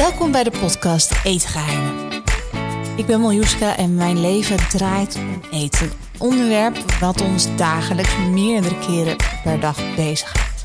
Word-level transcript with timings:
Welkom 0.00 0.32
bij 0.32 0.44
de 0.44 0.50
podcast 0.50 1.12
Eetgeheimen. 1.24 2.22
Ik 2.96 3.06
ben 3.06 3.20
Miljuska 3.20 3.76
en 3.76 3.94
mijn 3.94 4.20
leven 4.20 4.68
draait 4.68 5.16
om 5.16 5.42
eten. 5.50 5.92
Onderwerp 6.18 6.76
wat 7.00 7.20
ons 7.20 7.56
dagelijks 7.56 8.16
meerdere 8.30 8.78
keren 8.78 9.16
per 9.42 9.60
dag 9.60 9.76
bezighoudt. 9.96 10.64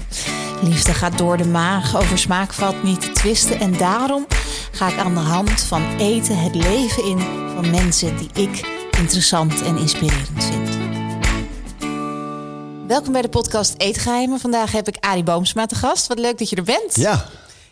Liefde 0.61 0.93
gaat 0.93 1.17
door 1.17 1.37
de 1.37 1.45
maag, 1.45 1.97
over 1.97 2.17
smaak 2.17 2.53
valt 2.53 2.83
niet 2.83 3.01
te 3.01 3.11
twisten. 3.11 3.59
En 3.59 3.77
daarom 3.77 4.25
ga 4.71 4.88
ik 4.88 4.98
aan 4.98 5.13
de 5.13 5.20
hand 5.20 5.61
van 5.61 5.97
eten 5.97 6.38
het 6.38 6.55
leven 6.55 7.05
in 7.05 7.20
van 7.55 7.70
mensen 7.70 8.17
die 8.17 8.29
ik 8.33 8.67
interessant 8.97 9.61
en 9.61 9.77
inspirerend 9.77 10.43
vind. 10.43 10.70
Welkom 12.88 13.11
bij 13.11 13.21
de 13.21 13.29
podcast 13.29 13.73
Eetgeheimen. 13.77 14.39
Vandaag 14.39 14.71
heb 14.71 14.88
ik 14.88 14.97
Arie 14.99 15.23
Boomsma 15.23 15.65
te 15.65 15.75
gast. 15.75 16.07
Wat 16.07 16.20
leuk 16.20 16.38
dat 16.38 16.49
je 16.49 16.55
er 16.55 16.63
bent. 16.63 16.95
Ja, 16.95 17.25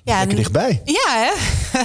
ja 0.03 0.17
lekker 0.17 0.35
dichtbij. 0.35 0.81
Ja, 0.83 1.01
hè? 1.07 1.31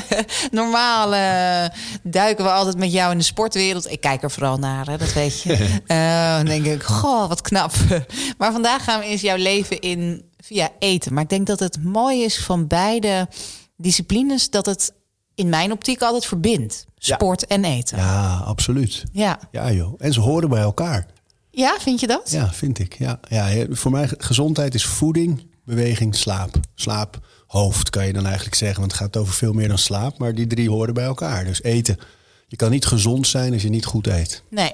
Normaal 0.58 1.14
uh, 1.14 1.68
duiken 2.02 2.44
we 2.44 2.50
altijd 2.50 2.76
met 2.76 2.92
jou 2.92 3.12
in 3.12 3.18
de 3.18 3.24
sportwereld. 3.24 3.90
Ik 3.90 4.00
kijk 4.00 4.22
er 4.22 4.30
vooral 4.30 4.58
naar, 4.58 4.86
hè, 4.86 4.96
dat 4.96 5.12
weet 5.12 5.42
je. 5.42 5.80
Uh, 5.86 6.36
dan 6.36 6.44
denk 6.44 6.64
ik, 6.64 6.82
goh, 6.82 7.28
wat 7.28 7.40
knap. 7.40 7.72
maar 8.38 8.52
vandaag 8.52 8.84
gaan 8.84 9.00
we 9.00 9.06
eens 9.06 9.20
jouw 9.20 9.36
leven 9.36 9.80
in 9.80 10.24
via 10.36 10.70
eten. 10.78 11.14
Maar 11.14 11.22
ik 11.22 11.28
denk 11.28 11.46
dat 11.46 11.60
het 11.60 11.84
mooi 11.84 12.24
is 12.24 12.38
van 12.38 12.66
beide 12.66 13.28
disciplines... 13.76 14.50
dat 14.50 14.66
het 14.66 14.92
in 15.34 15.48
mijn 15.48 15.72
optiek 15.72 16.02
altijd 16.02 16.26
verbindt. 16.26 16.86
Sport 16.96 17.46
en 17.46 17.64
eten. 17.64 17.98
Ja, 17.98 18.36
absoluut. 18.36 19.04
Ja. 19.12 19.38
ja, 19.50 19.72
joh. 19.72 19.94
En 19.98 20.12
ze 20.12 20.20
horen 20.20 20.48
bij 20.48 20.60
elkaar. 20.60 21.06
Ja, 21.50 21.76
vind 21.80 22.00
je 22.00 22.06
dat? 22.06 22.30
Ja, 22.30 22.52
vind 22.52 22.78
ik. 22.78 22.98
Ja, 22.98 23.20
ja, 23.28 23.66
voor 23.70 23.90
mij 23.90 24.10
gezondheid 24.18 24.74
is 24.74 24.84
voeding, 24.84 25.46
beweging, 25.64 26.14
slaap. 26.14 26.60
Slaap, 26.74 27.18
hoofd 27.48 27.90
kan 27.90 28.06
je 28.06 28.12
dan 28.12 28.24
eigenlijk 28.24 28.56
zeggen, 28.56 28.80
want 28.80 28.92
het 28.92 29.00
gaat 29.00 29.16
over 29.16 29.34
veel 29.34 29.52
meer 29.52 29.68
dan 29.68 29.78
slaap. 29.78 30.18
Maar 30.18 30.34
die 30.34 30.46
drie 30.46 30.70
horen 30.70 30.94
bij 30.94 31.04
elkaar. 31.04 31.44
Dus 31.44 31.62
eten. 31.62 31.98
Je 32.46 32.56
kan 32.56 32.70
niet 32.70 32.86
gezond 32.86 33.26
zijn 33.26 33.52
als 33.52 33.62
je 33.62 33.68
niet 33.68 33.84
goed 33.84 34.06
eet. 34.06 34.42
Nee. 34.50 34.72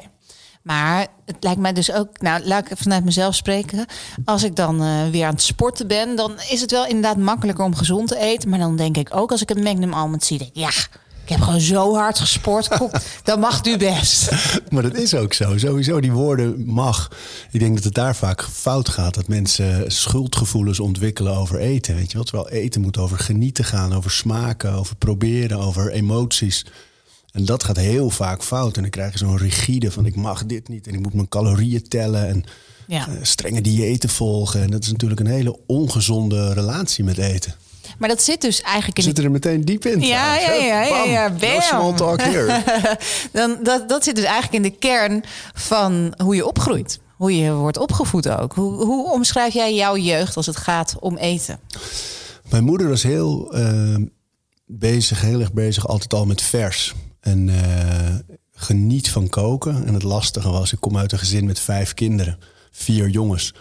Maar 0.62 1.06
het 1.24 1.36
lijkt 1.40 1.60
mij 1.60 1.72
dus 1.72 1.92
ook, 1.92 2.20
nou 2.20 2.44
laat 2.44 2.70
ik 2.70 2.76
vanuit 2.78 3.04
mezelf 3.04 3.34
spreken. 3.34 3.86
Als 4.24 4.42
ik 4.42 4.56
dan 4.56 4.82
uh, 4.82 5.08
weer 5.10 5.26
aan 5.26 5.32
het 5.32 5.42
sporten 5.42 5.86
ben, 5.86 6.16
dan 6.16 6.32
is 6.50 6.60
het 6.60 6.70
wel 6.70 6.86
inderdaad 6.86 7.16
makkelijker 7.16 7.64
om 7.64 7.74
gezond 7.74 8.08
te 8.08 8.18
eten. 8.18 8.48
Maar 8.48 8.58
dan 8.58 8.76
denk 8.76 8.96
ik 8.96 9.16
ook 9.16 9.30
als 9.30 9.42
ik 9.42 9.50
een 9.50 9.62
Magnum 9.62 9.92
Almond 9.92 10.24
zie, 10.24 10.38
denk 10.38 10.50
ja, 10.52 10.70
ik 11.24 11.30
heb 11.30 11.40
gewoon 11.40 11.60
zo 11.60 11.94
hard 11.94 12.18
gesport. 12.18 12.68
dan 13.22 13.40
mag 13.40 13.64
u 13.64 13.76
best. 13.76 14.30
Maar 14.70 14.82
dat 14.82 14.96
is 14.96 15.14
ook 15.14 15.32
zo. 15.32 15.58
Sowieso, 15.58 16.00
die 16.00 16.12
woorden 16.12 16.64
mag. 16.66 17.10
Ik 17.50 17.60
denk 17.60 17.74
dat 17.74 17.84
het 17.84 17.94
daar 17.94 18.16
vaak 18.16 18.44
fout 18.52 18.88
gaat. 18.88 19.14
Dat 19.14 19.28
mensen 19.28 19.92
schuldgevoelens 19.92 20.80
ontwikkelen 20.80 21.36
over 21.36 21.58
eten. 21.58 21.94
Weet 21.94 22.12
je 22.12 22.18
wat? 22.18 22.26
Terwijl 22.26 22.48
eten 22.48 22.80
moet 22.80 22.98
over 22.98 23.18
genieten 23.18 23.64
gaan, 23.64 23.94
over 23.94 24.10
smaken, 24.10 24.72
over 24.72 24.96
proberen, 24.96 25.58
over 25.58 25.90
emoties. 25.92 26.66
En 27.32 27.44
dat 27.44 27.64
gaat 27.64 27.76
heel 27.76 28.10
vaak 28.10 28.42
fout. 28.42 28.76
En 28.76 28.82
dan 28.82 28.90
krijg 28.90 29.12
je 29.12 29.18
zo'n 29.18 29.38
rigide 29.38 29.90
van 29.90 30.06
ik 30.06 30.16
mag 30.16 30.46
dit 30.46 30.68
niet 30.68 30.86
en 30.86 30.94
ik 30.94 31.00
moet 31.00 31.14
mijn 31.14 31.28
calorieën 31.28 31.88
tellen 31.88 32.28
en 32.28 32.44
ja. 32.86 33.08
uh, 33.08 33.14
strenge 33.22 33.60
diëten 33.60 34.08
volgen. 34.08 34.62
En 34.62 34.70
dat 34.70 34.82
is 34.82 34.90
natuurlijk 34.90 35.20
een 35.20 35.26
hele 35.26 35.58
ongezonde 35.66 36.52
relatie 36.52 37.04
met 37.04 37.18
eten. 37.18 37.54
Maar 37.98 38.08
dat 38.08 38.22
zit 38.22 38.40
dus 38.40 38.60
eigenlijk 38.60 38.98
in. 38.98 39.04
Zit 39.04 39.18
er 39.18 39.30
meteen 39.30 39.64
diep 39.64 39.86
in. 39.86 40.00
Ja, 40.00 40.36
ja, 40.36 40.52
ja, 40.52 40.82
ja, 40.82 41.04
ja. 41.04 41.28
No 41.28 41.60
small 41.60 41.94
talk 41.94 42.20
here. 42.20 42.62
Dan, 43.32 43.58
dat, 43.62 43.88
dat 43.88 44.04
zit 44.04 44.16
dus 44.16 44.24
eigenlijk 44.24 44.54
in 44.54 44.70
de 44.70 44.78
kern 44.78 45.24
van 45.54 46.14
hoe 46.22 46.34
je 46.34 46.46
opgroeit. 46.46 47.00
Hoe 47.16 47.36
je 47.36 47.52
wordt 47.52 47.78
opgevoed 47.78 48.28
ook. 48.28 48.52
Hoe, 48.52 48.84
hoe 48.84 49.12
omschrijf 49.12 49.52
jij 49.52 49.74
jouw 49.74 49.96
jeugd 49.96 50.36
als 50.36 50.46
het 50.46 50.56
gaat 50.56 50.96
om 51.00 51.16
eten? 51.16 51.60
Mijn 52.50 52.64
moeder 52.64 52.88
was 52.88 53.02
heel 53.02 53.58
uh, 53.58 53.96
bezig, 54.66 55.20
heel 55.20 55.40
erg 55.40 55.52
bezig, 55.52 55.88
altijd 55.88 56.14
al 56.14 56.26
met 56.26 56.42
vers. 56.42 56.94
En 57.20 57.48
uh, 57.48 57.54
geniet 58.52 59.10
van 59.10 59.28
koken. 59.28 59.86
En 59.86 59.94
het 59.94 60.02
lastige 60.02 60.50
was, 60.50 60.72
ik 60.72 60.80
kom 60.80 60.96
uit 60.96 61.12
een 61.12 61.18
gezin 61.18 61.44
met 61.44 61.60
vijf 61.60 61.94
kinderen, 61.94 62.38
vier 62.70 63.08
jongens. 63.08 63.54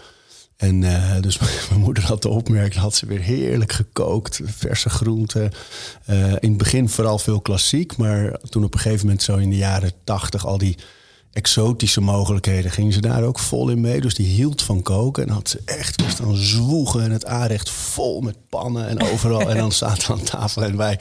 En 0.56 0.82
uh, 0.82 1.20
dus 1.20 1.38
mijn 1.68 1.80
moeder 1.80 2.04
had 2.04 2.22
de 2.22 2.28
opmerking, 2.28 2.82
had 2.82 2.94
ze 2.94 3.06
weer 3.06 3.20
heerlijk 3.20 3.72
gekookt, 3.72 4.40
verse 4.44 4.90
groenten. 4.90 5.50
Uh, 6.10 6.30
in 6.30 6.48
het 6.48 6.56
begin 6.56 6.88
vooral 6.88 7.18
veel 7.18 7.40
klassiek, 7.40 7.96
maar 7.96 8.38
toen 8.48 8.64
op 8.64 8.74
een 8.74 8.80
gegeven 8.80 9.06
moment 9.06 9.22
zo 9.22 9.36
in 9.36 9.50
de 9.50 9.56
jaren 9.56 9.92
tachtig 10.04 10.46
al 10.46 10.58
die 10.58 10.76
exotische 11.34 12.00
mogelijkheden 12.00 12.70
gingen 12.70 12.92
ze 12.92 13.00
daar 13.00 13.22
ook 13.22 13.38
vol 13.38 13.68
in 13.68 13.80
mee. 13.80 14.00
Dus 14.00 14.14
die 14.14 14.26
hield 14.26 14.62
van 14.62 14.82
koken 14.82 15.22
en 15.22 15.28
had 15.28 15.48
ze 15.48 15.60
echt 15.64 15.98
dus 15.98 16.16
dan 16.16 16.36
zwoegen 16.36 17.02
en 17.02 17.10
het 17.10 17.26
aanrecht 17.26 17.70
vol 17.70 18.20
met 18.20 18.36
pannen 18.48 18.88
en 18.88 19.02
overal. 19.02 19.50
en 19.50 19.56
dan 19.56 19.72
zaten 19.82 20.06
we 20.06 20.12
aan 20.12 20.24
tafel 20.24 20.64
en 20.64 20.76
wij 20.76 20.98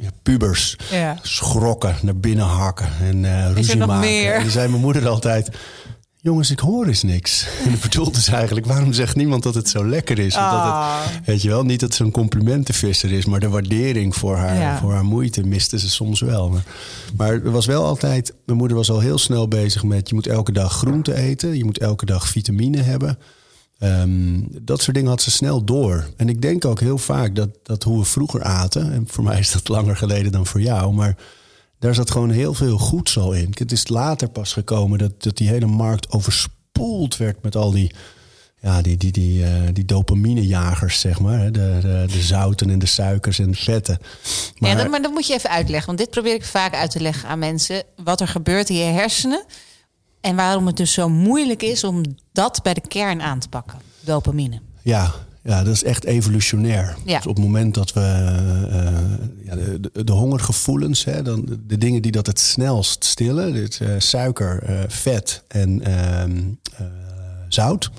ja, 0.00 0.08
pubers 0.22 0.76
ja. 0.90 1.18
schrokken, 1.22 1.96
naar 2.02 2.16
binnen 2.16 2.46
hakken 2.46 2.88
en 3.00 3.24
uh, 3.24 3.52
ruzie 3.52 3.76
maken. 3.76 4.34
En 4.34 4.42
die 4.42 4.50
zei 4.50 4.68
mijn 4.68 4.82
moeder 4.82 5.08
altijd 5.08 5.50
jongens, 6.20 6.50
ik 6.50 6.58
hoor 6.58 6.86
eens 6.86 7.02
niks. 7.02 7.46
En 7.64 7.70
het 7.70 7.80
bedoelt 7.80 8.14
dus 8.14 8.28
eigenlijk, 8.28 8.66
waarom 8.66 8.92
zegt 8.92 9.16
niemand 9.16 9.42
dat 9.42 9.54
het 9.54 9.68
zo 9.68 9.86
lekker 9.88 10.18
is? 10.18 10.36
Oh. 10.36 10.50
Dat 10.52 10.62
het, 11.14 11.26
weet 11.26 11.42
je 11.42 11.48
wel, 11.48 11.64
niet 11.64 11.80
dat 11.80 11.94
ze 11.94 12.04
een 12.04 12.10
complimentenvisser 12.10 13.12
is, 13.12 13.24
maar 13.24 13.40
de 13.40 13.48
waardering 13.48 14.16
voor 14.16 14.36
haar, 14.36 14.58
Ja. 14.58 14.78
voor 14.78 14.92
haar 14.92 15.04
moeite 15.04 15.42
miste 15.46 15.78
ze 15.78 15.90
soms 15.90 16.20
wel. 16.20 16.48
Maar, 16.48 16.64
maar 17.16 17.32
er 17.32 17.50
was 17.50 17.66
wel 17.66 17.84
altijd, 17.84 18.34
mijn 18.46 18.58
moeder 18.58 18.76
was 18.76 18.90
al 18.90 19.00
heel 19.00 19.18
snel 19.18 19.48
bezig 19.48 19.82
met, 19.84 20.08
je 20.08 20.14
moet 20.14 20.26
elke 20.26 20.52
dag 20.52 20.72
groente 20.72 21.14
eten, 21.14 21.56
je 21.56 21.64
moet 21.64 21.78
elke 21.78 22.06
dag 22.06 22.28
vitamine 22.28 22.82
hebben. 22.82 23.18
Ehm, 23.78 24.40
dat 24.62 24.82
soort 24.82 24.96
dingen 24.96 25.10
had 25.10 25.22
ze 25.22 25.30
snel 25.30 25.64
door. 25.64 26.08
En 26.16 26.28
ik 26.28 26.42
denk 26.42 26.64
ook 26.64 26.80
heel 26.80 26.98
vaak 26.98 27.34
dat, 27.34 27.48
dat 27.62 27.82
hoe 27.82 27.98
we 27.98 28.04
vroeger 28.04 28.42
aten, 28.42 28.92
en 28.92 29.04
voor 29.10 29.24
mij 29.24 29.38
is 29.38 29.52
dat 29.52 29.68
langer 29.68 29.96
geleden 29.96 30.32
dan 30.32 30.46
voor 30.46 30.60
jou, 30.60 30.92
maar 30.92 31.16
daar 31.78 31.94
zat 31.94 32.10
gewoon 32.10 32.30
heel 32.30 32.54
veel 32.54 32.78
goeds 32.78 33.18
al 33.18 33.32
in. 33.32 33.54
Het 33.54 33.72
is 33.72 33.88
later 33.88 34.28
pas 34.28 34.52
gekomen 34.52 34.98
dat, 34.98 35.22
dat 35.22 35.36
die 35.36 35.48
hele 35.48 35.66
markt 35.66 36.10
overspoeld 36.10 37.16
werd 37.16 37.42
met 37.42 37.56
al 37.56 37.70
die, 37.70 37.94
ja, 38.60 38.82
die, 38.82 38.96
die, 38.96 39.12
die, 39.12 39.40
uh, 39.40 39.52
die 39.72 39.84
dopaminejagers, 39.84 41.00
zeg 41.00 41.20
maar. 41.20 41.52
De, 41.52 41.78
de, 41.80 42.04
de 42.12 42.20
zouten 42.20 42.70
en 42.70 42.78
de 42.78 42.86
suikers 42.86 43.38
en 43.38 43.50
de 43.50 43.56
vetten. 43.56 43.98
Maar, 44.58 44.70
ja, 44.70 44.76
dat, 44.76 44.88
maar 44.88 45.02
dat 45.02 45.12
moet 45.12 45.26
je 45.26 45.34
even 45.34 45.50
uitleggen. 45.50 45.86
Want 45.86 45.98
dit 45.98 46.10
probeer 46.10 46.34
ik 46.34 46.44
vaak 46.44 46.74
uit 46.74 46.90
te 46.90 47.00
leggen 47.00 47.28
aan 47.28 47.38
mensen. 47.38 47.82
Wat 48.04 48.20
er 48.20 48.28
gebeurt 48.28 48.68
in 48.68 48.76
je 48.76 48.84
hersenen. 48.84 49.44
En 50.20 50.36
waarom 50.36 50.66
het 50.66 50.76
dus 50.76 50.92
zo 50.92 51.08
moeilijk 51.08 51.62
is 51.62 51.84
om 51.84 52.02
dat 52.32 52.60
bij 52.62 52.74
de 52.74 52.88
kern 52.88 53.22
aan 53.22 53.38
te 53.38 53.48
pakken. 53.48 53.78
Dopamine. 54.00 54.60
Ja, 54.82 55.14
ja, 55.48 55.62
dat 55.62 55.74
is 55.74 55.84
echt 55.84 56.04
evolutionair. 56.04 56.96
Ja. 57.04 57.16
Dus 57.16 57.26
op 57.26 57.34
het 57.34 57.44
moment 57.44 57.74
dat 57.74 57.92
we 57.92 58.00
uh, 58.00 59.46
ja, 59.46 59.54
de, 59.54 59.80
de, 59.92 60.04
de, 60.04 60.12
hongergevoelens, 60.12 61.04
hè, 61.04 61.22
dan 61.22 61.44
de, 61.44 61.66
de, 61.66 61.78
dingen 61.78 62.02
die 62.02 62.12
dat 62.12 62.26
het 62.26 62.38
snelst 62.40 63.04
stillen, 63.04 63.52
dit, 63.52 63.78
uh, 63.82 63.88
suiker, 63.98 64.70
uh, 64.70 64.80
vet 64.88 65.42
en 65.48 65.84
ehm, 65.84 66.42
zout. 67.48 67.90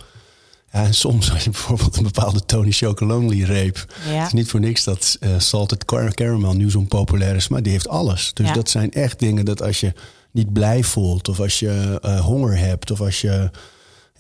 Ja, 0.71 0.83
en 0.83 0.93
soms 0.93 1.31
als 1.31 1.43
je 1.43 1.49
bijvoorbeeld 1.49 1.97
een 1.97 2.03
bepaalde 2.03 2.45
Tony 2.45 2.71
Chocolonely 2.71 3.43
reep. 3.43 3.85
Ja. 4.07 4.17
Het 4.17 4.27
is 4.27 4.33
niet 4.33 4.49
voor 4.49 4.59
niks 4.59 4.83
dat 4.83 5.19
salted 5.37 5.85
caramel 5.85 6.53
nu 6.53 6.69
zo'n 6.69 6.87
populair 6.87 7.35
is, 7.35 7.47
maar 7.47 7.63
die 7.63 7.71
heeft 7.71 7.87
alles. 7.87 8.33
Dus 8.33 8.51
dat 8.51 8.69
zijn 8.69 8.91
echt 8.91 9.19
dingen 9.19 9.45
dat 9.45 9.61
als 9.61 9.79
je 9.79 9.93
niet 10.31 10.53
blij 10.53 10.83
voelt, 10.83 11.29
of 11.29 11.39
als 11.39 11.59
je 11.59 11.99
honger 12.21 12.57
hebt, 12.57 12.91
of 12.91 13.01
als 13.01 13.21
je 13.21 13.49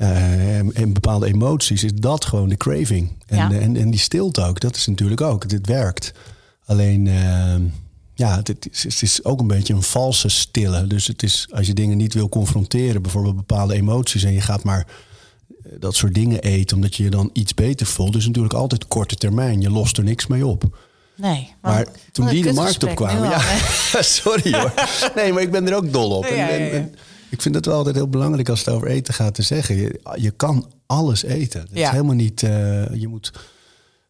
uh, 0.01 0.77
en 0.79 0.93
bepaalde 0.93 1.25
emoties, 1.27 1.83
is 1.83 1.93
dat 1.93 2.25
gewoon 2.25 2.49
de 2.49 2.57
craving. 2.57 3.11
En, 3.25 3.37
Ja. 3.37 3.51
en, 3.51 3.75
en 3.75 3.91
die 3.91 3.99
stilte 3.99 4.41
ook, 4.41 4.59
dat 4.59 4.75
is 4.75 4.87
natuurlijk 4.87 5.21
ook. 5.21 5.49
Dit 5.49 5.67
werkt. 5.67 6.11
Alleen, 6.65 7.05
uh, 7.05 7.55
ja, 8.13 8.35
het 8.43 8.67
is, 8.71 8.83
het 8.83 9.01
is 9.01 9.23
ook 9.23 9.39
een 9.39 9.47
beetje 9.47 9.73
een 9.73 9.83
valse 9.83 10.29
stille. 10.29 10.87
Dus 10.87 11.07
het 11.07 11.23
is, 11.23 11.47
als 11.51 11.67
je 11.67 11.73
dingen 11.73 11.97
niet 11.97 12.13
wil 12.13 12.29
confronteren, 12.29 13.01
bijvoorbeeld 13.01 13.35
bepaalde 13.35 13.73
emoties, 13.75 14.23
en 14.23 14.33
je 14.33 14.41
gaat 14.41 14.63
maar 14.63 14.87
eh, 15.63 15.71
dat 15.79 15.95
soort 15.95 16.13
dingen 16.13 16.39
eten, 16.41 16.75
omdat 16.75 16.95
je 16.95 17.03
je 17.03 17.09
dan 17.09 17.29
iets 17.33 17.53
beter 17.53 17.85
voelt, 17.85 18.13
dus 18.13 18.25
natuurlijk 18.27 18.53
altijd 18.53 18.87
korte 18.87 19.15
termijn. 19.15 19.61
Je 19.61 19.69
lost 19.69 19.97
er 19.97 20.03
niks 20.03 20.27
mee 20.27 20.45
op. 20.45 20.87
Nee. 21.15 21.53
Maar 21.61 21.87
toen 22.11 22.27
die 22.27 22.43
de 22.43 22.53
markt 22.53 22.83
opkwamen, 22.83 23.29
ja, 23.29 23.41
sorry 24.01 24.53
hoor. 24.53 24.73
Nee, 25.15 25.33
maar 25.33 25.41
ik 25.41 25.51
ben 25.51 25.67
er 25.67 25.75
ook 25.75 25.91
dol 25.93 26.11
op. 26.17 26.25
Ja, 26.25 26.35
ja, 26.35 26.49
en- 26.49 26.63
ja. 26.65 26.69
en 26.71 26.93
ik 27.29 27.41
vind 27.41 27.55
het 27.55 27.65
wel 27.65 27.75
altijd 27.75 27.95
heel 27.95 28.07
belangrijk 28.09 28.49
als 28.49 28.59
het 28.65 28.69
over 28.75 28.87
eten 28.87 29.13
gaat 29.13 29.33
te 29.33 29.41
zeggen. 29.41 29.75
Je, 29.75 29.99
je 30.15 30.31
kan 30.31 30.71
alles 30.85 31.23
eten. 31.23 31.59
Het 31.61 31.69
Ja. 31.73 31.83
is 31.85 31.89
helemaal 31.91 32.15
niet. 32.15 32.43
eh, 32.43 32.93
je 32.93 33.07
moet. 33.07 33.31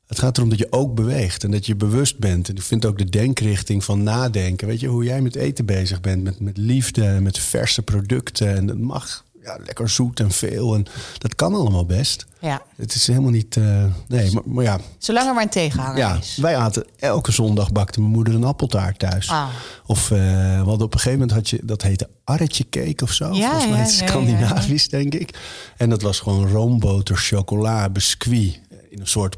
Het 0.08 0.20
gaat 0.20 0.38
erom 0.38 0.50
dat 0.50 0.60
je 0.60 0.68
ook 0.72 0.96
beweegt 0.96 1.44
en 1.44 1.52
dat 1.52 1.66
je 1.66 1.76
bewust 1.76 2.20
bent. 2.20 2.50
En 2.50 2.56
ik 2.56 2.62
vind 2.62 2.86
ook 2.86 2.98
de 2.98 3.10
denkrichting 3.10 3.84
van 3.84 4.04
nadenken. 4.04 4.68
Weet 4.68 4.80
je, 4.80 4.88
hoe 4.88 5.04
jij 5.04 5.22
met 5.22 5.36
eten 5.36 5.66
bezig 5.66 6.02
bent, 6.02 6.24
met, 6.24 6.40
met 6.40 6.58
liefde, 6.58 7.20
met 7.22 7.40
verse 7.40 7.82
producten. 7.82 8.56
En 8.56 8.66
dat 8.66 8.78
mag 8.78 9.26
ja, 9.58 9.64
lekker 9.66 9.90
zoet 9.90 10.20
en 10.20 10.32
veel. 10.32 10.76
En 10.76 10.86
dat 11.18 11.36
kan 11.36 11.54
allemaal 11.54 11.86
best. 11.86 12.26
Ja. 12.40 12.62
Het 12.76 12.94
is 12.96 13.08
helemaal 13.08 13.32
niet. 13.32 13.58
eh, 13.58 13.84
nee, 14.08 14.32
maar, 14.34 14.44
maar 14.46 14.64
ja, 14.64 14.80
Zolang 14.98 15.28
er 15.28 15.34
maar 15.34 15.44
een 15.44 15.50
tegenhanger 15.50 15.98
ja, 15.98 16.16
is. 16.16 16.38
wij 16.42 16.56
aten 16.58 16.86
elke 17.00 17.32
zondag 17.32 17.72
bakte 17.72 18.00
mijn 18.00 18.12
moeder 18.12 18.34
een 18.34 18.44
appeltaart 18.44 19.00
thuis. 19.00 19.30
Ah. 19.30 19.48
Of 19.86 20.10
uh, 20.12 20.18
we 20.20 20.64
hadden 20.66 20.86
op 20.86 20.94
een 20.94 21.00
gegeven 21.00 21.20
moment 21.20 21.32
had 21.32 21.50
je 21.50 21.60
dat 21.64 21.82
heette 21.82 22.10
arretje 22.24 22.70
cake 22.70 23.04
of 23.04 23.12
zo. 23.12 23.34
Ja, 23.34 23.50
Volgens 23.50 23.70
mij 23.70 23.78
ja, 23.80 23.84
het 23.86 23.98
ja, 24.00 24.08
Scandinavisch, 24.08 24.90
denk 24.90 25.14
ik. 25.14 25.38
En 25.78 25.90
dat 25.90 26.02
was 26.02 26.20
gewoon 26.20 26.48
roomboter, 26.52 27.18
chocola, 27.18 27.90
biscuit 27.90 28.62
in 28.90 29.00
een 29.00 29.08
soort 29.08 29.38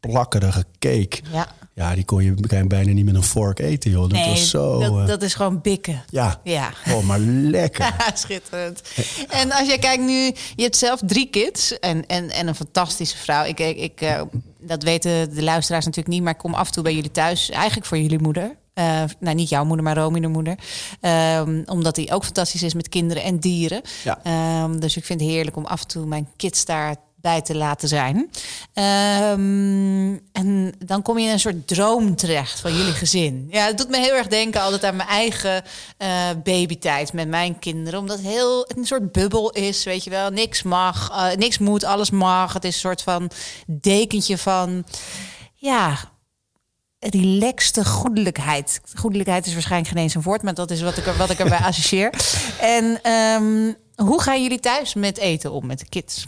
plakkerige 0.00 0.64
cake. 0.78 1.20
Ja. 1.32 1.46
Ja, 1.74 1.94
die 1.94 2.04
kon 2.04 2.24
je 2.24 2.66
bijna 2.66 2.92
niet 2.92 3.04
met 3.04 3.14
een 3.14 3.22
vork 3.22 3.58
eten, 3.58 3.90
joh. 3.90 4.00
Dat 4.00 4.12
nee, 4.12 4.28
was 4.28 4.50
zo... 4.50 4.78
dat, 4.78 4.98
eh, 4.98 5.06
dat 5.06 5.22
is 5.22 5.34
gewoon 5.34 5.60
bikken. 5.60 6.04
ja. 6.08 6.40
Ja. 6.44 6.72
Oh, 6.90 7.04
maar 7.04 7.18
lekker. 7.18 7.94
Schitterend. 8.14 8.82
En 9.28 9.52
als 9.52 9.68
jij 9.68 9.78
kijkt 9.78 10.02
nu, 10.02 10.32
je 10.56 10.62
hebt 10.62 10.76
zelf 10.76 11.00
drie 11.06 11.30
kids 11.30 11.78
en, 11.78 12.06
en, 12.06 12.30
en 12.30 12.48
een 12.48 12.54
fantastische 12.54 13.16
vrouw. 13.16 13.44
Ik, 13.44 13.58
ik, 13.58 13.76
ik, 13.76 14.00
eh, 14.00 14.22
dat 14.60 14.82
weten 14.82 15.34
de 15.34 15.42
luisteraars 15.42 15.84
natuurlijk 15.84 16.14
niet, 16.14 16.22
maar 16.22 16.32
ik 16.32 16.38
kom 16.38 16.54
af 16.54 16.66
en 16.66 16.72
toe 16.72 16.82
bij 16.82 16.94
jullie 16.94 17.10
thuis. 17.10 17.50
Eigenlijk 17.50 17.86
voor 17.86 17.98
jullie 17.98 18.20
moeder. 18.20 18.56
Eh, 18.74 19.02
nou, 19.20 19.34
niet 19.34 19.48
jouw 19.48 19.64
moeder, 19.64 19.84
maar 19.84 19.96
Romy 19.96 20.20
de 20.20 20.28
moeder. 20.28 20.58
Ehm, 21.00 21.62
omdat 21.66 21.96
hij 21.96 22.12
ook 22.12 22.24
fantastisch 22.24 22.62
is 22.62 22.74
met 22.74 22.88
kinderen 22.88 23.22
en 23.22 23.38
dieren. 23.38 23.82
Ja. 24.04 24.18
Ehm, 24.22 24.78
dus 24.78 24.96
ik 24.96 25.04
vind 25.04 25.20
het 25.20 25.28
heerlijk 25.28 25.56
om 25.56 25.64
af 25.64 25.80
en 25.80 25.86
toe 25.86 26.06
mijn 26.06 26.28
kids 26.36 26.64
daarbij 27.22 27.42
te 27.42 27.56
laten 27.56 27.88
zijn. 27.88 28.30
Ehm, 28.72 30.18
en 30.32 30.74
dan 30.78 31.02
kom 31.02 31.18
je 31.18 31.26
in 31.26 31.32
een 31.32 31.40
soort 31.40 31.68
droom 31.68 32.16
terecht 32.16 32.60
van 32.60 32.76
jullie 32.76 32.92
gezin. 32.92 33.46
Ja, 33.50 33.66
het 33.66 33.78
doet 33.78 33.88
me 33.88 33.98
heel 33.98 34.14
erg 34.14 34.26
denken 34.26 34.60
altijd 34.60 34.84
aan 34.84 34.96
mijn 34.96 35.08
eigen 35.08 35.62
eh, 35.96 36.08
babytijd 36.42 37.12
met 37.12 37.28
mijn 37.28 37.58
kinderen. 37.58 38.00
Omdat 38.00 38.16
het 38.16 38.26
heel 38.26 38.70
een 38.76 38.86
soort 38.86 39.12
bubbel 39.12 39.50
is, 39.50 39.84
weet 39.84 40.04
je 40.04 40.10
wel. 40.10 40.30
Niks 40.30 40.62
mag, 40.62 41.10
eh, 41.10 41.36
niks 41.36 41.58
moet, 41.58 41.84
alles 41.84 42.10
mag. 42.10 42.52
Het 42.52 42.64
is 42.64 42.74
een 42.74 42.80
soort 42.80 43.02
van 43.02 43.30
dekentje 43.66 44.38
van... 44.38 44.84
Ja, 45.54 45.98
relaxte 46.98 47.84
goedelijkheid. 47.84 48.80
Goedelijkheid 48.94 49.46
is 49.46 49.52
waarschijnlijk 49.52 49.92
geen 49.92 50.02
eens 50.02 50.14
een 50.14 50.22
woord, 50.22 50.42
maar 50.42 50.54
dat 50.54 50.70
is 50.70 50.82
wat 50.82 50.96
ik, 50.96 51.06
er, 51.06 51.16
wat 51.16 51.30
ik 51.30 51.38
erbij 51.38 51.58
associeer. 51.58 52.10
En 52.60 53.02
ehm, 53.02 53.72
hoe 53.94 54.22
gaan 54.22 54.42
jullie 54.42 54.60
thuis 54.60 54.94
met 54.94 55.18
eten 55.18 55.52
om 55.52 55.66
met 55.66 55.78
de 55.78 55.88
kids? 55.88 56.26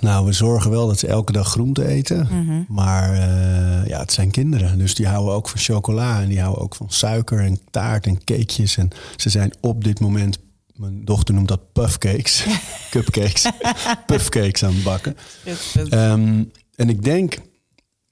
Nou, 0.00 0.26
we 0.26 0.32
zorgen 0.32 0.70
wel 0.70 0.86
dat 0.86 0.98
ze 0.98 1.06
elke 1.06 1.32
dag 1.32 1.48
groente 1.48 1.86
eten. 1.86 2.28
Mhm. 2.30 2.62
Maar 2.68 3.12
eh, 3.12 3.88
ja, 3.88 3.98
het 3.98 4.12
zijn 4.12 4.30
kinderen. 4.30 4.78
Dus 4.78 4.94
die 4.94 5.06
houden 5.06 5.34
ook 5.34 5.48
van 5.48 5.60
chocola. 5.60 6.20
En 6.20 6.28
die 6.28 6.40
houden 6.40 6.62
ook 6.62 6.74
van 6.74 6.90
suiker 6.90 7.38
en 7.38 7.58
taart 7.70 8.06
en 8.06 8.24
cakejes. 8.24 8.76
En 8.76 8.90
ze 9.16 9.30
zijn 9.30 9.52
op 9.60 9.84
dit 9.84 10.00
moment... 10.00 10.38
Mijn 10.74 11.04
dochter 11.04 11.34
noemt 11.34 11.48
dat 11.48 11.72
puffcakes. 11.72 12.46
Cupcakes. 12.90 13.46
puffcakes 14.06 14.64
aan 14.64 14.74
het 14.74 14.82
bakken. 14.84 15.16
Ehm, 15.90 16.44
en 16.74 16.88
ik 16.88 17.02
denk... 17.04 17.38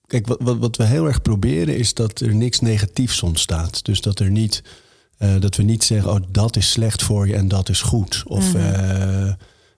Kijk, 0.06 0.26
wat, 0.26 0.38
wat, 0.42 0.58
wat 0.58 0.76
we 0.76 0.84
heel 0.84 1.06
erg 1.06 1.22
proberen 1.22 1.76
is 1.76 1.94
dat 1.94 2.20
er 2.20 2.34
niks 2.34 2.60
negatiefs 2.60 3.22
ontstaat. 3.22 3.84
Dus 3.84 4.00
dat 4.00 4.18
er 4.18 4.30
niet... 4.30 4.62
eh, 5.18 5.40
dat 5.40 5.56
we 5.56 5.62
niet 5.62 5.84
zeggen, 5.84 6.10
oh, 6.10 6.20
dat 6.28 6.56
is 6.56 6.70
slecht 6.70 7.02
voor 7.02 7.28
je 7.28 7.34
en 7.34 7.48
dat 7.48 7.68
is 7.68 7.80
goed. 7.80 8.22
Of 8.26 8.54
eh, 8.54 9.32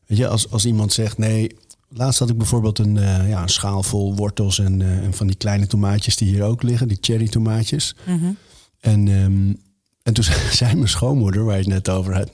weet 0.06 0.18
je, 0.18 0.26
als, 0.26 0.50
als 0.50 0.64
iemand 0.64 0.92
zegt, 0.92 1.18
nee, 1.18 1.56
Laatst 1.96 2.18
had 2.18 2.30
ik 2.30 2.38
bijvoorbeeld 2.38 2.78
een, 2.78 2.96
eh, 2.96 3.28
ja, 3.28 3.42
een 3.42 3.48
schaal 3.48 3.82
vol 3.82 4.14
wortels 4.14 4.58
en, 4.58 4.82
eh, 4.82 5.04
en 5.04 5.14
van 5.14 5.26
die 5.26 5.36
kleine 5.36 5.66
tomaatjes 5.66 6.16
die 6.16 6.28
hier 6.28 6.42
ook 6.42 6.62
liggen, 6.62 6.88
die 6.88 6.98
cherry 7.00 7.28
tomaatjes. 7.28 7.94
En, 8.80 9.08
ehm, 9.08 9.52
en 10.02 10.12
toen 10.12 10.24
zei 10.60 10.74
mijn 10.74 10.88
schoonmoeder, 10.88 11.44
waar 11.44 11.54
je 11.54 11.60
het 11.60 11.72
net 11.72 11.88
over 11.88 12.14
had, 12.14 12.30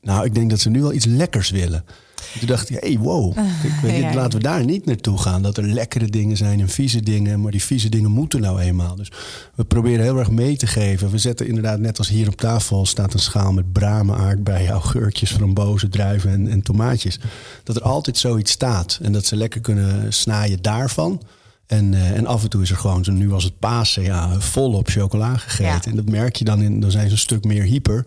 nou, 0.00 0.24
ik 0.24 0.34
denk 0.34 0.50
dat 0.50 0.60
ze 0.60 0.70
nu 0.70 0.80
wel 0.80 0.92
iets 0.92 1.04
lekkers 1.04 1.50
willen. 1.50 1.84
En 2.32 2.38
toen 2.38 2.48
dacht 2.48 2.70
ik, 2.70 2.76
hey, 2.80 2.98
wow, 2.98 3.36
kijk, 3.82 3.96
Ja. 4.00 4.14
laten 4.14 4.38
we 4.38 4.44
daar 4.44 4.64
niet 4.64 4.84
naartoe 4.84 5.18
gaan. 5.18 5.42
Dat 5.42 5.56
er 5.56 5.66
lekkere 5.66 6.06
dingen 6.06 6.36
zijn 6.36 6.60
en 6.60 6.68
vieze 6.68 7.00
dingen, 7.00 7.40
maar 7.40 7.50
die 7.50 7.62
vieze 7.62 7.88
dingen 7.88 8.10
moeten 8.10 8.40
nou 8.40 8.60
eenmaal. 8.60 8.96
Dus 8.96 9.10
we 9.54 9.64
proberen 9.64 10.02
heel 10.04 10.18
erg 10.18 10.30
mee 10.30 10.56
te 10.56 10.66
geven. 10.66 11.10
We 11.10 11.18
zetten 11.18 11.46
inderdaad, 11.46 11.78
net 11.78 11.98
als 11.98 12.08
hier 12.08 12.28
op 12.28 12.36
tafel, 12.36 12.86
staat 12.86 13.12
een 13.14 13.18
schaal 13.20 13.52
met 13.52 13.72
bramen, 13.72 14.16
aardbeien, 14.16 14.70
augurkjes, 14.70 15.32
frambozen, 15.32 15.90
druiven 15.90 16.30
en, 16.30 16.48
en 16.48 16.62
tomaatjes. 16.62 17.18
Dat 17.64 17.76
er 17.76 17.82
altijd 17.82 18.18
zoiets 18.18 18.50
staat 18.52 18.98
en 19.02 19.12
dat 19.12 19.24
ze 19.24 19.36
lekker 19.36 19.60
kunnen 19.60 20.12
snaaien 20.12 20.62
daarvan. 20.62 21.22
En, 21.68 21.94
eh, 21.94 22.10
en 22.16 22.26
af 22.26 22.42
en 22.42 22.48
toe 22.48 22.62
is 22.62 22.70
er 22.70 22.76
gewoon, 22.76 23.04
zo 23.04 23.12
nu 23.12 23.28
was 23.28 23.44
het 23.44 23.58
Pasen, 23.58 24.02
ja, 24.02 24.40
volop 24.40 24.88
chocola 24.88 25.36
gegeten. 25.36 25.64
Ja. 25.66 25.80
En 25.90 25.96
dat 25.96 26.08
merk 26.08 26.36
je 26.36 26.44
dan, 26.44 26.62
in, 26.62 26.80
dan 26.80 26.90
zijn 26.90 27.06
ze 27.06 27.12
een 27.12 27.18
stuk 27.18 27.44
meer 27.44 27.62
hyper. 27.62 28.04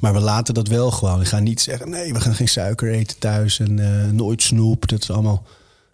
Maar 0.00 0.12
we 0.12 0.20
laten 0.20 0.54
dat 0.54 0.68
wel 0.68 0.90
gewoon. 0.90 1.18
We 1.18 1.24
gaan 1.24 1.42
niet 1.42 1.60
zeggen, 1.60 1.90
nee, 1.90 2.12
we 2.12 2.20
gaan 2.20 2.34
geen 2.34 2.48
suiker 2.48 2.92
eten 2.92 3.18
thuis 3.18 3.58
en 3.58 3.78
eh, 3.78 4.10
nooit 4.10 4.42
snoep. 4.42 4.88
Dat 4.88 5.02
is 5.02 5.10
allemaal... 5.10 5.42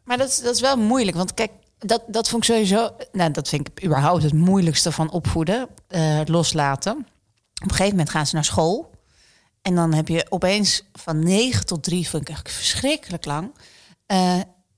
Maar 0.05 0.19
dat, 0.19 0.29
is- 0.29 0.43
dat 0.43 0.55
is 0.55 0.61
wel 0.61 0.77
moeilijk. 0.77 1.17
Want 1.17 1.35
kijk, 1.35 1.51
dat, 1.79 2.03
dat 2.09 2.29
vond 2.29 2.43
ik 2.49 2.51
sowieso. 2.51 2.91
Nou, 3.13 3.31
dat 3.31 3.49
vind 3.49 3.69
ik 3.69 3.85
überhaupt 3.85 4.23
het 4.23 4.33
moeilijkste 4.33 4.93
van 4.93 5.11
opvoeden. 5.11 5.69
eh, 5.89 6.21
loslaten. 6.25 6.93
Op 6.97 7.07
een 7.63 7.71
gegeven 7.71 7.91
moment 7.91 8.11
gaan 8.11 8.27
ze 8.27 8.35
naar 8.35 8.45
school. 8.45 8.91
En 9.63 9.75
dan 9.75 9.93
heb 9.95 10.09
je 10.09 10.27
opeens 10.29 10.83
van 10.93 11.23
9 11.25 11.67
tot 11.67 11.83
3, 11.83 12.09
vind 12.09 12.23
ik 12.23 12.29
eigenlijk 12.29 12.57
verschrikkelijk 12.57 13.25
lang. 13.25 13.51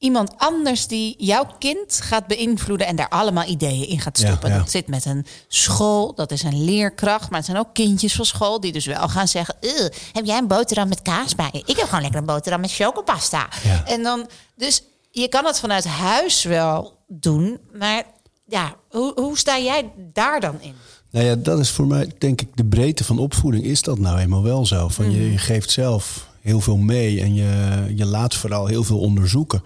Iemand 0.03 0.33
anders 0.37 0.87
die 0.87 1.15
jouw 1.19 1.47
kind 1.59 2.01
gaat 2.03 2.27
beïnvloeden 2.27 2.87
en 2.87 2.97
daar 2.97 3.09
allemaal 3.09 3.49
ideeën 3.49 3.89
in 3.89 4.01
gaat 4.01 4.19
stoppen. 4.19 4.51
ja. 4.51 4.59
Dat 4.59 4.71
zit 4.71 4.89
met 4.89 5.05
een 5.05 5.27
school, 5.49 6.15
dat 6.15 6.31
is 6.31 6.43
een 6.43 6.65
leerkracht, 6.65 7.31
maar 7.31 7.39
het 7.39 7.47
zijn 7.47 7.59
ook 7.59 7.75
kindjes 7.75 8.15
van 8.15 8.25
school 8.25 8.61
die 8.61 8.73
dus 8.73 8.87
wel 8.87 9.09
gaan 9.09 9.29
zeggen: 9.29 9.55
"Ugh, 9.61 9.89
heb 10.13 10.25
jij 10.25 10.39
een 10.39 10.47
boterham 10.47 10.89
met 10.89 11.03
kaas 11.03 11.35
bij? 11.35 11.51
Ik 11.53 11.77
heb 11.77 11.87
gewoon 11.87 12.01
lekker 12.01 12.21
een 12.21 12.27
boterham 12.27 12.61
met 12.61 12.73
chocopasta. 12.73 13.49
Ja. 13.63 13.87
En 13.87 14.03
dan, 14.03 14.29
dus 14.57 14.83
je 15.11 15.29
kan 15.29 15.45
het 15.45 15.61
vanuit 15.61 15.85
huis 15.85 16.43
wel 16.43 16.99
doen, 17.07 17.59
maar 17.73 18.03
ja, 18.47 18.75
hoe, 18.91 19.13
hoe 19.15 19.39
sta 19.39 19.59
jij 19.59 19.93
daar 20.13 20.41
dan 20.41 20.61
in? 20.61 20.75
Nou 21.11 21.27
ja, 21.27 21.35
dat 21.35 21.59
is 21.59 21.71
voor 21.71 21.87
mij, 21.87 22.13
denk 22.19 22.41
ik, 22.41 22.49
de 22.55 22.65
breedte 22.65 23.05
van 23.05 23.19
opvoeding 23.19 23.65
is 23.65 23.83
dat 23.83 23.99
nou 23.99 24.19
eenmaal 24.19 24.43
wel 24.43 24.67
zo. 24.67 24.89
Van 24.89 25.11
je, 25.11 25.31
je 25.31 25.39
geeft 25.39 25.71
zelf 25.71 26.31
heel 26.41 26.61
veel 26.61 26.77
mee 26.77 27.21
en 27.21 27.35
je, 27.35 27.85
je 27.95 28.07
laat 28.07 28.35
vooral 28.35 28.67
heel 28.67 28.85
veel 28.85 28.99
onderzoeken. 28.99 29.63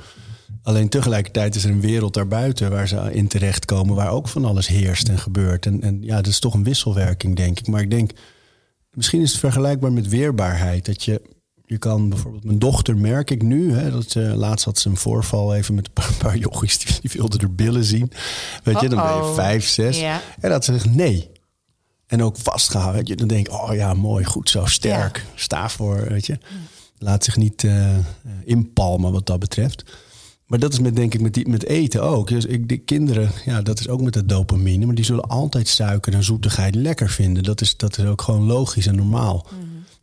Alleen 0.67 0.89
tegelijkertijd 0.89 1.55
is 1.55 1.65
er 1.65 1.71
een 1.71 1.81
wereld 1.81 2.15
daarbuiten 2.15 2.71
waar 2.71 2.89
ze 2.89 3.13
in 3.13 3.29
terechtkomen, 3.29 3.95
waar 3.95 4.11
ook 4.11 4.29
van 4.29 4.45
alles 4.45 4.67
heerst 4.67 5.09
en 5.09 5.19
gebeurt. 5.19 5.67
En, 5.67 5.83
en 5.83 6.03
ja, 6.03 6.17
dat 6.17 6.27
is 6.27 6.39
toch 6.39 6.55
een 6.55 6.65
wisselwerking, 6.65 7.37
denk 7.37 7.59
ik. 7.59 7.67
Maar 7.67 7.81
ik 7.81 7.91
denk, 7.91 8.11
misschien 8.91 9.21
is 9.21 9.31
het 9.31 9.41
vergelijkbaar 9.41 9.93
met 9.93 10.09
weerbaarheid. 10.09 10.87
Dat 10.87 11.05
je, 11.05 11.23
je 11.65 11.79
kan 11.79 12.09
bijvoorbeeld, 12.09 12.45
mijn 12.45 12.59
dochter 12.59 12.97
merk 12.97 13.31
ik 13.31 13.43
nu, 13.43 13.73
hè, 13.73 13.91
dat 13.91 14.11
ze, 14.11 14.21
laatst 14.21 14.65
had 14.65 14.79
ze 14.79 14.89
een 14.89 14.97
voorval 14.97 15.55
even 15.55 15.75
met 15.75 15.87
een 15.87 15.93
paar, 15.93 16.13
paar 16.19 16.37
jochies 16.37 16.79
die, 16.79 17.01
die 17.01 17.11
wilden 17.13 17.41
er 17.41 17.55
billen 17.55 17.85
zien. 17.85 18.13
Weet 18.63 18.81
je, 18.81 18.89
dan 18.89 19.03
ben 19.03 19.17
je 19.17 19.33
vijf, 19.35 19.67
zes. 19.67 20.01
Ja. 20.01 20.21
En 20.41 20.51
dat 20.51 20.65
ze 20.65 20.73
zegt 20.73 20.95
nee. 20.95 21.31
En 22.07 22.23
ook 22.23 22.37
vastgehouden. 22.39 22.99
Weet 22.99 23.09
je, 23.09 23.17
dan 23.17 23.29
denk 23.29 23.47
ik, 23.47 23.53
oh 23.53 23.75
ja, 23.75 23.95
mooi, 23.95 24.25
goed 24.25 24.51
zo, 24.51 24.65
sterk. 24.65 25.17
Ja. 25.17 25.23
Sta 25.35 25.69
voor, 25.69 26.07
weet 26.09 26.27
je. 26.27 26.39
Laat 26.99 27.25
zich 27.25 27.37
niet 27.37 27.65
eh, 27.65 27.97
inpalmen 28.45 29.13
wat 29.13 29.27
dat 29.27 29.39
betreft. 29.39 29.85
Maar 30.47 30.59
dat 30.59 30.73
is 30.73 30.79
met, 30.79 30.97
denk 30.97 31.15
ik, 31.15 31.21
met, 31.21 31.35
die, 31.35 31.49
met 31.49 31.65
eten 31.65 32.03
ook. 32.03 32.29
Dus 32.29 32.45
ik, 32.45 32.69
de 32.69 32.77
kinderen, 32.77 33.31
ja, 33.45 33.63
dat 33.63 33.81
is 33.81 33.89
ook 33.89 34.01
met 34.01 34.13
de 34.13 34.27
dopamine. 34.27 34.87
Maar 34.87 34.95
die 34.95 35.05
zullen 35.05 35.29
altijd 35.29 35.69
suiker 35.69 36.15
en 36.15 36.25
zoetigheid 36.25 36.75
lekker 36.75 37.09
vinden. 37.09 37.43
Dat 37.43 37.61
is, 37.61 37.77
dat 37.77 37.99
is 37.99 38.05
ook 38.05 38.23
gewoon 38.23 38.43
logisch 38.43 38.87
en 38.87 38.97
normaal. 38.97 39.47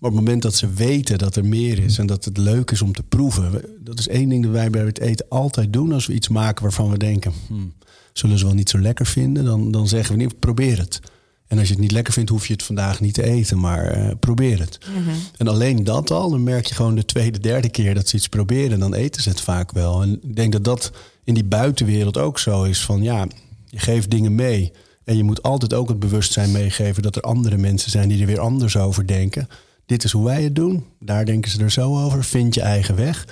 Maar 0.04 0.12
op 0.12 0.18
het 0.18 0.26
moment 0.26 0.42
dat 0.42 0.56
ze 0.56 0.70
weten 0.70 1.18
dat 1.18 1.36
er 1.36 1.46
meer 1.46 1.80
is 1.80 1.98
en 1.98 2.06
dat 2.06 2.26
het 2.26 2.38
leuk 2.38 2.72
is 2.72 2.82
om 2.82 2.94
te 2.94 3.04
proeven. 3.04 3.66
Dat 3.80 4.00
is 4.00 4.08
één 4.08 4.30
ding 4.30 4.44
dat 4.44 4.52
wij 4.52 4.70
bij 4.70 4.86
het 4.86 5.00
eten 5.00 5.26
altijd 5.30 5.74
doen. 5.74 5.92
Als 5.92 6.06
we 6.06 6.14
iets 6.14 6.28
maken 6.28 6.64
waarvan 6.64 6.90
we 6.90 6.98
denken, 6.98 7.34
hmm, 7.48 7.74
zullen 8.14 8.38
ze 8.38 8.46
wel 8.46 8.54
niet 8.54 8.70
zo 8.70 8.80
lekker 8.80 9.06
vinden. 9.06 9.46
Dan, 9.46 9.72
dan 9.72 9.88
zeggen 9.88 10.16
we 10.16 10.22
niet, 10.22 10.40
probeer 10.40 10.78
het. 10.78 11.00
En 11.54 11.60
als 11.60 11.68
je 11.68 11.74
het 11.74 11.84
niet 11.84 11.92
lekker 11.92 12.14
vindt, 12.14 12.30
hoef 12.30 12.48
je 12.48 12.54
het 12.54 12.64
vandaag 12.64 13.00
niet 13.00 13.14
te 13.14 13.24
eten. 13.24 13.60
Maar 13.60 13.86
eh, 13.86 14.12
probeer 14.20 14.60
het. 14.60 14.78
En 15.38 15.48
alleen 15.48 15.84
dat 15.84 16.12
al, 16.12 16.30
dan 16.30 16.44
merk 16.44 16.66
je 16.66 16.76
gewoon 16.76 16.96
de 16.96 17.06
tweede, 17.06 17.40
derde 17.40 17.70
keer 17.70 17.94
dat 17.94 18.08
ze 18.08 18.16
iets 18.16 18.28
proberen. 18.28 18.80
Dan 18.80 18.94
eten 18.94 19.22
ze 19.22 19.30
het 19.30 19.42
vaak 19.42 19.72
wel. 19.72 20.02
En 20.02 20.20
ik 20.24 20.36
denk 20.36 20.52
dat 20.52 20.64
dat 20.64 20.92
in 21.24 21.34
die 21.34 21.44
buitenwereld 21.44 22.18
ook 22.18 22.40
zo 22.40 22.64
is. 22.64 22.82
Van 22.82 23.02
ja, 23.04 23.28
je 23.66 23.80
geeft 23.80 24.10
dingen 24.12 24.36
mee. 24.36 24.72
En 25.04 25.18
je 25.18 25.24
moet 25.24 25.44
altijd 25.44 25.74
ook 25.74 25.88
het 25.88 26.00
bewustzijn 26.00 26.52
meegeven 26.52 27.04
dat 27.04 27.16
er 27.16 27.22
andere 27.22 27.58
mensen 27.58 27.92
zijn 27.92 28.10
die 28.10 28.20
er 28.22 28.28
weer 28.28 28.40
anders 28.40 28.78
over 28.78 29.08
denken. 29.08 29.48
Dit 29.86 30.04
is 30.04 30.12
hoe 30.12 30.26
wij 30.26 30.44
het 30.44 30.56
doen. 30.56 30.84
Daar 31.00 31.26
denken 31.26 31.52
ze 31.52 31.62
er 31.64 31.72
zo 31.72 32.04
over. 32.04 32.24
Vind 32.24 32.54
je 32.56 32.62
eigen 32.62 32.96
weg. 32.96 33.26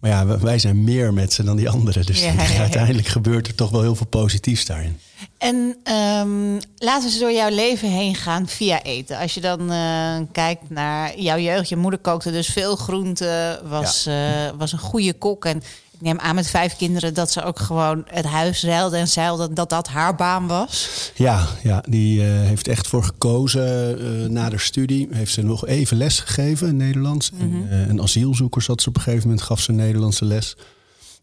Maar 0.00 0.10
ja, 0.10 0.38
wij- 0.40 0.58
zijn 0.58 0.84
meer 0.84 1.12
met 1.12 1.32
ze 1.32 1.42
dan 1.44 1.56
die 1.56 1.68
anderen. 1.70 2.06
Dus 2.06 2.20
Ja, 2.22 2.32
ja, 2.32 2.42
ja. 2.42 2.58
uiteindelijk 2.68 3.06
gebeurt 3.06 3.46
er 3.46 3.54
toch 3.54 3.70
wel 3.70 3.82
heel 3.82 3.94
veel 3.96 4.06
positiefs 4.06 4.64
daarin. 4.66 4.96
En 5.42 5.76
ehm, 5.82 6.52
laten 6.76 7.02
we 7.02 7.10
eens 7.10 7.18
door 7.18 7.32
jouw 7.32 7.50
leven 7.50 7.88
heen 7.88 8.14
gaan 8.14 8.48
via 8.48 8.82
eten. 8.82 9.18
Als 9.18 9.34
je 9.34 9.40
dan 9.40 9.70
eh, 9.70 10.16
kijkt 10.32 10.70
naar 10.70 11.20
jouw 11.20 11.38
jeugd. 11.38 11.68
Je 11.68 11.76
moeder 11.76 12.00
kookte 12.00 12.30
dus 12.30 12.46
veel 12.46 12.76
groenten, 12.76 13.68
was, 13.68 14.06
eh, 14.06 14.50
was 14.58 14.72
een 14.72 14.78
goede 14.78 15.12
kok. 15.12 15.44
En 15.44 15.56
ik 15.90 16.00
neem 16.00 16.18
aan 16.18 16.34
met 16.34 16.46
vijf 16.46 16.76
kinderen 16.76 17.14
dat 17.14 17.30
ze 17.30 17.42
ook 17.42 17.58
gewoon 17.58 18.04
het 18.06 18.24
huis 18.24 18.62
ruilde 18.62 18.96
en 18.96 19.08
zeilde. 19.08 19.52
Dat 19.52 19.70
dat 19.70 19.88
haar 19.88 20.14
baan 20.14 20.46
was. 20.46 20.88
Ja, 21.14 21.46
ja 21.62 21.84
die 21.88 22.20
eh, 22.20 22.26
heeft 22.28 22.68
echt 22.68 22.86
voor 22.86 23.04
gekozen 23.04 24.32
na 24.32 24.48
de 24.48 24.58
studie. 24.58 25.08
Heeft 25.10 25.32
ze 25.32 25.42
nog 25.42 25.66
even 25.66 25.96
les 25.96 26.20
gegeven 26.20 26.68
in 26.68 26.76
Nederlands. 26.76 27.30
En, 27.38 27.66
eh, 27.70 27.88
een 27.88 28.02
asielzoeker 28.02 28.62
zat 28.62 28.82
ze 28.82 28.88
op 28.88 28.96
een 28.96 29.02
gegeven 29.02 29.28
moment, 29.28 29.46
gaf 29.46 29.60
ze 29.60 29.72
Nederlandse 29.72 30.24
les. 30.24 30.56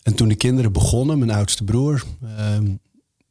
En 0.03 0.15
toen 0.15 0.27
de 0.27 0.35
kinderen 0.35 0.71
begonnen, 0.71 1.19
mijn 1.19 1.31
oudste 1.31 1.63
broer... 1.63 2.03
ehm, 2.37 2.65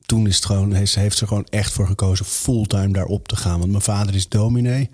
toen 0.09 0.27
is 0.27 0.37
het 0.37 0.45
gewoon, 0.45 0.73
heeft, 0.73 0.93
ze- 0.93 1.01
heeft 1.01 1.17
ze 1.19 1.27
gewoon 1.27 1.47
echt 1.51 1.73
voor 1.73 1.87
gekozen 1.87 2.25
fulltime 2.25 2.93
daarop 2.93 3.29
te 3.29 3.37
gaan. 3.37 3.59
Want 3.59 3.71
mijn 3.71 3.83
vader 3.83 4.15
is 4.15 4.29
dominee. 4.29 4.91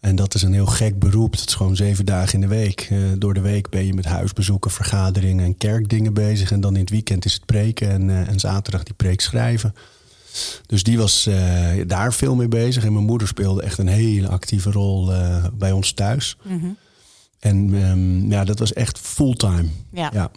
En 0.00 0.16
dat 0.16 0.34
is 0.34 0.42
een 0.42 0.52
heel 0.52 0.66
gek 0.66 0.98
beroep. 0.98 1.36
Dat 1.36 1.48
is 1.48 1.54
gewoon 1.54 1.76
zeven 1.76 2.04
dagen 2.06 2.34
in 2.34 2.40
de 2.40 2.46
week. 2.54 2.86
Eh, 2.90 2.98
door 3.18 3.34
de 3.34 3.40
week 3.40 3.68
ben 3.70 3.86
je 3.86 3.94
met 3.94 4.04
huisbezoeken, 4.04 4.70
vergaderingen 4.70 5.44
en 5.44 5.56
kerkdingen 5.56 6.14
bezig. 6.14 6.52
En 6.52 6.60
dan 6.60 6.74
in 6.74 6.80
het 6.80 6.90
weekend 6.90 7.24
is 7.24 7.32
het 7.32 7.44
preken 7.44 7.90
en, 7.90 8.10
eh, 8.10 8.28
en 8.28 8.40
zaterdag 8.40 8.82
die 8.82 8.94
preek 8.94 9.20
schrijven. 9.20 9.74
Dus 10.66 10.82
die 10.82 10.98
was 10.98 11.26
eh, 11.26 11.70
daar 11.86 12.12
veel 12.12 12.34
mee 12.34 12.48
bezig. 12.48 12.84
En 12.84 12.92
mijn 12.92 13.04
moeder 13.04 13.28
speelde 13.28 13.62
echt 13.62 13.78
een 13.78 13.86
hele 13.88 14.28
actieve 14.28 14.70
rol 14.70 15.12
bij 15.54 15.72
ons 15.72 15.92
thuis. 15.92 16.36
Mhm. 16.42 16.66
En 17.38 17.82
ehm, 17.82 18.30
ja, 18.32 18.44
dat 18.44 18.58
was 18.58 18.72
echt 18.72 18.98
fulltime. 18.98 19.66
Ja. 19.92 20.10
Ja. 20.12 20.30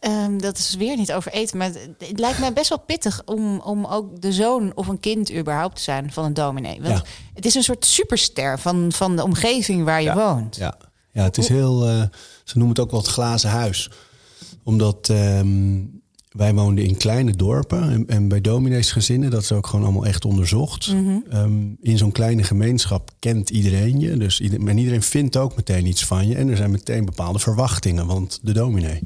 Ehm, 0.00 0.38
dat 0.38 0.58
is 0.58 0.74
weer 0.74 0.96
niet 0.96 1.12
over 1.12 1.32
eten, 1.32 1.58
maar 1.58 1.66
het, 1.66 1.88
het 2.08 2.18
lijkt 2.20 2.38
mij 2.38 2.52
best 2.52 2.68
wel 2.68 2.78
pittig 2.80 3.22
om, 3.24 3.58
om 3.60 3.84
ook 3.84 4.20
de 4.20 4.32
zoon 4.32 4.72
of 4.74 4.88
een 4.88 5.00
kind 5.00 5.32
überhaupt 5.32 5.76
te 5.76 5.82
zijn 5.82 6.12
van 6.12 6.24
een 6.24 6.34
dominee. 6.34 6.80
Want 6.82 6.94
Ja. 6.96 7.02
het 7.34 7.44
is 7.46 7.54
een 7.54 7.62
soort 7.62 7.84
superster 7.84 8.58
van, 8.58 8.92
van 8.92 9.16
de 9.16 9.22
omgeving 9.22 9.84
waar 9.84 10.00
je 10.00 10.06
Ja. 10.06 10.14
woont. 10.14 10.56
Ja, 10.56 10.76
ja 11.12 11.22
het 11.22 11.38
is 11.38 11.48
heel. 11.48 11.86
eh, 11.88 12.02
ze 12.44 12.58
noemen 12.58 12.68
het 12.76 12.84
ook 12.84 12.90
wel 12.90 13.00
het 13.00 13.08
glazen 13.08 13.50
huis. 13.50 13.90
Omdat 14.62 15.08
ehm, 15.08 15.78
wij 16.30 16.54
woonden 16.54 16.84
in 16.84 16.96
kleine 16.96 17.32
dorpen. 17.36 17.90
En, 17.90 18.06
en 18.08 18.28
bij 18.28 18.40
domineesgezinnen, 18.40 19.30
dat 19.30 19.42
is 19.42 19.52
ook 19.52 19.66
gewoon 19.66 19.84
allemaal 19.84 20.06
echt 20.06 20.24
onderzocht. 20.24 20.94
Ehm, 21.30 21.52
in 21.80 21.98
zo'n 21.98 22.12
kleine 22.12 22.42
gemeenschap 22.42 23.10
kent 23.18 23.50
iedereen 23.50 24.00
je. 24.00 24.16
Dus 24.16 24.40
ieder, 24.40 24.66
en 24.68 24.78
iedereen 24.78 25.02
vindt 25.02 25.36
ook 25.36 25.56
meteen 25.56 25.86
iets 25.86 26.04
van 26.04 26.26
je. 26.28 26.34
En 26.34 26.48
er 26.48 26.56
zijn 26.56 26.70
meteen 26.70 27.04
bepaalde 27.04 27.38
verwachtingen, 27.38 28.06
want 28.06 28.38
de 28.42 28.52
dominee. 28.52 29.00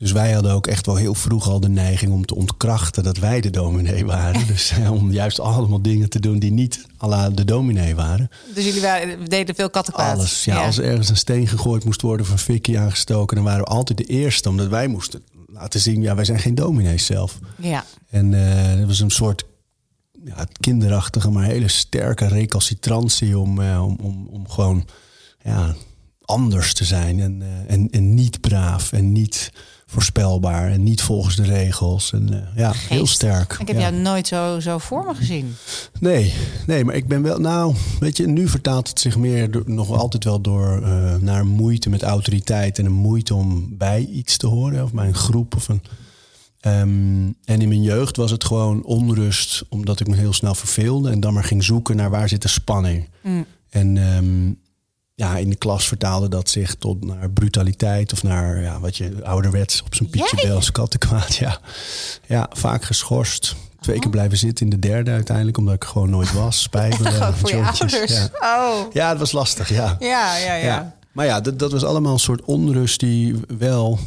Dus 0.00 0.12
wij 0.12 0.32
hadden 0.32 0.52
ook 0.52 0.66
echt 0.66 0.86
wel 0.86 0.96
heel 0.96 1.14
vroeg 1.14 1.48
al 1.48 1.60
de 1.60 1.68
neiging 1.68 2.12
om 2.12 2.26
te 2.26 2.34
ontkrachten 2.34 3.02
dat 3.02 3.16
wij 3.16 3.40
de 3.40 3.50
dominee 3.50 4.06
waren. 4.06 4.46
Dus 4.52 4.70
eh, 4.70 4.92
om 4.92 5.12
juist 5.12 5.40
allemaal 5.40 5.82
dingen 5.82 6.08
te 6.08 6.20
doen 6.20 6.38
die 6.38 6.52
niet 6.52 6.86
à 7.02 7.30
de 7.30 7.44
dominee 7.44 7.94
waren. 7.94 8.30
Dus 8.54 8.64
jullie 8.64 8.80
waren, 8.80 9.28
deden 9.28 9.54
veel 9.54 9.70
kattenkwaad. 9.70 10.16
Alles. 10.16 10.44
Ja, 10.44 10.64
Als 10.64 10.78
er 10.78 10.84
ergens 10.84 11.08
een 11.08 11.16
steen 11.16 11.46
gegooid 11.46 11.84
moest 11.84 12.02
worden 12.02 12.26
of 12.26 12.32
een 12.32 12.38
fikkie 12.38 12.78
aangestoken, 12.78 13.36
dan 13.36 13.44
waren 13.44 13.64
we 13.64 13.70
altijd 13.70 13.98
de 13.98 14.04
eerste, 14.04 14.48
omdat 14.48 14.68
wij 14.68 14.88
moesten 14.88 15.22
laten 15.46 15.80
zien, 15.80 16.02
ja, 16.02 16.14
wij 16.14 16.24
zijn 16.24 16.38
geen 16.38 16.54
dominees 16.54 17.06
zelf. 17.06 17.38
Ja. 17.56 17.84
En 18.10 18.34
eh 18.34 18.78
dat 18.78 18.86
was 18.86 19.00
een 19.00 19.10
soort 19.10 19.44
ja, 20.24 20.46
kinderachtige, 20.60 21.30
maar 21.30 21.44
hele 21.44 21.68
sterke 21.68 22.26
recalcitrantie 22.26 23.38
om, 23.38 23.60
eh, 23.60 23.84
om, 23.84 23.98
om, 24.02 24.28
om 24.30 24.48
gewoon 24.48 24.86
ja, 25.42 25.74
anders 26.20 26.74
te 26.74 26.84
zijn. 26.84 27.20
En, 27.20 27.42
en, 27.66 27.90
en 27.90 28.14
niet 28.14 28.40
braaf 28.40 28.92
en 28.92 29.12
niet 29.12 29.50
voorspelbaar 29.90 30.70
en 30.70 30.82
niet 30.82 31.02
volgens 31.02 31.36
de 31.36 31.42
regels. 31.42 32.12
En 32.12 32.32
eh, 32.32 32.56
ja, 32.56 32.72
heel 32.74 33.06
sterk. 33.06 33.56
Ik 33.60 33.68
heb 33.68 33.76
ja. 33.76 33.82
jou 33.90 33.94
nooit 34.02 34.26
zo, 34.26 34.60
zo 34.60 34.78
voor 34.78 35.04
me 35.06 35.14
gezien. 35.14 35.54
Nee, 36.00 36.34
nee, 36.66 36.84
maar 36.84 36.94
ik 36.94 37.08
ben 37.08 37.22
wel. 37.22 37.38
Nou, 37.40 37.74
weet 38.00 38.16
je, 38.16 38.26
nu 38.26 38.48
vertaalt 38.48 38.88
het 38.88 39.00
zich 39.00 39.16
meer 39.16 39.50
door- 39.50 39.62
nog 39.66 39.90
altijd 39.90 40.24
wel 40.24 40.40
door 40.40 40.82
eh, 40.82 41.14
naar 41.16 41.46
moeite 41.46 41.90
met 41.90 42.02
autoriteit 42.02 42.78
en 42.78 42.84
een 42.86 42.92
moeite 42.92 43.34
om 43.34 43.76
bij 43.78 44.04
iets 44.04 44.36
te 44.36 44.46
horen, 44.46 44.82
of 44.84 44.92
bij 44.92 45.06
een 45.06 45.14
groep 45.14 45.56
of 45.56 45.68
een. 45.68 45.82
Ehm, 46.60 47.32
en 47.44 47.60
in 47.60 47.68
mijn 47.68 47.82
jeugd 47.82 48.16
was 48.16 48.30
het 48.30 48.44
gewoon 48.44 48.84
onrust, 48.84 49.64
omdat 49.68 50.00
ik 50.00 50.06
me 50.06 50.16
heel 50.16 50.32
snel 50.32 50.54
verveelde 50.54 51.10
en 51.10 51.20
dan 51.20 51.34
maar 51.34 51.44
ging 51.44 51.64
zoeken 51.64 51.96
naar 51.96 52.10
waar 52.10 52.28
zit 52.28 52.42
de 52.42 52.48
spanning. 52.48 53.08
En 53.70 53.96
ehm, 53.96 54.52
ja, 55.20 55.36
in 55.36 55.50
de 55.50 55.56
klas 55.56 55.88
vertaalde 55.88 56.28
dat 56.28 56.48
zich 56.48 56.74
tot 56.74 57.04
naar 57.04 57.30
brutaliteit 57.30 58.12
of 58.12 58.22
naar 58.22 58.60
ja, 58.60 58.80
wat 58.80 58.96
je 58.96 59.24
ouderwets 59.24 59.82
op 59.82 59.94
zijn 59.94 60.10
pietje 60.10 60.46
bels 60.46 60.72
kattenkwaad. 60.72 61.34
Ja. 61.34 61.58
ja, 62.26 62.50
vaak 62.52 62.84
geschorst. 62.84 63.56
Twee 63.80 63.98
keer 63.98 64.10
blijven 64.10 64.38
zitten 64.38 64.64
in 64.64 64.70
de 64.70 64.78
derde 64.78 65.10
uiteindelijk, 65.10 65.56
omdat 65.56 65.74
ik 65.74 65.84
gewoon 65.84 66.10
nooit 66.10 66.32
was. 66.32 66.68
Toch 66.70 67.22
ook 67.28 67.34
voor 67.34 67.50
je 67.50 67.62
ouders. 67.62 68.12
Ja. 68.12 68.30
Oh. 68.58 68.92
ja, 68.92 69.08
het 69.08 69.18
was 69.18 69.32
lastig, 69.32 69.68
ja. 69.68 69.96
Ja, 69.98 70.36
ja, 70.36 70.54
ja. 70.54 70.64
Ja. 70.64 70.94
Maar 71.12 71.26
ja, 71.26 71.40
dat, 71.40 71.58
dat 71.58 71.72
was 71.72 71.84
allemaal 71.84 72.12
een 72.12 72.18
soort 72.18 72.44
onrust 72.44 73.00
die 73.00 73.40
wel... 73.58 73.98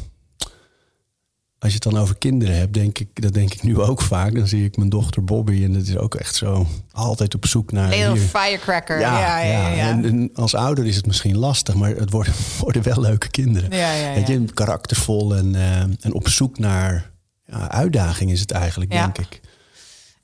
Als 1.63 1.71
je 1.71 1.79
het 1.83 1.93
dan 1.93 2.01
over 2.01 2.17
kinderen 2.17 2.55
hebt, 2.55 2.73
denk 2.73 2.99
ik, 2.99 3.21
dat 3.21 3.33
denk 3.33 3.53
ik 3.53 3.63
nu 3.63 3.79
ook 3.79 4.01
vaak. 4.01 4.35
Dan 4.35 4.47
zie 4.47 4.65
ik 4.65 4.77
mijn 4.77 4.89
dochter 4.89 5.23
Bobby 5.23 5.63
en 5.63 5.73
dat 5.73 5.81
is 5.81 5.97
ook 5.97 6.15
echt 6.15 6.35
zo 6.35 6.67
altijd 6.91 7.35
op 7.35 7.45
zoek 7.45 7.71
naar... 7.71 7.91
Hier. 7.91 8.17
firecracker. 8.17 8.99
Ja, 8.99 9.19
ja, 9.19 9.39
ja. 9.39 9.67
ja, 9.67 9.89
En, 9.89 10.05
en 10.05 10.29
als 10.33 10.55
ouder 10.55 10.85
is 10.85 10.95
het 10.95 11.05
misschien 11.05 11.37
lastig, 11.37 11.75
maar 11.75 11.89
het 11.89 12.09
worden, 12.11 12.33
worden 12.59 12.83
wel 12.83 12.99
leuke 12.99 13.29
kinderen. 13.29 13.71
Ja, 13.71 13.93
ja, 13.93 14.27
je, 14.27 14.45
karaktervol 14.53 15.35
en, 15.35 15.55
eh, 15.55 15.79
en 15.79 16.13
op 16.13 16.27
zoek 16.27 16.59
naar 16.59 17.11
ja, 17.45 17.71
uitdaging 17.71 18.31
is 18.31 18.39
het 18.39 18.51
eigenlijk, 18.51 18.91
denk 18.91 19.17
ik. 19.17 19.41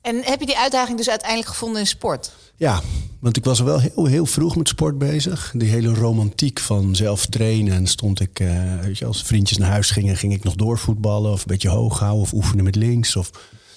En 0.00 0.22
heb 0.24 0.40
je 0.40 0.46
die 0.46 0.58
uitdaging 0.58 0.96
dus 0.96 1.10
uiteindelijk 1.10 1.48
gevonden 1.48 1.80
in 1.80 1.86
sport? 1.86 2.32
Ja, 2.56 2.80
want 3.20 3.36
ik 3.36 3.44
was 3.44 3.58
er 3.58 3.64
wel 3.64 3.80
heel, 3.80 4.04
heel 4.04 4.26
vroeg 4.26 4.56
met 4.56 4.68
sport 4.68 4.98
bezig. 4.98 5.52
Die 5.56 5.68
hele 5.68 5.94
romantiek 5.94 6.60
van 6.60 6.96
zelf 6.96 7.26
trainen. 7.26 7.72
En 7.72 7.86
stond 7.86 8.20
ik, 8.20 8.40
eh, 8.40 8.80
weet 8.80 8.98
je, 8.98 9.04
als 9.04 9.22
vriendjes 9.22 9.58
naar 9.58 9.70
huis 9.70 9.90
gingen, 9.90 10.16
ging 10.16 10.32
ik 10.32 10.44
nog 10.44 10.54
doorvoetballen. 10.54 11.32
Of 11.32 11.40
een 11.40 11.46
beetje 11.46 11.68
hoog 11.68 11.98
houden 11.98 12.22
of 12.22 12.32
oefenen 12.32 12.64
met 12.64 12.76
links. 12.76 13.16
Of, 13.16 13.30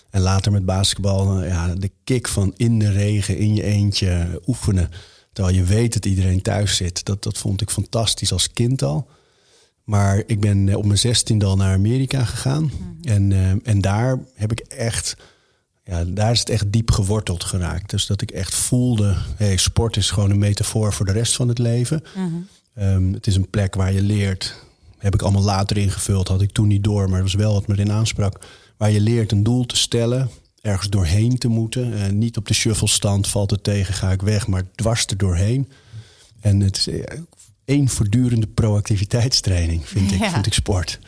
en 0.09 0.21
later 0.21 0.51
met 0.51 0.65
basketbal, 0.65 1.41
eh, 1.41 1.49
ja, 1.49 1.75
de 1.75 1.91
kick 2.03 2.27
van 2.27 2.53
in 2.57 2.79
de 2.79 2.91
regen, 2.91 3.37
in 3.37 3.55
je 3.55 3.63
eentje 3.63 4.41
oefenen. 4.47 4.89
Terwijl 5.33 5.55
je 5.55 5.63
weet 5.63 5.93
dat 5.93 6.05
iedereen 6.05 6.41
thuis 6.41 6.75
zit. 6.75 7.05
Dat, 7.05 7.23
dat 7.23 7.37
vond 7.37 7.61
ik 7.61 7.69
fantastisch 7.69 8.31
als 8.31 8.51
kind 8.51 8.81
al. 8.83 9.07
Maar 9.83 10.23
ik 10.25 10.39
ben 10.39 10.69
eh, 10.69 10.77
op 10.77 10.85
mijn 10.85 10.97
zestiende 10.97 11.45
al 11.45 11.55
naar 11.55 11.73
Amerika 11.73 12.25
gegaan. 12.25 12.71
En, 13.01 13.31
eh, 13.31 13.51
en 13.63 13.81
daar 13.81 14.19
heb 14.35 14.51
ik 14.51 14.59
echt 14.59 15.17
ja, 15.83 16.03
daar 16.03 16.31
is 16.31 16.39
het 16.39 16.49
echt 16.49 16.71
diep 16.71 16.91
geworteld 16.91 17.43
geraakt. 17.43 17.89
Dus 17.89 18.05
dat 18.05 18.21
ik 18.21 18.31
echt 18.31 18.55
voelde, 18.55 19.15
hey, 19.35 19.57
sport 19.57 19.97
is 19.97 20.11
gewoon 20.11 20.29
een 20.29 20.37
metafoor 20.39 20.93
voor 20.93 21.05
de 21.05 21.11
rest 21.11 21.35
van 21.35 21.47
het 21.47 21.57
leven. 21.57 22.03
Ehm, 22.75 23.13
het 23.13 23.27
is 23.27 23.35
een 23.35 23.49
plek 23.49 23.75
waar 23.75 23.93
je 23.93 24.01
leert. 24.01 24.55
Heb 24.97 25.13
ik 25.13 25.21
allemaal 25.21 25.41
later 25.43 25.77
ingevuld, 25.77 26.27
had 26.27 26.41
ik 26.41 26.51
toen 26.51 26.67
niet 26.67 26.83
door, 26.83 27.05
maar 27.09 27.21
het 27.21 27.31
was 27.31 27.41
wel 27.41 27.53
wat 27.53 27.67
me 27.67 27.73
erin 27.73 27.91
aansprak. 27.91 28.39
Waar 28.77 28.91
je 28.91 29.01
leert 29.01 29.31
een 29.31 29.43
doel 29.43 29.65
te 29.65 29.75
stellen, 29.77 30.29
ergens 30.61 30.89
doorheen 30.89 31.37
te 31.37 31.47
moeten. 31.47 31.93
Eh, 31.93 32.11
niet 32.11 32.37
op 32.37 32.47
de 32.47 32.53
shufflestand 32.53 33.27
valt 33.27 33.51
het 33.51 33.63
tegen, 33.63 33.93
ga 33.93 34.11
ik 34.11 34.21
weg, 34.21 34.47
maar 34.47 34.63
dwars 34.75 35.05
er 35.05 35.17
doorheen. 35.17 35.69
En 36.39 36.59
het 36.59 36.77
is 36.77 36.87
eh, 36.87 37.17
één 37.65 37.89
voortdurende 37.89 38.47
proactiviteitstraining, 38.47 39.87
vind 39.87 40.11
ik, 40.11 40.19
Ja. 40.19 40.31
vind 40.31 40.45
ik 40.45 40.53
sport. 40.53 40.99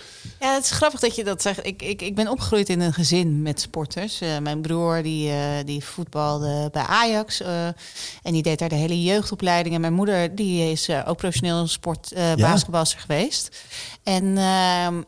Ja, 0.45 0.53
het 0.53 0.63
is 0.63 0.71
grappig 0.71 0.99
dat 0.99 1.15
je 1.15 1.23
dat 1.23 1.41
zegt. 1.41 1.65
Ik, 1.65 1.81
ik, 1.81 2.01
ik 2.01 2.15
ben 2.15 2.27
opgegroeid 2.27 2.69
in 2.69 2.79
een 2.79 2.93
gezin 2.93 3.41
met 3.41 3.61
sporters. 3.61 4.21
Eh, 4.21 4.37
mijn 4.37 4.61
broer 4.61 5.03
die, 5.03 5.31
eh, 5.31 5.65
die 5.65 5.83
voetbalde 5.83 6.69
bij 6.71 6.81
Ajax. 6.83 7.41
eh, 7.41 7.65
en 7.67 8.31
die 8.31 8.41
deed 8.43 8.59
daar 8.59 8.69
de 8.69 8.75
hele 8.75 9.03
jeugdopleiding. 9.03 9.75
En 9.75 9.81
mijn 9.81 9.93
moeder 9.93 10.35
die 10.35 10.71
is 10.71 10.89
ook 10.89 11.17
professioneel 11.17 11.67
sport 11.67 12.11
Ja. 12.15 12.35
basketbalster 12.35 12.99
geweest. 12.99 13.57
En 14.03 14.23
ehm, 14.37 15.01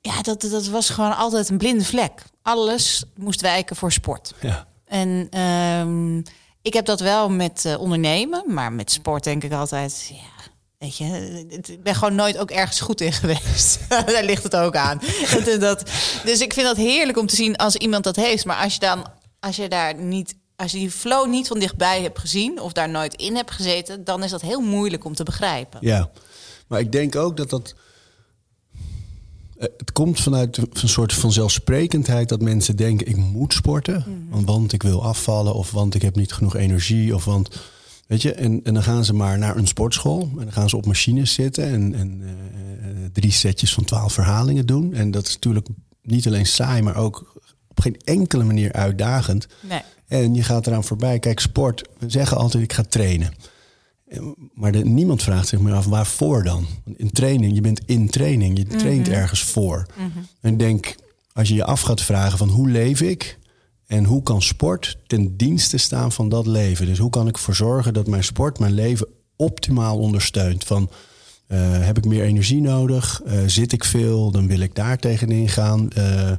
ja, 0.00 0.22
dat, 0.22 0.40
dat 0.40 0.66
was 0.66 0.90
gewoon 0.90 1.16
altijd 1.16 1.48
een 1.48 1.58
blinde 1.58 1.84
vlek. 1.84 2.22
Alles 2.42 3.04
moest 3.16 3.40
wijken 3.40 3.76
voor 3.76 3.92
sport. 3.92 4.34
Ja. 4.40 4.66
En 4.86 5.26
ehm, 5.30 6.18
ik 6.62 6.72
heb 6.72 6.84
dat 6.86 7.00
wel 7.00 7.30
met 7.30 7.76
ondernemen, 7.78 8.42
maar 8.46 8.72
met 8.72 8.90
sport 8.90 9.24
denk 9.24 9.44
ik 9.44 9.52
altijd, 9.52 10.12
ja, 10.14 10.35
weet 10.78 10.96
je, 10.96 11.44
ik 11.66 11.82
ben 11.82 11.94
gewoon 11.94 12.14
nooit 12.14 12.38
ook 12.38 12.50
ergens 12.50 12.80
goed 12.80 13.00
in 13.00 13.12
geweest. 13.12 13.78
Daar 13.88 14.24
ligt 14.24 14.42
het 14.42 14.56
ook 14.56 14.76
aan. 14.76 15.00
Dat, 15.58 15.82
dus 16.24 16.40
ik 16.40 16.52
vind 16.52 16.66
dat 16.66 16.76
heerlijk 16.76 17.18
om 17.18 17.26
te 17.26 17.36
zien 17.36 17.56
als 17.56 17.76
iemand 17.76 18.04
dat 18.04 18.16
heeft. 18.16 18.44
Maar 18.44 18.62
als 18.62 18.74
je 18.74 18.80
dan, 18.80 19.06
als 19.40 19.56
je 19.56 19.68
daar 19.68 19.94
niet, 19.94 20.34
als 20.56 20.72
je 20.72 20.78
die 20.78 20.90
flow 20.90 21.28
niet 21.28 21.46
van 21.48 21.58
dichtbij 21.58 22.02
hebt 22.02 22.18
gezien 22.18 22.60
of 22.60 22.72
daar 22.72 22.88
nooit 22.88 23.14
in 23.14 23.34
hebt 23.36 23.50
gezeten, 23.50 24.04
dan 24.04 24.22
is 24.24 24.30
dat 24.30 24.40
heel 24.42 24.60
moeilijk 24.60 25.04
om 25.04 25.14
te 25.14 25.24
begrijpen. 25.24 25.78
Ja, 25.82 26.10
maar 26.66 26.80
ik 26.80 26.92
denk 26.92 27.16
ook 27.16 27.36
dat 27.36 27.50
dat. 27.50 27.74
eh, 29.58 29.68
Het 29.78 29.92
komt 29.92 30.20
vanuit 30.20 30.56
een 30.56 30.88
soort 30.88 31.12
van 31.12 31.32
zelfsprekendheid 31.32 32.28
dat 32.28 32.40
mensen 32.40 32.76
denken: 32.76 33.06
ik 33.08 33.16
moet 33.16 33.52
sporten, 33.52 34.28
want 34.30 34.72
ik 34.72 34.82
wil 34.82 35.04
afvallen, 35.04 35.54
of 35.54 35.70
want 35.70 35.94
ik 35.94 36.02
heb 36.02 36.16
niet 36.16 36.32
genoeg 36.32 36.56
energie, 36.56 37.14
of 37.14 37.24
want. 37.24 37.48
Weet 38.06 38.22
je, 38.22 38.32
en, 38.32 38.60
en 38.64 38.74
dan 38.74 38.82
gaan 38.82 39.04
ze 39.04 39.14
maar 39.14 39.38
naar 39.38 39.56
een 39.56 39.66
sportschool 39.66 40.28
en 40.30 40.44
dan 40.44 40.52
gaan 40.52 40.68
ze 40.68 40.76
op 40.76 40.86
machines 40.86 41.34
zitten 41.34 41.64
en, 41.64 41.94
en 41.94 42.22
eh, 42.22 42.88
drie 43.12 43.30
setjes 43.32 43.74
van 43.74 43.84
twaalf 43.84 44.12
verhalingen 44.12 44.66
doen. 44.66 44.94
En 44.94 45.10
dat 45.10 45.26
is 45.26 45.34
natuurlijk 45.34 45.68
niet 46.02 46.26
alleen 46.26 46.46
saai, 46.46 46.82
maar 46.82 46.96
ook 46.96 47.40
op 47.68 47.80
geen 47.80 47.96
enkele 48.04 48.44
manier 48.44 48.72
uitdagend. 48.72 49.46
Nee. 49.68 49.80
En 50.06 50.34
je 50.34 50.42
gaat 50.42 50.66
eraan 50.66 50.84
voorbij. 50.84 51.18
Kijk, 51.18 51.40
sport, 51.40 51.88
we 51.98 52.10
zeggen 52.10 52.36
altijd 52.36 52.62
ik 52.62 52.72
ga 52.72 52.82
trainen. 52.82 53.34
Maar 54.54 54.72
de, 54.72 54.84
niemand 54.84 55.22
vraagt 55.22 55.48
zich 55.48 55.60
meer 55.60 55.74
af 55.74 55.86
waarvoor 55.86 56.42
dan. 56.42 56.66
Want 56.84 56.98
In 56.98 57.10
training, 57.10 57.54
je 57.54 57.60
bent 57.60 57.80
in 57.86 58.08
training, 58.08 58.58
je 58.58 58.66
traint 58.66 59.08
ergens 59.08 59.42
voor. 59.42 59.86
En 60.40 60.52
ik 60.52 60.58
denk, 60.58 60.94
als 61.32 61.48
je 61.48 61.54
je 61.54 61.64
af 61.64 61.80
gaat 61.80 62.02
vragen 62.02 62.38
van 62.38 62.48
hoe 62.48 62.68
leef 62.70 63.00
ik 63.00 63.38
en 63.86 64.04
hoe 64.04 64.22
kan 64.22 64.42
sport 64.42 64.98
ten 65.06 65.36
dienste 65.36 65.76
staan 65.76 66.12
van 66.12 66.28
dat 66.28 66.46
leven. 66.46 66.86
Dus 66.86 66.98
hoe 66.98 67.10
kan 67.10 67.28
ik 67.28 67.34
ervoor 67.34 67.54
zorgen 67.54 67.94
dat 67.94 68.06
mijn 68.06 68.24
sport 68.24 68.58
mijn 68.58 68.74
leven 68.74 69.06
optimaal 69.36 69.98
ondersteunt. 69.98 70.64
Van 70.64 70.90
eh, 71.46 71.58
heb 71.60 71.98
ik 71.98 72.04
meer 72.04 72.22
energie 72.22 72.60
nodig? 72.60 73.22
Eh, 73.24 73.38
zit 73.46 73.72
ik 73.72 73.84
veel? 73.84 74.30
Dan 74.30 74.46
wil 74.46 74.60
ik 74.60 74.74
daar 74.74 74.98
tegenin 74.98 75.48
gaan. 75.48 75.90
Eh, 75.90 76.32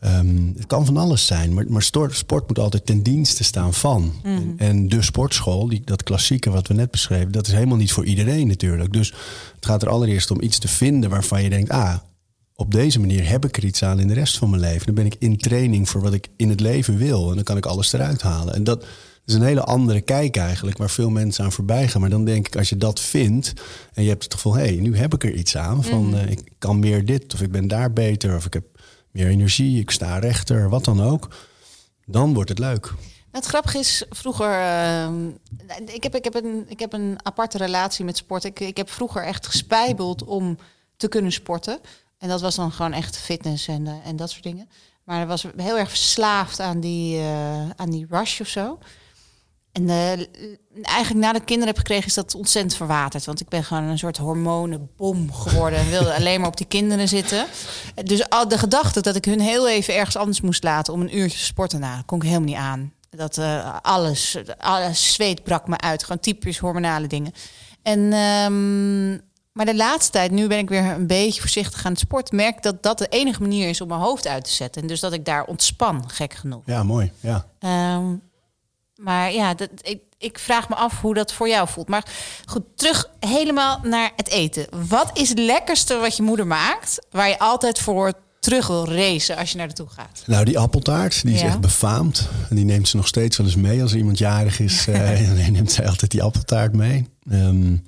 Ehm, 0.00 0.46
het 0.56 0.66
kan 0.66 0.86
van 0.86 0.96
alles 0.96 1.26
zijn, 1.26 1.54
maar, 1.54 1.64
maar 1.68 1.82
sport 1.82 2.48
moet 2.48 2.58
altijd 2.58 2.86
ten 2.86 3.02
dienste 3.02 3.44
staan 3.44 3.74
van. 3.74 4.12
En, 4.22 4.54
en 4.56 4.88
de 4.88 5.02
sportschool, 5.02 5.68
die, 5.68 5.82
dat 5.84 6.02
klassieke 6.02 6.50
wat 6.50 6.66
we 6.66 6.74
net 6.74 6.90
beschreven, 6.90 7.32
dat 7.32 7.46
is 7.46 7.52
helemaal 7.52 7.76
niet 7.76 7.92
voor 7.92 8.04
iedereen 8.04 8.46
natuurlijk. 8.46 8.92
Dus 8.92 9.08
het 9.54 9.66
gaat 9.66 9.82
er 9.82 9.88
allereerst 9.88 10.30
om 10.30 10.42
iets 10.42 10.58
te 10.58 10.68
vinden 10.68 11.10
waarvan 11.10 11.42
je 11.42 11.50
denkt, 11.50 11.70
ah, 11.70 11.96
op 12.60 12.72
deze 12.72 13.00
manier 13.00 13.28
heb 13.28 13.44
ik 13.44 13.56
er 13.56 13.64
iets 13.64 13.82
aan 13.82 14.00
in 14.00 14.08
de 14.08 14.14
rest 14.14 14.38
van 14.38 14.50
mijn 14.50 14.62
leven. 14.62 14.86
Dan 14.86 14.94
ben 14.94 15.06
ik 15.06 15.16
in 15.18 15.36
training 15.36 15.88
voor 15.88 16.00
wat 16.00 16.12
ik 16.12 16.28
in 16.36 16.48
het 16.48 16.60
leven 16.60 16.96
wil. 16.96 17.28
En 17.28 17.34
dan 17.34 17.44
kan 17.44 17.56
ik 17.56 17.66
alles 17.66 17.92
eruit 17.92 18.22
halen. 18.22 18.54
En 18.54 18.64
dat 18.64 18.84
is 19.24 19.34
een 19.34 19.42
hele 19.42 19.64
andere 19.64 20.00
kijk 20.00 20.36
eigenlijk, 20.36 20.78
waar 20.78 20.90
veel 20.90 21.10
mensen 21.10 21.44
aan 21.44 21.52
voorbij 21.52 21.88
gaan. 21.88 22.00
Maar 22.00 22.10
dan 22.10 22.24
denk 22.24 22.46
ik, 22.46 22.56
als 22.56 22.68
je 22.68 22.76
dat 22.76 23.00
vindt 23.00 23.52
en 23.92 24.02
je 24.02 24.08
hebt 24.08 24.22
het 24.22 24.34
gevoel, 24.34 24.54
hé, 24.54 24.64
hey, 24.64 24.76
nu 24.76 24.96
heb 24.96 25.14
ik 25.14 25.24
er 25.24 25.34
iets 25.34 25.56
aan. 25.56 25.84
Van 25.84 26.16
eh, 26.16 26.30
ik 26.30 26.52
kan 26.58 26.78
meer 26.78 27.04
dit, 27.04 27.34
of 27.34 27.40
ik 27.40 27.50
ben 27.50 27.68
daar 27.68 27.92
beter, 27.92 28.36
of 28.36 28.46
ik 28.46 28.52
heb 28.52 28.64
meer 29.10 29.26
energie, 29.26 29.80
ik 29.80 29.90
sta 29.90 30.18
rechter, 30.18 30.68
wat 30.68 30.84
dan 30.84 31.02
ook. 31.02 31.28
Dan 32.06 32.34
wordt 32.34 32.48
het 32.48 32.58
leuk. 32.58 32.94
Het 33.30 33.46
grappige 33.46 33.78
is, 33.78 34.04
vroeger. 34.10 34.50
Uh, 34.50 35.08
ik, 35.86 36.02
heb, 36.02 36.14
ik, 36.14 36.24
heb 36.24 36.34
een, 36.34 36.64
ik 36.68 36.78
heb 36.78 36.92
een 36.92 37.18
aparte 37.22 37.58
relatie 37.58 38.04
met 38.04 38.16
sport. 38.16 38.44
Ik, 38.44 38.60
ik 38.60 38.76
heb 38.76 38.90
vroeger 38.90 39.22
echt 39.22 39.46
gespijbeld 39.46 40.24
om 40.24 40.58
te 40.96 41.08
kunnen 41.08 41.32
sporten. 41.32 41.80
En 42.18 42.28
dat 42.28 42.40
was 42.40 42.54
dan 42.54 42.72
gewoon 42.72 42.92
echt 42.92 43.18
fitness 43.18 43.68
en, 43.68 43.86
uh, 43.86 43.92
en 44.04 44.16
dat 44.16 44.30
soort 44.30 44.42
dingen. 44.42 44.68
Maar 45.04 45.26
was 45.26 45.46
heel 45.56 45.78
erg 45.78 45.88
verslaafd 45.88 46.60
aan 46.60 46.80
die, 46.80 47.18
uh, 47.18 47.70
aan 47.70 47.90
die 47.90 48.06
rush 48.10 48.40
of 48.40 48.48
zo. 48.48 48.78
En 49.72 49.82
uh, 49.82 50.10
eigenlijk 50.82 51.24
nadat 51.24 51.40
ik 51.40 51.46
kinderen 51.46 51.74
heb 51.74 51.78
gekregen, 51.78 52.06
is 52.06 52.14
dat 52.14 52.34
ontzettend 52.34 52.74
verwaterd. 52.74 53.24
Want 53.24 53.40
ik 53.40 53.48
ben 53.48 53.64
gewoon 53.64 53.82
een 53.82 53.98
soort 53.98 54.16
hormonenbom 54.16 55.32
geworden. 55.32 55.78
En 55.78 55.90
wilde 55.90 56.14
alleen 56.14 56.40
maar 56.40 56.48
op 56.48 56.56
die 56.56 56.66
kinderen 56.66 57.08
zitten. 57.08 57.46
Dus 58.04 58.28
al 58.28 58.48
de 58.48 58.58
gedachte 58.58 59.00
dat 59.00 59.16
ik 59.16 59.24
hun 59.24 59.40
heel 59.40 59.68
even 59.68 59.94
ergens 59.94 60.16
anders 60.16 60.40
moest 60.40 60.62
laten 60.62 60.92
om 60.92 61.00
een 61.00 61.16
uurtje 61.16 61.38
te 61.38 61.44
sporten, 61.44 61.80
nou, 61.80 62.02
kon 62.02 62.18
ik 62.18 62.24
helemaal 62.24 62.48
niet 62.48 62.56
aan. 62.56 62.92
Dat 63.10 63.38
alles, 63.82 64.38
alles 64.58 65.12
zweet 65.12 65.42
brak 65.42 65.68
me 65.68 65.78
uit. 65.78 66.02
Gewoon 66.02 66.20
typisch 66.20 66.58
hormonale 66.58 67.06
dingen. 67.06 67.32
En, 67.82 68.12
um, 68.12 69.27
maar 69.58 69.66
de 69.66 69.76
laatste 69.76 70.12
tijd, 70.12 70.30
nu 70.30 70.46
ben 70.46 70.58
ik 70.58 70.68
weer 70.68 70.84
een 70.84 71.06
beetje 71.06 71.40
voorzichtig 71.40 71.84
aan 71.84 71.90
het 71.92 72.00
sport. 72.00 72.32
Merk 72.32 72.62
dat 72.62 72.82
dat 72.82 72.98
de 72.98 73.06
enige 73.08 73.40
manier 73.40 73.68
is 73.68 73.80
om 73.80 73.88
mijn 73.88 74.00
hoofd 74.00 74.26
uit 74.26 74.44
te 74.44 74.50
zetten. 74.50 74.82
En 74.82 74.88
dus 74.88 75.00
dat 75.00 75.12
ik 75.12 75.24
daar 75.24 75.44
ontspan, 75.44 76.10
gek 76.10 76.34
genoeg. 76.34 76.62
Ja, 76.66 76.82
mooi. 76.82 77.12
Ja. 77.20 77.46
Um, 77.96 78.22
maar 78.96 79.32
ja, 79.32 79.54
dat, 79.54 79.68
ik, 79.80 80.00
ik 80.18 80.38
vraag 80.38 80.68
me 80.68 80.74
af 80.74 81.00
hoe 81.00 81.14
dat 81.14 81.32
voor 81.32 81.48
jou 81.48 81.68
voelt. 81.68 81.88
Maar 81.88 82.04
goed, 82.44 82.62
terug 82.74 83.10
helemaal 83.20 83.80
naar 83.82 84.10
het 84.16 84.28
eten. 84.28 84.66
Wat 84.88 85.10
is 85.12 85.28
het 85.28 85.38
lekkerste 85.38 85.96
wat 85.96 86.16
je 86.16 86.22
moeder 86.22 86.46
maakt, 86.46 87.06
waar 87.10 87.28
je 87.28 87.38
altijd 87.38 87.78
voor 87.78 88.12
terug 88.40 88.66
wil 88.66 88.88
racen 88.88 89.36
als 89.36 89.50
je 89.50 89.56
naar 89.56 89.66
naartoe 89.66 89.88
gaat? 89.88 90.22
Nou, 90.26 90.44
die 90.44 90.58
appeltaart, 90.58 91.22
die 91.22 91.34
is 91.34 91.42
echt 91.42 91.60
befaamd. 91.60 92.28
En 92.50 92.56
die 92.56 92.64
neemt 92.64 92.88
ze 92.88 92.96
nog 92.96 93.06
steeds 93.06 93.36
wel 93.36 93.46
eens 93.46 93.56
mee 93.56 93.82
als 93.82 93.94
iemand 93.94 94.18
jarig 94.18 94.60
is. 94.60 94.86
uh, 94.88 95.48
neemt 95.48 95.72
zij 95.72 95.88
altijd 95.88 96.10
die 96.10 96.22
appeltaart 96.22 96.72
mee. 96.72 97.08
Um, 97.32 97.84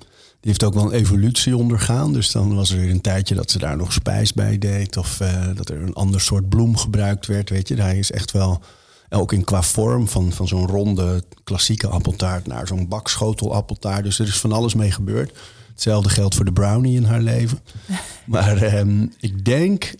heeft 0.49 0.63
ook 0.63 0.73
wel 0.73 0.85
een 0.85 0.99
evolutie 0.99 1.57
ondergaan. 1.57 2.13
Dus 2.13 2.31
dan 2.31 2.55
was 2.55 2.69
er 2.69 2.79
weer 2.79 2.89
een 2.89 3.01
tijdje 3.01 3.35
dat 3.35 3.51
ze 3.51 3.57
daar 3.57 3.77
nog 3.77 3.93
spijs 3.93 4.33
bij 4.33 4.57
deed. 4.57 4.97
Of 4.97 5.19
uh, 5.19 5.47
dat 5.55 5.69
er 5.69 5.81
een 5.81 5.93
ander 5.93 6.21
soort 6.21 6.49
bloem 6.49 6.77
gebruikt 6.77 7.27
werd. 7.27 7.49
Weet 7.49 7.67
je, 7.67 7.81
hij 7.81 7.97
is 7.97 8.11
echt 8.11 8.31
wel 8.31 8.61
ook 9.09 9.31
in 9.31 9.43
qua 9.43 9.61
vorm 9.61 10.07
van, 10.07 10.31
van 10.31 10.47
zo'n 10.47 10.67
ronde 10.67 11.23
klassieke 11.43 11.87
appeltaart 11.87 12.47
naar 12.47 12.67
zo'n 12.67 12.87
bakschotel 12.87 13.53
appeltaart. 13.53 14.03
Dus 14.03 14.19
er 14.19 14.27
is 14.27 14.39
van 14.39 14.51
alles 14.51 14.73
mee 14.73 14.91
gebeurd. 14.91 15.37
Hetzelfde 15.71 16.09
geldt 16.09 16.35
voor 16.35 16.45
de 16.45 16.53
brownie 16.53 16.95
in 16.95 17.03
haar 17.03 17.21
leven. 17.21 17.59
Maar 18.25 18.77
um, 18.77 19.13
ik 19.19 19.45
denk, 19.45 19.95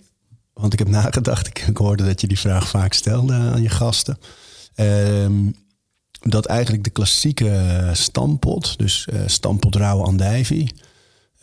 want 0.52 0.72
ik 0.72 0.78
heb 0.78 0.88
nagedacht, 0.88 1.46
ik, 1.46 1.58
ik, 1.58 1.76
hoorde 1.76 2.04
dat 2.04 2.20
je 2.20 2.26
die 2.26 2.38
vraag 2.38 2.68
vaak 2.68 2.92
stelde 2.92 3.32
aan 3.32 3.62
je 3.62 3.68
gasten. 3.68 4.18
Um, 4.76 5.54
dat 6.22 6.46
eigenlijk 6.46 6.84
de 6.84 6.90
klassieke 6.90 7.90
stampot, 7.92 8.78
dus 8.78 9.06
uh, 9.12 9.20
stampot 9.26 9.74
rauwe 9.74 10.04
andijvie, 10.04 10.74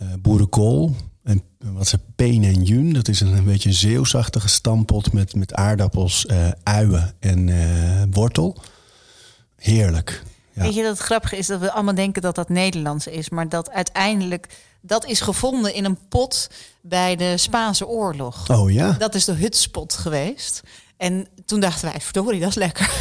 uh, 0.02 0.08
boerenkool, 0.20 0.96
en 1.24 1.42
wat 1.64 1.92
het? 1.92 2.02
Peen 2.16 2.44
en 2.44 2.64
Jun. 2.64 2.94
Dat 2.94 3.08
is 3.08 3.20
een, 3.20 3.38
een 3.38 3.44
beetje 3.44 3.70
een 3.70 3.76
zeeuwsachtige 3.76 4.48
stampot 4.48 5.14
met, 5.14 5.36
met 5.36 5.54
aardappels, 5.54 6.26
uh, 6.32 6.48
uien 6.64 7.14
en 7.20 8.12
wortel. 8.12 8.62
Heerlijk. 9.56 10.24
Ja. 10.54 10.62
Weet 10.62 10.76
je 10.76 10.82
dat 10.82 10.92
het 10.92 11.06
grappige 11.06 11.38
is 11.38 11.48
dat 11.48 11.60
we 11.60 11.72
allemaal 11.72 11.96
denken 11.96 12.22
dat 12.22 12.36
dat 12.36 12.50
Nederlands 12.50 13.08
is, 13.08 13.30
maar 13.30 13.50
dat 13.50 13.70
uiteindelijk 13.70 14.48
dat 14.82 15.06
is 15.06 15.22
gevonden 15.22 15.74
in 15.74 15.86
een 15.86 15.98
pot 16.10 16.50
bij 16.82 17.16
de 17.16 17.38
Spaanse 17.38 17.88
oorlog. 17.88 18.50
Oh 18.50 18.72
ja. 18.72 18.92
Dat 18.92 19.16
is 19.16 19.26
de 19.26 19.34
hutspot 19.34 19.94
geweest. 19.94 20.62
En 20.98 21.28
toen 21.46 21.60
dachten 21.60 21.92
wij, 21.92 22.02
verdorie, 22.02 22.40
dat 22.40 22.50
is 22.50 22.56
lekker. 22.56 22.92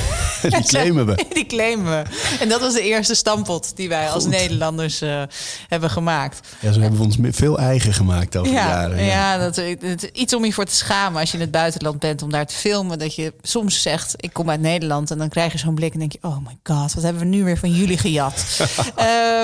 Die 0.48 0.62
claimen 0.62 1.06
we. 1.06 1.24
Die 1.34 1.46
claimen 1.46 1.84
we. 1.84 2.10
En 2.40 2.48
dat 2.48 2.60
was 2.60 2.74
de 2.74 2.82
eerste 2.82 3.14
stampot 3.14 3.76
die 3.76 3.88
wij 3.88 4.10
als 4.10 4.26
Nederlanders 4.26 5.02
uh, 5.02 5.22
hebben 5.68 5.90
gemaakt. 5.90 6.48
Ja, 6.60 6.72
zo 6.72 6.80
hebben 6.80 6.98
we 6.98 7.04
ons 7.04 7.16
veel 7.36 7.58
eigen 7.58 7.92
gemaakt 7.92 8.36
over 8.36 8.52
ja, 8.52 8.64
de 8.64 8.68
jaren. 8.68 9.04
Ja, 9.04 9.04
ja 9.04 9.38
dat, 9.38 9.56
het, 9.80 10.10
iets 10.12 10.34
om 10.34 10.44
je 10.44 10.52
voor 10.52 10.64
te 10.64 10.74
schamen 10.74 11.20
als 11.20 11.30
je 11.30 11.36
in 11.36 11.42
het 11.42 11.50
buitenland 11.50 11.98
bent 11.98 12.22
om 12.22 12.30
daar 12.30 12.46
te 12.46 12.54
filmen. 12.54 12.98
Dat 12.98 13.14
je 13.14 13.32
soms 13.42 13.82
zegt, 13.82 14.14
ik 14.16 14.32
kom 14.32 14.50
uit 14.50 14.60
Nederland. 14.60 15.10
En 15.10 15.18
dan 15.18 15.28
krijg 15.28 15.52
je 15.52 15.58
zo'n 15.58 15.74
blik 15.74 15.92
en 15.92 15.98
denk 15.98 16.12
je, 16.12 16.18
oh 16.22 16.36
my 16.46 16.58
god, 16.62 16.94
wat 16.94 17.02
hebben 17.02 17.22
we 17.22 17.28
nu 17.28 17.44
weer 17.44 17.58
van 17.58 17.70
jullie 17.70 17.98
gejat. 17.98 18.44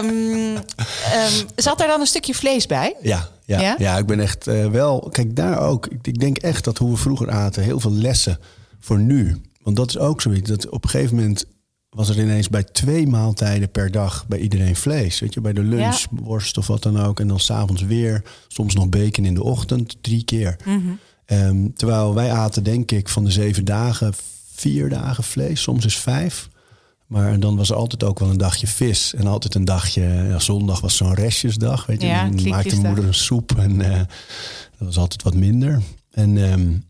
um, 0.02 0.08
um, 0.56 0.56
zat 1.56 1.80
er 1.80 1.86
dan 1.86 2.00
een 2.00 2.06
stukje 2.06 2.34
vlees 2.34 2.66
bij? 2.66 2.96
Ja, 3.02 3.28
ja, 3.44 3.60
ja? 3.60 3.74
ja, 3.78 3.98
ik 3.98 4.06
ben 4.06 4.20
echt 4.20 4.48
uh, 4.48 4.66
wel. 4.66 5.08
Kijk, 5.12 5.36
daar 5.36 5.58
ook. 5.58 5.86
Ik, 5.86 6.06
ik, 6.06 6.20
denk 6.20 6.38
echt 6.38 6.64
dat 6.64 6.78
hoe 6.78 6.90
we 6.90 6.96
vroeger 6.96 7.30
aten, 7.30 7.62
heel 7.62 7.80
veel 7.80 7.92
lessen 7.92 8.38
voor 8.80 8.98
nu. 8.98 9.40
Want 9.64 9.76
dat 9.76 9.88
is 9.88 9.98
ook 9.98 10.20
zoiets. 10.20 10.48
Dat 10.50 10.68
op 10.68 10.84
een 10.84 10.90
gegeven 10.90 11.16
moment 11.16 11.44
was 11.90 12.08
er 12.08 12.20
ineens 12.20 12.48
bij 12.48 12.64
twee 12.64 13.06
maaltijden 13.06 13.70
per 13.70 13.90
dag 13.90 14.26
bij 14.26 14.38
iedereen 14.38 14.76
vlees. 14.76 15.20
Weet 15.20 15.34
je, 15.34 15.40
bij 15.40 15.52
de 15.52 15.62
lunch, 15.62 15.98
ja. 15.98 16.06
worst 16.10 16.58
of 16.58 16.66
wat 16.66 16.82
dan 16.82 17.00
ook. 17.00 17.20
En 17.20 17.28
dan 17.28 17.40
s'avonds 17.40 17.82
weer, 17.82 18.22
soms 18.48 18.74
nog 18.74 18.88
bacon 18.88 19.24
in 19.24 19.34
de 19.34 19.42
ochtend, 19.42 19.96
drie 20.00 20.24
keer. 20.24 20.56
Mm 20.64 20.98
-hmm. 21.26 21.38
um, 21.38 21.74
terwijl 21.74 22.14
wij 22.14 22.32
aten, 22.32 22.62
denk 22.62 22.90
ik, 22.90 23.08
van 23.08 23.24
de 23.24 23.30
zeven 23.30 23.64
dagen, 23.64 24.14
vier 24.52 24.88
dagen 24.88 25.24
vlees, 25.24 25.62
soms 25.62 25.84
is 25.84 25.96
vijf. 25.96 26.48
Maar 27.06 27.40
dan 27.40 27.56
was 27.56 27.70
er 27.70 27.76
altijd 27.76 28.04
ook 28.04 28.18
wel 28.18 28.30
een 28.30 28.36
dagje 28.36 28.66
vis. 28.66 29.14
En 29.14 29.26
altijd 29.26 29.54
een 29.54 29.64
dagje, 29.64 30.02
ja, 30.02 30.38
zondag 30.38 30.80
was 30.80 30.96
zo'n 30.96 31.14
restjesdag. 31.14 31.86
Weet 31.86 32.00
je, 32.00 32.06
ja, 32.06 32.28
dan 32.28 32.48
maakte 32.48 32.68
mijn 32.68 32.86
moeder 32.86 33.04
een 33.04 33.14
soep 33.14 33.58
en 33.58 33.80
uh, 33.80 33.96
dat 34.78 34.86
was 34.86 34.96
altijd 34.96 35.22
wat 35.22 35.34
minder. 35.34 35.82
En 36.10 36.36
um, 36.36 36.84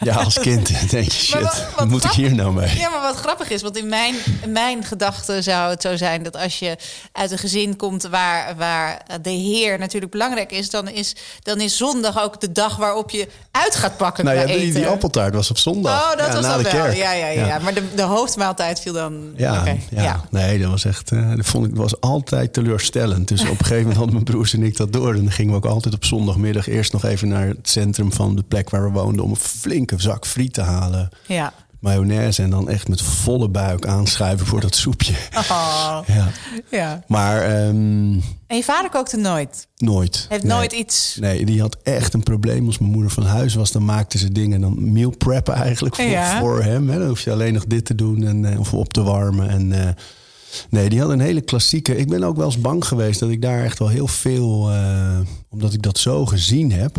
ja, 0.00 0.14
als 0.14 0.38
kind 0.38 0.68
denk 0.90 1.04
je, 1.04 1.10
shit, 1.10 1.40
wat, 1.40 1.66
wat 1.76 1.88
moet 1.88 2.00
grappig, 2.00 2.18
ik 2.18 2.26
hier 2.26 2.34
nou 2.34 2.52
mee? 2.52 2.76
Ja, 2.78 2.88
maar 2.88 3.00
wat 3.00 3.16
grappig 3.16 3.50
is, 3.50 3.62
want 3.62 3.76
in 3.76 3.88
mijn, 3.88 4.14
in 4.42 4.52
mijn 4.52 4.84
gedachten 4.84 5.42
zou 5.42 5.70
het 5.70 5.82
zo 5.82 5.96
zijn... 5.96 6.22
dat 6.22 6.36
als 6.36 6.58
je 6.58 6.76
uit 7.12 7.30
een 7.30 7.38
gezin 7.38 7.76
komt 7.76 8.02
waar, 8.02 8.56
waar 8.56 9.02
de 9.22 9.30
heer 9.30 9.78
natuurlijk 9.78 10.12
belangrijk 10.12 10.52
is... 10.52 10.70
Dan 10.70 10.88
is, 10.88 11.16
dan 11.42 11.60
is 11.60 11.76
zondag 11.76 12.22
ook 12.22 12.40
de 12.40 12.52
dag 12.52 12.76
waarop 12.76 13.10
je 13.10 13.28
uit 13.50 13.74
gaat 13.74 13.96
pakken 13.96 14.24
nou, 14.24 14.36
ja, 14.36 14.46
die, 14.46 14.54
eten. 14.54 14.74
die 14.74 14.86
appeltaart 14.86 15.34
was 15.34 15.50
op 15.50 15.58
zondag. 15.58 16.02
Oh, 16.02 16.18
dat 16.18 16.26
ja, 16.26 16.32
was 16.32 16.42
na 16.42 16.56
de 16.56 16.62
wel. 16.62 16.72
kerk. 16.72 16.96
Ja, 16.96 17.12
ja, 17.12 17.26
ja, 17.26 17.46
ja. 17.46 17.58
Maar 17.58 17.74
de, 17.74 17.94
de 17.94 18.02
hoofdmaaltijd 18.02 18.80
viel 18.80 18.92
dan... 18.92 19.32
Ja, 19.36 19.60
okay. 19.60 19.80
ja. 19.90 20.24
nee, 20.30 20.58
dat 20.58 20.70
was 20.70 20.84
echt... 20.84 21.12
Uh, 21.12 21.36
dat 21.36 21.46
vond 21.46 21.66
ik 21.66 21.76
was 21.76 22.00
altijd 22.00 22.52
teleurstellend. 22.52 23.28
Dus 23.28 23.42
op 23.42 23.48
een 23.48 23.56
gegeven 23.56 23.76
moment 23.76 23.96
hadden 23.96 24.14
mijn 24.14 24.24
broers 24.24 24.52
en 24.52 24.62
ik 24.62 24.76
dat 24.76 24.92
door. 24.92 25.14
En 25.14 25.22
dan 25.22 25.32
gingen 25.32 25.50
we 25.50 25.56
ook 25.56 25.72
altijd 25.72 25.94
op 25.94 26.04
zondagmiddag 26.04 26.68
eerst 26.68 26.92
nog 26.92 27.04
even 27.04 27.28
naar 27.28 27.46
het 27.46 27.68
centrum 27.68 28.12
van 28.12 28.36
de 28.36 28.42
plek 28.42 28.70
waar 28.70 28.82
we 28.82 28.90
woonden... 28.90 29.24
om 29.24 29.30
een 29.30 29.36
flinke 29.48 30.00
zak 30.00 30.26
friet 30.26 30.52
te 30.52 30.62
halen. 30.62 31.08
Ja. 31.26 31.52
Mayonaise 31.80 32.42
en 32.42 32.50
dan 32.50 32.68
echt 32.68 32.88
met 32.88 33.02
volle 33.02 33.48
buik 33.48 33.86
aanschuiven 33.86 34.46
voor 34.46 34.60
dat 34.60 34.74
soepje. 34.74 35.14
Oh. 35.34 35.98
Ja. 36.16 36.28
ja. 36.70 37.02
Maar... 37.06 37.66
Um, 37.66 38.22
en 38.46 38.56
je 38.56 38.62
vader 38.62 38.90
kookte 38.90 39.16
nooit? 39.16 39.68
Nooit. 39.76 40.26
Heeft 40.28 40.42
nee. 40.42 40.52
nooit 40.56 40.72
iets... 40.72 41.16
Nee, 41.20 41.44
die 41.44 41.60
had 41.60 41.76
echt 41.82 42.14
een 42.14 42.22
probleem. 42.22 42.66
Als 42.66 42.78
mijn 42.78 42.92
moeder 42.92 43.10
van 43.10 43.24
huis 43.24 43.54
was, 43.54 43.72
dan 43.72 43.84
maakte 43.84 44.18
ze 44.18 44.32
dingen... 44.32 44.60
dan 44.60 44.92
meal 44.92 45.10
preppen 45.10 45.54
eigenlijk 45.54 45.94
voor, 45.94 46.04
ja. 46.04 46.38
voor 46.38 46.62
hem. 46.62 46.88
Hè. 46.88 46.98
Dan 46.98 47.08
hoef 47.08 47.20
je 47.20 47.32
alleen 47.32 47.52
nog 47.52 47.64
dit 47.66 47.84
te 47.84 47.94
doen 47.94 48.24
en, 48.24 48.42
uh, 48.42 48.60
of 48.60 48.74
op 48.74 48.92
te 48.92 49.02
warmen. 49.02 49.48
En, 49.48 49.72
uh, 49.72 49.88
nee, 50.70 50.88
die 50.88 51.00
had 51.00 51.10
een 51.10 51.20
hele 51.20 51.40
klassieke... 51.40 51.96
Ik 51.96 52.08
ben 52.08 52.24
ook 52.24 52.36
wel 52.36 52.46
eens 52.46 52.60
bang 52.60 52.84
geweest 52.86 53.20
dat 53.20 53.30
ik 53.30 53.42
daar 53.42 53.64
echt 53.64 53.78
wel 53.78 53.88
heel 53.88 54.08
veel... 54.08 54.72
Uh, 54.72 55.18
omdat 55.48 55.72
ik 55.72 55.82
dat 55.82 55.98
zo 55.98 56.26
gezien 56.26 56.72
heb 56.72 56.98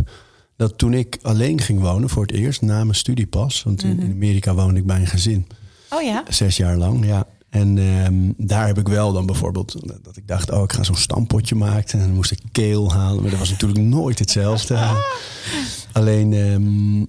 dat 0.57 0.77
toen 0.77 0.93
ik 0.93 1.17
alleen 1.21 1.61
ging 1.61 1.79
wonen 1.79 2.09
voor 2.09 2.21
het 2.21 2.31
eerst 2.31 2.61
na 2.61 2.83
mijn 2.83 2.95
studiepas, 2.95 3.63
want 3.63 3.83
in, 3.83 3.89
Mhm. 3.95 4.05
in 4.05 4.11
Amerika 4.11 4.53
woonde 4.53 4.79
ik 4.79 4.85
bij 4.85 4.99
een 4.99 5.07
gezin. 5.07 5.47
Oh 5.89 6.01
ja? 6.01 6.23
Zes 6.29 6.57
jaar 6.57 6.77
lang, 6.77 7.05
ja. 7.05 7.27
En 7.49 7.77
um, 7.77 8.33
daar 8.37 8.67
heb 8.67 8.77
ik 8.77 8.87
wel 8.87 9.13
dan 9.13 9.25
bijvoorbeeld 9.25 9.75
dat 10.03 10.17
ik 10.17 10.27
dacht, 10.27 10.51
oh, 10.51 10.63
ik 10.63 10.73
ga 10.73 10.83
zo'n 10.83 10.95
stampotje 10.95 11.55
maken. 11.55 11.99
En 11.99 12.05
dan 12.05 12.15
moest 12.15 12.31
ik 12.31 12.39
keel 12.51 12.91
halen, 12.93 13.21
maar 13.21 13.29
dat 13.29 13.39
was 13.39 13.49
natuurlijk 13.49 13.79
nooit 13.81 14.19
hetzelfde. 14.19 14.79
Alleen 15.93 16.33
um, 16.33 17.07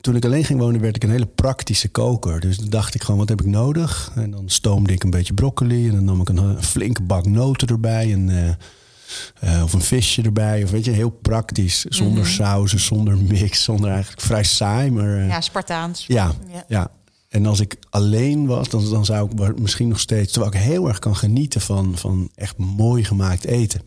toen 0.00 0.16
ik 0.16 0.24
alleen 0.24 0.44
ging 0.44 0.58
wonen, 0.60 0.80
werd 0.80 0.96
ik 0.96 1.02
een 1.04 1.10
hele 1.10 1.26
praktische 1.26 1.88
koker. 1.88 2.40
Dus 2.40 2.56
dan 2.56 2.68
dacht 2.68 2.94
ik 2.94 3.02
gewoon, 3.02 3.20
wat 3.20 3.28
heb 3.28 3.40
ik 3.40 3.46
nodig? 3.46 4.12
En 4.14 4.30
dan 4.30 4.48
stoomde 4.48 4.92
ik 4.92 5.02
een 5.04 5.10
beetje 5.10 5.34
broccoli 5.34 5.88
en 5.88 5.94
dan 5.94 6.04
nam 6.04 6.20
ik 6.20 6.28
een, 6.28 6.36
een 6.36 6.62
flinke 6.62 7.02
bak 7.02 7.26
noten 7.26 7.68
erbij. 7.68 8.12
En 8.12 8.28
uh, 8.28 8.50
uh, 9.44 9.62
of 9.62 9.72
een 9.72 9.80
visje 9.82 10.22
erbij. 10.22 10.62
Of 10.64 10.70
weet 10.70 10.84
je, 10.84 10.90
heel 10.90 11.10
praktisch. 11.10 11.80
Zonder 11.84 12.06
Mhm. 12.06 12.18
mm 12.20 12.24
-hmm. 12.24 12.34
sauzen, 12.34 12.80
zonder 12.80 13.16
mix. 13.18 13.62
Zonder 13.64 13.90
eigenlijk 13.90 14.20
vrij 14.22 14.44
saai. 14.44 14.90
Maar, 14.90 15.18
uh, 15.18 15.28
Ja, 15.28 15.40
Spartaans. 15.40 16.04
ja, 16.08 16.32
Ja. 16.52 16.64
ja. 16.68 16.90
En 17.28 17.46
als 17.46 17.60
ik 17.60 17.76
alleen 17.90 18.46
was, 18.46 18.68
dan, 18.68 18.90
dan 18.90 19.04
zou 19.04 19.30
ik 19.30 19.58
misschien 19.58 19.88
nog 19.88 20.00
steeds... 20.00 20.32
terwijl 20.32 20.52
ik 20.54 20.60
heel 20.60 20.88
erg 20.88 20.98
kan 20.98 21.16
genieten 21.16 21.60
van, 21.60 21.92
van 21.98 22.30
echt 22.34 22.56
mooi 22.56 23.04
gemaakt 23.04 23.44
eten. 23.44 23.80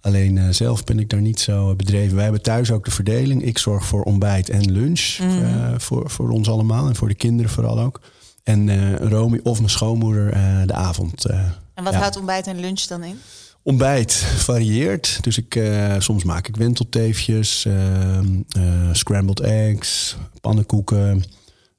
Alleen 0.00 0.38
eh, 0.38 0.48
zelf 0.50 0.84
ben 0.84 0.98
ik 0.98 1.10
daar 1.10 1.20
niet 1.20 1.40
zo 1.40 1.74
bedreven. 1.76 2.14
Wij 2.14 2.24
hebben 2.24 2.42
thuis 2.42 2.70
ook 2.70 2.84
de 2.84 2.90
verdeling. 2.90 3.42
Ik 3.44 3.58
zorg 3.58 3.84
voor 3.86 4.02
ontbijt 4.02 4.48
en 4.50 4.72
lunch 4.72 5.18
Mhm. 5.20 5.44
eh, 5.44 5.74
voor, 5.78 6.10
voor 6.10 6.30
ons 6.30 6.48
allemaal 6.48 6.88
en 6.88 6.96
voor 6.96 7.08
de 7.08 7.14
kinderen 7.14 7.50
vooral 7.50 7.80
ook. 7.80 8.00
En 8.44 8.68
eh 8.68 8.94
Romy 9.08 9.40
of 9.42 9.58
mijn 9.58 9.70
schoonmoeder 9.70 10.32
eh, 10.32 10.62
de 10.66 10.72
avond. 10.74 11.24
eh. 11.24 11.38
En 11.74 11.84
wat 11.84 11.92
Ja. 11.92 11.98
houdt 11.98 12.16
ontbijt 12.16 12.46
en 12.46 12.60
lunch 12.60 12.80
dan 12.80 13.02
in? 13.04 13.18
Ontbijt 13.64 14.14
varieert. 14.36 15.18
Dus 15.20 15.38
ik, 15.38 15.54
eh, 15.54 15.94
soms 15.98 16.24
maak 16.24 16.48
ik 16.48 16.56
wentelteefjes, 16.56 17.64
ehm, 17.64 18.26
eh, 18.48 18.62
scrambled 18.92 19.40
eggs, 19.40 20.16
pannenkoeken. 20.40 21.24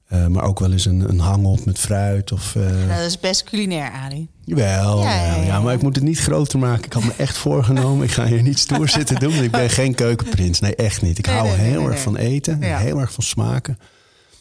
eh, 0.08 0.26
maar 0.26 0.44
ook 0.44 0.58
wel 0.58 0.72
eens 0.72 0.84
een, 0.84 1.08
een 1.08 1.18
hangop 1.18 1.64
met 1.64 1.78
fruit. 1.78 2.32
Of, 2.32 2.56
dat 2.88 3.06
is 3.06 3.20
best 3.20 3.44
culinair, 3.44 3.90
Ali. 3.90 4.28
Jawel, 4.44 5.02
Ja, 5.02 5.60
maar 5.60 5.74
ik 5.74 5.82
moet 5.82 5.94
het 5.94 6.04
niet 6.04 6.18
groter 6.18 6.58
maken. 6.58 6.84
Ik 6.84 6.92
had 6.92 7.04
me 7.04 7.12
echt 7.16 7.36
voorgenomen. 7.36 8.04
Ik 8.04 8.10
ga 8.12 8.26
hier 8.26 8.42
niet 8.42 8.58
stoer 8.58 8.88
zitten 8.98 9.18
doen. 9.20 9.30
Want 9.30 9.42
ik 9.44 9.50
ben 9.50 9.70
geen 9.70 9.94
keukenprins. 9.94 10.60
Nee, 10.60 10.74
echt 10.76 11.02
niet. 11.02 11.18
Ik 11.18 11.26
Nee, 11.26 11.34
hou 11.36 11.48
nee, 11.48 11.56
heel 11.56 11.80
nee, 11.80 11.90
erg 11.90 12.00
van 12.00 12.16
eten. 12.16 12.62
Heel 12.62 12.98
erg 13.00 13.12
van 13.12 13.24
smaken. 13.24 13.78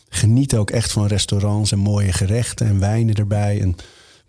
Geniet 0.10 0.56
ook 0.56 0.72
echt 0.72 0.92
van 0.92 1.08
restaurants 1.08 1.72
en 1.72 1.80
mooie 1.80 2.12
gerechten 2.14 2.68
en 2.68 2.80
wijnen 2.80 3.16
erbij. 3.16 3.62
En, 3.62 3.76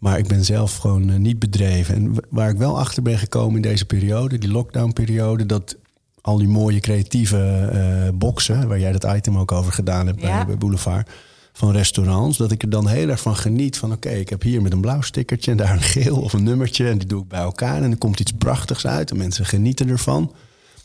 maar 0.04 0.18
ik 0.18 0.26
ben 0.26 0.44
zelf 0.44 0.76
gewoon 0.76 1.10
eh, 1.10 1.16
niet 1.16 1.38
bedreven. 1.38 1.94
En 1.94 2.14
waar 2.30 2.48
ik 2.50 2.56
wel 2.56 2.78
achter 2.78 3.02
ben 3.02 3.18
gekomen 3.18 3.56
in 3.56 3.62
deze 3.62 3.84
periode, 3.84 4.38
die 4.38 4.50
lockdown-periode, 4.50 5.46
dat 5.46 5.76
al 6.20 6.38
die 6.38 6.48
mooie 6.48 6.80
creatieve 6.80 7.38
eh 7.72 8.08
boxen, 8.14 8.68
waar 8.68 8.80
jij 8.80 8.92
dat 8.92 9.16
item 9.16 9.38
ook 9.38 9.52
over 9.52 9.72
gedaan 9.72 10.06
hebt 10.06 10.20
Ja. 10.20 10.36
bij, 10.36 10.46
bij 10.46 10.58
Boulevard, 10.58 11.10
van 11.52 11.72
restaurants, 11.72 12.38
dat 12.38 12.50
ik 12.50 12.62
er 12.62 12.70
dan 12.70 12.88
heel 12.88 13.08
erg 13.08 13.20
van 13.20 13.36
geniet 13.36 13.76
van 13.76 13.92
oké, 13.92 14.08
ik 14.10 14.28
heb 14.28 14.42
hier 14.42 14.62
met 14.62 14.72
een 14.72 14.80
blauw 14.80 15.00
stickertje 15.00 15.50
en 15.50 15.56
daar 15.56 15.72
een 15.72 15.82
geel 15.82 16.20
of 16.20 16.32
een 16.32 16.42
nummertje 16.42 16.88
en 16.88 16.98
die 16.98 17.08
doe 17.08 17.22
ik 17.22 17.28
bij 17.28 17.40
elkaar 17.40 17.82
en 17.82 17.90
er 17.90 17.98
komt 17.98 18.20
iets 18.20 18.32
prachtigs 18.38 18.86
uit 18.86 19.10
en 19.10 19.16
mensen 19.16 19.46
genieten 19.46 19.88
ervan. 19.88 20.32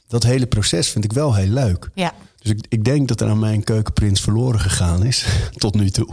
Dat 0.07 0.23
hele 0.23 0.45
proces 0.45 0.89
vind 0.89 1.03
ik 1.03 1.13
wel 1.13 1.35
heel 1.35 1.51
leuk. 1.51 1.89
Ja. 1.93 2.13
Dus 2.49 2.57
ik, 2.57 2.65
ik 2.69 2.83
denk 2.83 3.07
dat 3.07 3.21
er 3.21 3.29
aan 3.29 3.39
mijn 3.39 3.63
keukenprins 3.63 4.21
verloren 4.21 4.59
gegaan 4.59 5.05
is, 5.05 5.25
tot 5.57 5.75
nu 5.75 5.89
toe. 5.89 6.07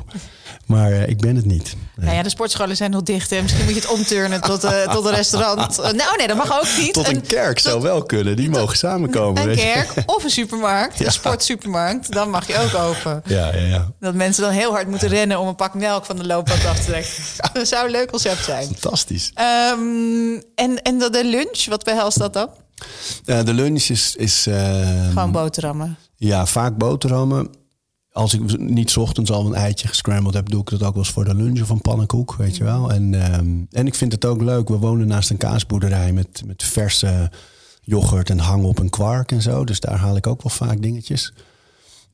Maar 0.66 0.92
eh, 0.92 1.08
ik 1.08 1.18
ben 1.20 1.36
het 1.36 1.44
niet. 1.44 1.76
Nee. 1.96 2.04
Nou 2.06 2.16
ja, 2.16 2.22
de 2.22 2.28
sportscholen 2.28 2.76
zijn 2.76 2.90
nog 2.90 3.02
dicht. 3.02 3.30
Hè. 3.30 3.42
Misschien 3.42 3.64
moet 3.64 3.74
je 3.74 3.80
het 3.80 3.90
omturnen 3.90 4.40
tot, 4.40 4.64
eh, 4.64 4.90
tot 4.92 5.04
een 5.04 5.14
restaurant. 5.14 5.78
Eh, 5.86 5.92
nou, 5.92 6.16
nee, 6.16 6.26
dat 6.26 6.36
mag 6.36 6.52
ook 6.58 6.66
niet. 6.78 6.92
Tot 6.92 7.08
een 7.08 7.20
kerk 7.20 7.58
zou 7.58 7.82
wel 7.82 8.02
kunnen, 8.02 8.36
die 8.36 8.50
mogen 8.50 8.76
samenkomen. 8.76 9.42
Een 9.42 9.48
weet 9.48 9.58
kerk 9.58 9.92
of 10.06 10.24
een 10.24 10.30
supermarkt, 10.30 10.98
Ja. 10.98 11.06
een 11.06 11.12
sportsupermarkt. 11.12 12.12
Dan 12.12 12.30
mag 12.30 12.46
je 12.46 12.58
ook 12.58 12.74
open. 12.74 13.22
Ja, 13.26 13.54
ja, 13.54 13.60
ja. 13.66 13.90
Dat 14.00 14.14
mensen 14.14 14.42
dan 14.42 14.52
heel 14.52 14.70
hard 14.70 14.88
moeten 14.88 15.08
rennen 15.08 15.38
om 15.38 15.48
een 15.48 15.54
pak 15.54 15.74
melk 15.74 16.04
van 16.04 16.16
de 16.16 16.26
loopband 16.26 16.64
af 16.66 16.78
te 16.78 16.84
trekken. 16.84 17.12
Dat 17.52 17.68
zou 17.68 17.84
een 17.84 17.90
leuk 17.90 18.10
concept 18.10 18.44
zijn. 18.44 18.64
Fantastisch. 18.66 19.30
Ehm, 19.34 19.78
en, 20.54 20.82
en 20.82 20.98
de- 20.98 21.10
de 21.10 21.24
lunch, 21.24 21.66
wat 21.68 21.84
behelst 21.84 22.18
dat 22.18 22.32
dan? 22.32 22.48
De 23.24 23.54
lunch 23.54 23.82
is, 23.82 24.14
is 24.16 24.46
eh, 24.46 25.08
Gewoon 25.08 25.32
boterhammen. 25.32 25.96
Ja, 26.16 26.46
vaak 26.46 26.76
boterhammen. 26.76 27.48
Als 28.12 28.34
ik 28.34 28.58
niet 28.58 28.90
's 28.90 28.96
ochtends 28.96 29.30
al 29.30 29.46
een 29.46 29.54
eitje 29.54 29.88
gescrambled 29.88 30.34
heb, 30.34 30.48
doe 30.48 30.60
ik 30.60 30.70
dat 30.70 30.82
ook 30.82 30.94
wel 30.94 31.02
eens 31.02 31.12
voor 31.12 31.24
de 31.24 31.34
lunch 31.34 31.60
of 31.60 31.68
een 31.68 31.80
pannenkoek, 31.80 32.34
weet 32.34 32.56
je 32.56 32.64
wel. 32.64 32.92
En, 32.92 33.22
ehm, 33.22 33.64
en 33.70 33.86
ik 33.86 33.94
vind 33.94 34.12
het 34.12 34.24
ook 34.24 34.42
leuk. 34.42 34.68
We 34.68 34.76
wonen 34.76 35.06
naast 35.06 35.30
een 35.30 35.36
kaasboerderij 35.36 36.12
met, 36.12 36.42
met 36.46 36.62
verse 36.62 37.30
yoghurt 37.80 38.30
en 38.30 38.38
hangop 38.38 38.80
en 38.80 38.90
kwark 38.90 39.32
en 39.32 39.42
zo. 39.42 39.64
Dus 39.64 39.80
daar 39.80 39.98
haal 39.98 40.16
ik 40.16 40.26
ook 40.26 40.42
wel 40.42 40.52
vaak 40.52 40.82
dingetjes. 40.82 41.32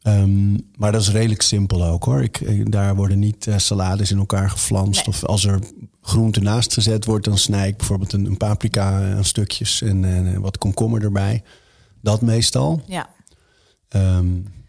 Ehm, 0.03 0.53
maar 0.77 0.93
dat 0.93 1.01
is 1.01 1.11
redelijk 1.11 1.43
simpel 1.43 1.85
ook 1.85 2.05
hoor. 2.05 2.23
Ik, 2.23 2.73
daar 2.73 2.95
worden 2.95 3.19
niet 3.19 3.47
eh, 3.47 3.59
salades 3.59 4.11
in 4.11 4.19
elkaar 4.19 4.51
geflanst. 4.51 5.07
Nee. 5.07 5.15
Of 5.15 5.25
als 5.25 5.45
er 5.45 5.61
groente 6.01 6.41
naast 6.41 6.73
gezet 6.73 7.05
wordt, 7.05 7.25
dan 7.25 7.39
snij 7.39 7.69
ik 7.69 7.77
bijvoorbeeld 7.77 8.13
een, 8.13 8.25
een 8.25 8.37
paprika 8.37 9.15
aan 9.17 9.25
stukjes 9.25 9.83
en 9.83 10.05
eh, 10.05 10.39
wat 10.39 10.59
komkommer 10.59 11.03
erbij. 11.03 11.43
Dat 12.01 12.21
meestal. 12.21 12.83
Ja. 12.87 13.09
Ehm, 13.93 14.27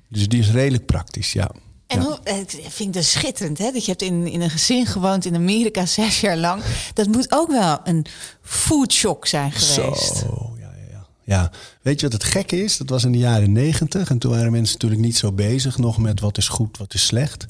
dus 0.07 0.27
die 0.27 0.39
is 0.39 0.51
redelijk 0.51 0.85
praktisch, 0.85 1.33
ja. 1.33 1.51
En 1.87 1.99
Ja. 1.99 2.05
hoe, 2.05 2.19
eh, 2.23 2.39
ik 2.39 2.49
vind 2.49 2.77
het 2.77 2.93
dus 2.93 3.11
schitterend, 3.11 3.57
hè? 3.57 3.71
Dat 3.71 3.85
je 3.85 3.89
hebt 3.91 4.01
in, 4.01 4.27
in 4.27 4.41
een 4.41 4.49
gezin 4.49 4.85
gewoond 4.85 5.25
in 5.25 5.35
Amerika 5.35 5.85
zes 5.99 6.21
jaar 6.21 6.37
lang. 6.37 6.61
Dat 6.93 7.07
moet 7.07 7.31
ook 7.31 7.51
wel 7.51 7.79
een 7.83 8.05
foodshock 8.41 9.27
zijn 9.27 9.51
geweest. 9.51 10.15
Zo, 10.15 10.53
ja, 10.59 10.71
ja, 10.75 10.87
ja. 10.91 11.05
Ja, 11.23 11.51
weet 11.81 11.99
je 11.99 12.05
wat 12.09 12.21
het 12.21 12.31
gekke 12.31 12.63
is? 12.63 12.77
Dat 12.77 12.89
was 12.89 13.03
in 13.03 13.11
de 13.11 13.17
jaren 13.17 13.51
negentig. 13.51 14.09
En 14.09 14.17
toen 14.17 14.31
waren 14.31 14.51
mensen 14.51 14.73
natuurlijk 14.73 15.01
niet 15.01 15.17
zo 15.17 15.31
bezig 15.31 15.77
nog 15.77 15.97
met 15.97 16.19
wat 16.19 16.37
is 16.37 16.47
goed, 16.47 16.77
wat 16.77 16.93
is 16.93 17.05
slecht. 17.05 17.47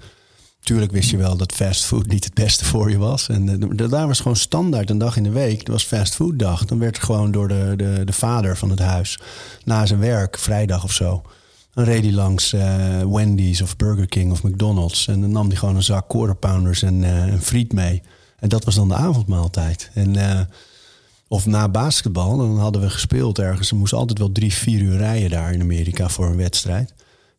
Tuurlijk 0.61 0.91
wist 0.91 1.09
je 1.09 1.17
wel 1.17 1.37
dat 1.37 1.51
fastfood 1.51 2.07
niet 2.07 2.23
het 2.23 2.33
beste 2.33 2.65
voor 2.65 2.89
je 2.89 2.97
was. 2.97 3.29
En 3.29 3.49
eh, 3.77 3.89
daar 3.89 4.07
was 4.07 4.17
gewoon 4.19 4.37
standaard 4.37 4.89
een 4.89 4.97
dag 4.97 5.17
in 5.17 5.23
de 5.23 5.29
week. 5.29 5.59
Het 5.59 5.67
was 5.67 5.83
fastfooddag. 5.83 6.65
Dan 6.65 6.79
werd 6.79 6.97
er 6.97 7.03
gewoon 7.03 7.31
door 7.31 7.47
de, 7.47 7.73
de, 7.77 8.01
de 8.05 8.13
vader 8.13 8.57
van 8.57 8.69
het 8.69 8.79
huis 8.79 9.19
na 9.63 9.85
zijn 9.85 9.99
werk, 9.99 10.37
vrijdag 10.39 10.83
of 10.83 10.91
zo. 10.91 11.21
Dan 11.73 11.83
reed 11.83 12.03
hij 12.03 12.13
langs 12.13 12.53
eh, 12.53 13.01
Wendy's 13.01 13.61
of 13.61 13.75
Burger 13.75 14.07
King 14.07 14.31
of 14.31 14.43
McDonald's. 14.43 15.07
En 15.07 15.21
dan 15.21 15.31
nam 15.31 15.47
hij 15.47 15.55
gewoon 15.57 15.75
een 15.75 15.83
zak 15.83 16.09
quarter 16.09 16.35
pounders 16.35 16.81
en 16.81 17.03
eh, 17.03 17.31
een 17.31 17.41
friet 17.41 17.73
mee. 17.73 18.01
En 18.39 18.49
dat 18.49 18.63
was 18.63 18.75
dan 18.75 18.87
de 18.87 18.95
avondmaaltijd. 18.95 19.89
En 19.93 20.15
eh, 20.15 20.39
of 21.27 21.45
na 21.45 21.69
basketbal, 21.69 22.37
dan 22.37 22.59
hadden 22.59 22.81
we 22.81 22.89
gespeeld 22.89 23.39
ergens. 23.39 23.69
We 23.69 23.75
moesten 23.75 23.97
altijd 23.97 24.19
wel 24.19 24.31
drie, 24.31 24.53
vier 24.53 24.81
uur 24.81 24.97
rijden 24.97 25.29
daar 25.29 25.53
in 25.53 25.61
Amerika 25.61 26.09
voor 26.09 26.25
een 26.25 26.37
wedstrijd. 26.37 26.93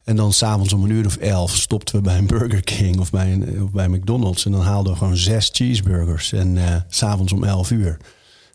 En 0.04 0.16
dan 0.16 0.32
s'avonds 0.32 0.72
om 0.72 0.84
een 0.84 0.90
uur 0.90 1.06
of 1.06 1.16
elf 1.16 1.56
stopten 1.56 1.94
we 1.96 2.00
bij 2.00 2.18
een 2.18 2.26
Burger 2.26 2.62
King 2.62 3.00
of 3.00 3.10
bij, 3.10 3.32
een, 3.32 3.62
of 3.62 3.70
bij 3.70 3.88
McDonald's. 3.88 4.44
En 4.44 4.52
dan 4.52 4.60
haalden 4.60 4.92
we 4.92 4.98
gewoon 4.98 5.16
zes 5.16 5.50
cheeseburgers. 5.52 6.32
En 6.32 6.58
s 6.88 6.96
s'avonds 6.98 7.32
om 7.32 7.44
elf 7.44 7.70
uur. 7.70 7.96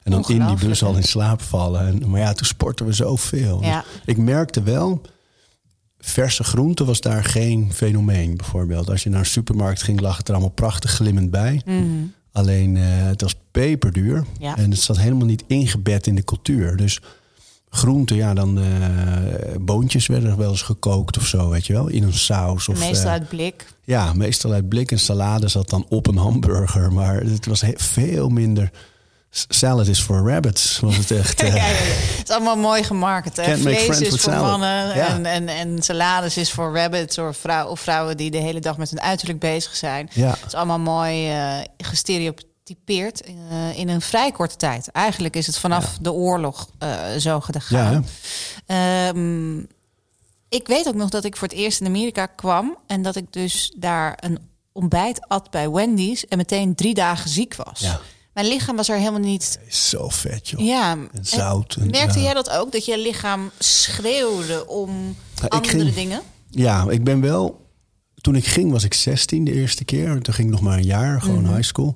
En 0.04 0.12
dan 0.12 0.24
in 0.28 0.46
die 0.48 0.68
bus 0.68 0.84
al 0.84 0.96
in 0.96 1.04
slaap 1.04 1.42
vallen. 1.42 1.88
En, 1.88 2.10
maar 2.10 2.20
ja, 2.20 2.34
toen 2.34 2.48
sporten 2.48 2.86
we 2.86 2.94
zoveel. 2.94 3.63
Ja. 3.63 3.80
Dus 3.80 4.02
ik 4.06 4.18
merkte 4.18 4.63
wel, 4.63 5.02
verse 6.00 6.44
groente 6.44 6.86
was 6.86 7.02
daar 7.02 7.24
geen 7.24 7.74
fenomeen. 7.74 8.38
Bijvoorbeeld, 8.38 8.90
als 8.90 9.04
je 9.04 9.10
naar 9.10 9.20
een 9.20 9.26
supermarkt 9.26 9.84
ging, 9.84 10.00
lag 10.00 10.18
het 10.18 10.28
er 10.28 10.34
allemaal 10.34 10.54
prachtig 10.54 10.92
glimmend 10.92 11.32
bij. 11.32 11.62
Alleen 12.32 12.78
eh, 12.78 12.84
het 12.86 13.22
was 13.22 13.36
peperduur. 13.52 14.26
Ja. 14.40 14.58
En 14.58 14.72
het 14.72 14.80
zat 14.80 14.98
helemaal 14.98 15.26
niet 15.26 15.44
ingebed 15.48 16.08
in 16.08 16.16
de 16.16 16.24
cultuur. 16.24 16.76
Dus 16.76 17.02
groente, 17.70 18.16
ja, 18.16 18.34
dan 18.34 18.60
eh, 18.60 18.66
boontjes 19.60 20.08
werden 20.08 20.30
er 20.30 20.38
wel 20.38 20.50
eens 20.50 20.62
gekookt 20.62 21.18
of 21.18 21.26
zo, 21.26 21.50
weet 21.50 21.68
je 21.68 21.74
wel. 21.74 21.88
In 21.88 22.04
een 22.04 22.14
saus. 22.14 22.70
Of, 22.70 22.80
Meestal 22.80 23.06
eh, 23.06 23.12
uit 23.12 23.30
blik. 23.30 23.74
ja, 23.84 24.14
meestal 24.14 24.52
uit 24.52 24.70
blik 24.70 24.92
en 24.92 25.00
salade 25.00 25.48
zat 25.48 25.70
dan 25.70 25.86
op 25.90 26.08
een 26.08 26.18
hamburger. 26.18 26.94
Maar 26.94 27.22
het 27.22 27.46
was 27.46 27.64
veel 27.76 28.30
minder... 28.30 28.72
Salad 29.32 29.88
is 29.88 30.00
for 30.00 30.30
rabbits, 30.30 30.80
was 30.80 30.98
het 30.98 31.12
echt. 31.12 31.42
Ja, 31.42 31.48
eh, 31.48 31.56
ja, 31.56 31.68
ja. 31.68 31.74
Het 32.18 32.30
is 32.30 32.36
allemaal 32.36 32.58
mooi 32.58 32.84
gemarket. 32.84 33.38
Hè? 33.38 33.58
Vlees 33.58 34.02
is 34.02 34.10
voor 34.10 34.20
salad. 34.20 34.42
mannen 34.42 34.92
en, 34.92 35.26
en, 35.26 35.48
en 35.48 35.84
salades 35.84 36.38
is 36.38 36.52
voor 36.52 36.76
rabbits 36.76 37.18
of, 37.18 37.46
of 37.46 37.80
vrouwen 37.80 38.18
die 38.18 38.32
de 38.32 38.38
hele 38.38 38.60
dag 38.60 38.78
met 38.78 38.89
hun 38.89 39.02
uiterlijk 39.02 39.39
bezig 39.39 39.76
zijn. 39.76 40.10
Het 40.13 40.38
is 40.48 40.54
allemaal 40.54 40.80
mooi 40.80 41.30
eh 41.30 41.58
gestereotypeerd 41.78 43.22
eh, 43.22 43.78
in 43.78 43.89
een 43.89 44.02
vrij 44.02 44.32
korte 44.32 44.56
tijd. 44.56 44.92
Eigenlijk 44.92 45.36
is 45.36 45.48
het 45.48 45.58
vanaf 45.58 45.98
de 46.02 46.12
oorlog 46.12 46.70
zo 47.18 47.39
gegaan. 47.39 48.06
Ehm, 48.65 49.58
ik 50.50 50.68
weet 50.68 50.88
ook 50.88 50.96
nog 50.96 51.10
dat 51.10 51.24
ik 51.24 51.38
voor 51.38 51.48
het 51.48 51.58
eerst 51.58 51.80
in 51.80 51.88
Amerika 51.88 52.26
kwam 52.26 52.78
en 52.88 53.02
dat 53.02 53.15
ik 53.15 53.34
dus 53.34 53.74
daar 53.78 54.18
een 54.20 54.39
ontbijt 54.72 55.28
at 55.28 55.50
bij 55.50 55.70
Wendy's 55.70 56.26
en 56.26 56.38
meteen 56.38 56.76
drie 56.76 56.94
dagen 56.94 57.30
ziek 57.30 57.56
was. 57.56 57.82
Mijn 58.34 58.48
lichaam 58.48 58.76
was 58.76 58.89
er 58.89 58.98
helemaal 58.98 59.20
niet 59.20 59.60
zo 59.70 60.10
vet, 60.10 60.50
joh. 60.50 60.62
ja. 60.65 60.92
En 60.92 61.10
zout. 61.22 61.76
En, 61.80 61.89
Merkte 61.89 62.18
ja. 62.20 62.24
jij 62.26 62.34
dat 62.34 62.50
ook? 62.50 62.72
Dat 62.72 62.86
je 62.86 62.98
lichaam 63.00 63.52
schreeuwde 63.60 64.68
om 64.68 65.15
andere 65.48 65.78
ging- 65.80 65.94
dingen? 65.94 66.22
Ja, 66.50 66.89
ik 66.89 67.04
ben 67.04 67.22
wel. 67.22 67.68
Toen 68.22 68.36
ik 68.36 68.46
ging 68.46 68.72
was 68.72 68.84
ik 68.84 68.94
16 68.94 69.44
de 69.44 69.54
eerste 69.54 69.86
keer. 69.86 70.22
Toen 70.22 70.34
ging 70.34 70.48
ik 70.48 70.54
nog 70.54 70.62
maar 70.63 70.78
een 70.78 70.84
jaar, 70.86 71.22
gewoon 71.22 71.42
Mhm. 71.44 71.54
high 71.54 71.68
school. 71.68 71.96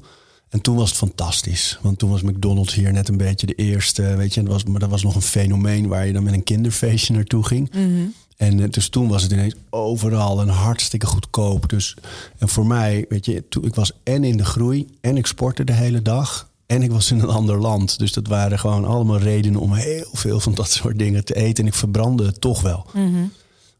En 0.49 0.61
toen 0.61 0.75
was 0.75 0.89
het 0.89 0.97
fantastisch. 0.97 1.79
Want 1.81 1.99
toen 1.99 2.09
was 2.09 2.21
McDonald's 2.21 2.73
hier 2.73 2.91
net 2.93 3.07
een 3.09 3.17
beetje 3.17 3.45
de 3.47 3.55
eerste. 3.55 4.01
Weet 4.15 4.33
je, 4.33 4.39
en 4.39 4.45
dat 4.45 4.53
was, 4.53 4.63
maar 4.63 4.79
dat 4.79 4.89
was 4.89 5.03
nog 5.03 5.15
een 5.15 5.21
fenomeen 5.21 5.87
waar 5.87 6.05
je 6.07 6.13
dan 6.13 6.23
met 6.23 6.33
een 6.33 6.43
kinderfeestje 6.43 7.13
naartoe 7.13 7.45
ging. 7.45 7.73
Mhm. 7.73 8.05
En 8.43 8.59
eh, 8.59 8.69
dus 8.69 8.89
toen 8.89 9.07
was 9.07 9.23
het 9.23 9.31
ineens 9.31 9.55
overal 9.69 10.41
en 10.41 10.47
hartstikke 10.47 11.05
goedkoop. 11.05 11.69
Dus 11.69 11.95
en 12.37 12.49
voor 12.49 12.65
mij, 12.65 13.05
weet 13.09 13.25
je, 13.25 13.43
toen, 13.49 13.65
ik 13.65 13.75
was 13.75 13.91
en 14.03 14.23
in 14.23 14.37
de 14.37 14.45
groei 14.45 14.87
en 15.01 15.17
ik 15.17 15.25
sportte 15.25 15.63
de 15.63 15.73
hele 15.73 16.01
dag. 16.01 16.51
En 16.65 16.81
ik 16.81 16.91
was 16.91 17.11
in 17.11 17.19
een 17.19 17.29
ander 17.29 17.57
land. 17.57 17.99
Dus 17.99 18.13
dat 18.13 18.27
waren 18.27 18.59
gewoon 18.59 18.85
allemaal 18.85 19.19
redenen 19.19 19.59
om 19.59 19.73
heel 19.73 20.09
veel 20.11 20.39
van 20.39 20.53
dat 20.53 20.71
soort 20.71 20.99
dingen 20.99 21.25
te 21.25 21.35
eten. 21.35 21.63
En 21.63 21.69
ik 21.69 21.75
verbrandde 21.75 22.25
het 22.25 22.41
toch 22.41 22.61
wel. 22.61 22.85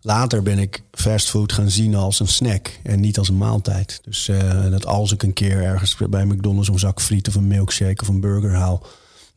Later 0.01 0.43
ben 0.43 0.59
ik 0.59 0.83
fastfood 0.91 1.53
gaan 1.53 1.69
zien 1.69 1.95
als 1.95 2.19
een 2.19 2.27
snack 2.27 2.79
en 2.83 2.99
niet 2.99 3.17
als 3.17 3.29
een 3.29 3.37
maaltijd. 3.37 3.99
Dus 4.03 4.27
eh, 4.27 4.69
dat 4.69 4.85
als 4.85 5.11
ik 5.11 5.23
een 5.23 5.33
keer 5.33 5.63
ergens 5.63 5.97
bij 6.09 6.25
McDonald's 6.25 6.69
een 6.69 6.79
zak 6.79 7.01
friet 7.01 7.27
of 7.27 7.35
een 7.35 7.47
milkshake 7.47 8.01
of 8.01 8.07
een 8.07 8.19
burger 8.19 8.55
haal, 8.55 8.85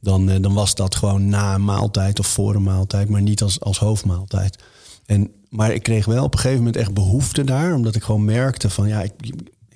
dan, 0.00 0.30
eh, 0.30 0.42
dan 0.42 0.54
was 0.54 0.74
dat 0.74 0.94
gewoon 0.94 1.28
na 1.28 1.54
een 1.54 1.64
maaltijd 1.64 2.18
of 2.18 2.26
voor 2.26 2.54
een 2.54 2.62
maaltijd, 2.62 3.08
maar 3.08 3.22
niet 3.22 3.42
als, 3.42 3.60
als 3.60 3.78
hoofdmaaltijd. 3.78 4.58
En, 5.06 5.30
maar 5.48 5.72
ik 5.72 5.82
kreeg 5.82 6.06
wel 6.06 6.24
op 6.24 6.32
een 6.32 6.38
gegeven 6.38 6.64
moment 6.64 6.76
echt 6.76 6.94
behoefte 6.94 7.44
daar, 7.44 7.74
omdat 7.74 7.94
ik 7.94 8.02
gewoon 8.02 8.24
merkte 8.24 8.70
van 8.70 8.88
ja, 8.88 9.02
ik, 9.02 9.12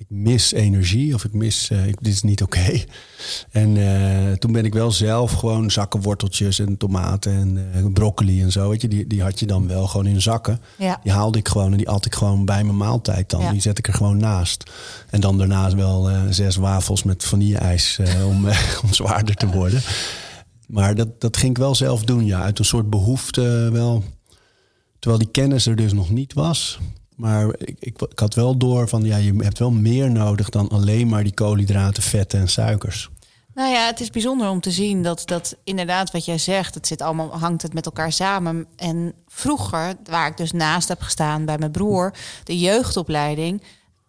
ik 0.01 0.09
mis 0.11 0.51
energie 0.51 1.13
of 1.13 1.23
ik 1.23 1.33
mis, 1.33 1.69
uh, 1.69 1.87
ik, 1.87 1.95
dit 1.99 2.13
is 2.13 2.21
niet 2.21 2.41
oké. 2.41 2.71
En 3.51 3.75
uh, 3.75 4.31
toen 4.31 4.51
ben 4.51 4.65
ik 4.65 4.73
wel 4.73 4.91
zelf 4.91 5.31
gewoon 5.31 5.71
zakken 5.71 6.01
worteltjes 6.01 6.59
en 6.59 6.77
tomaten 6.77 7.33
en 7.33 7.57
uh, 7.75 7.93
broccoli 7.93 8.41
en 8.41 8.51
zo. 8.51 8.69
Weet 8.69 8.81
je, 8.81 8.87
die, 8.87 9.07
die 9.07 9.21
had 9.21 9.39
je 9.39 9.45
dan 9.45 9.67
wel 9.67 9.87
gewoon 9.87 10.05
in 10.05 10.21
zakken. 10.21 10.61
Ja. 10.77 10.99
Die 11.03 11.11
haalde 11.11 11.37
ik 11.37 11.47
gewoon 11.47 11.71
en 11.71 11.77
die 11.77 11.89
at 11.89 12.05
ik 12.05 12.15
gewoon 12.15 12.45
bij 12.45 12.63
mijn 12.63 12.77
maaltijd 12.77 13.29
dan. 13.29 13.41
Ja. 13.41 13.51
Die 13.51 13.61
zet 13.61 13.77
ik 13.77 13.87
er 13.87 13.93
gewoon 13.93 14.17
naast. 14.17 14.71
En 15.09 15.21
dan 15.21 15.37
daarnaast 15.37 15.75
wel 15.75 16.09
zes 16.29 16.55
wafels 16.55 17.03
met 17.03 17.23
vanille-ijs 17.23 17.99
om, 18.25 18.47
om 18.83 18.93
zwaarder 18.93 19.35
te 19.35 19.47
worden. 19.47 19.81
Maar 20.67 20.95
dat, 20.95 21.21
dat 21.21 21.37
ging 21.37 21.51
ik 21.51 21.57
wel 21.57 21.75
zelf 21.75 22.03
doen, 22.03 22.25
ja. 22.25 22.41
Uit 22.41 22.59
een 22.59 22.65
soort 22.65 22.89
behoefte 22.89 23.69
wel. 23.71 24.03
Terwijl 25.01 25.23
die 25.23 25.31
kennis 25.31 25.65
er 25.65 25.75
dus 25.75 25.93
nog 25.93 26.09
niet 26.09 26.33
was. 26.33 26.79
Maar 27.15 27.47
ik, 27.47 27.75
ik, 27.79 28.01
ik, 28.01 28.19
had 28.19 28.33
wel 28.33 28.57
door 28.57 28.87
van 28.87 29.03
ja, 29.03 29.17
je 29.17 29.33
hebt 29.37 29.59
wel 29.59 29.71
meer 29.71 30.11
nodig 30.11 30.49
dan 30.49 30.69
alleen 30.69 31.07
maar 31.07 31.23
die 31.23 31.33
koolhydraten, 31.33 32.03
vetten 32.03 32.39
en 32.39 32.47
suikers. 32.47 33.09
Nou 33.53 33.73
ja, 33.73 33.85
het 33.85 33.99
is 33.99 34.09
bijzonder 34.09 34.49
om 34.49 34.59
te 34.59 34.71
zien 34.71 35.03
dat 35.03 35.23
dat 35.25 35.55
inderdaad 35.63 36.11
wat 36.11 36.25
jij 36.25 36.37
zegt, 36.37 36.75
het 36.75 36.87
zit 36.87 37.01
allemaal 37.01 37.39
hangt 37.39 37.61
het 37.61 37.73
met 37.73 37.85
elkaar 37.85 38.11
samen. 38.11 38.67
En 38.75 39.13
vroeger, 39.27 39.95
waar 40.03 40.27
ik 40.27 40.37
dus 40.37 40.51
naast 40.51 40.87
heb 40.87 41.01
gestaan 41.01 41.45
bij 41.45 41.57
mijn 41.57 41.71
broer, 41.71 42.13
de 42.43 42.59
jeugdopleiding, 42.59 43.61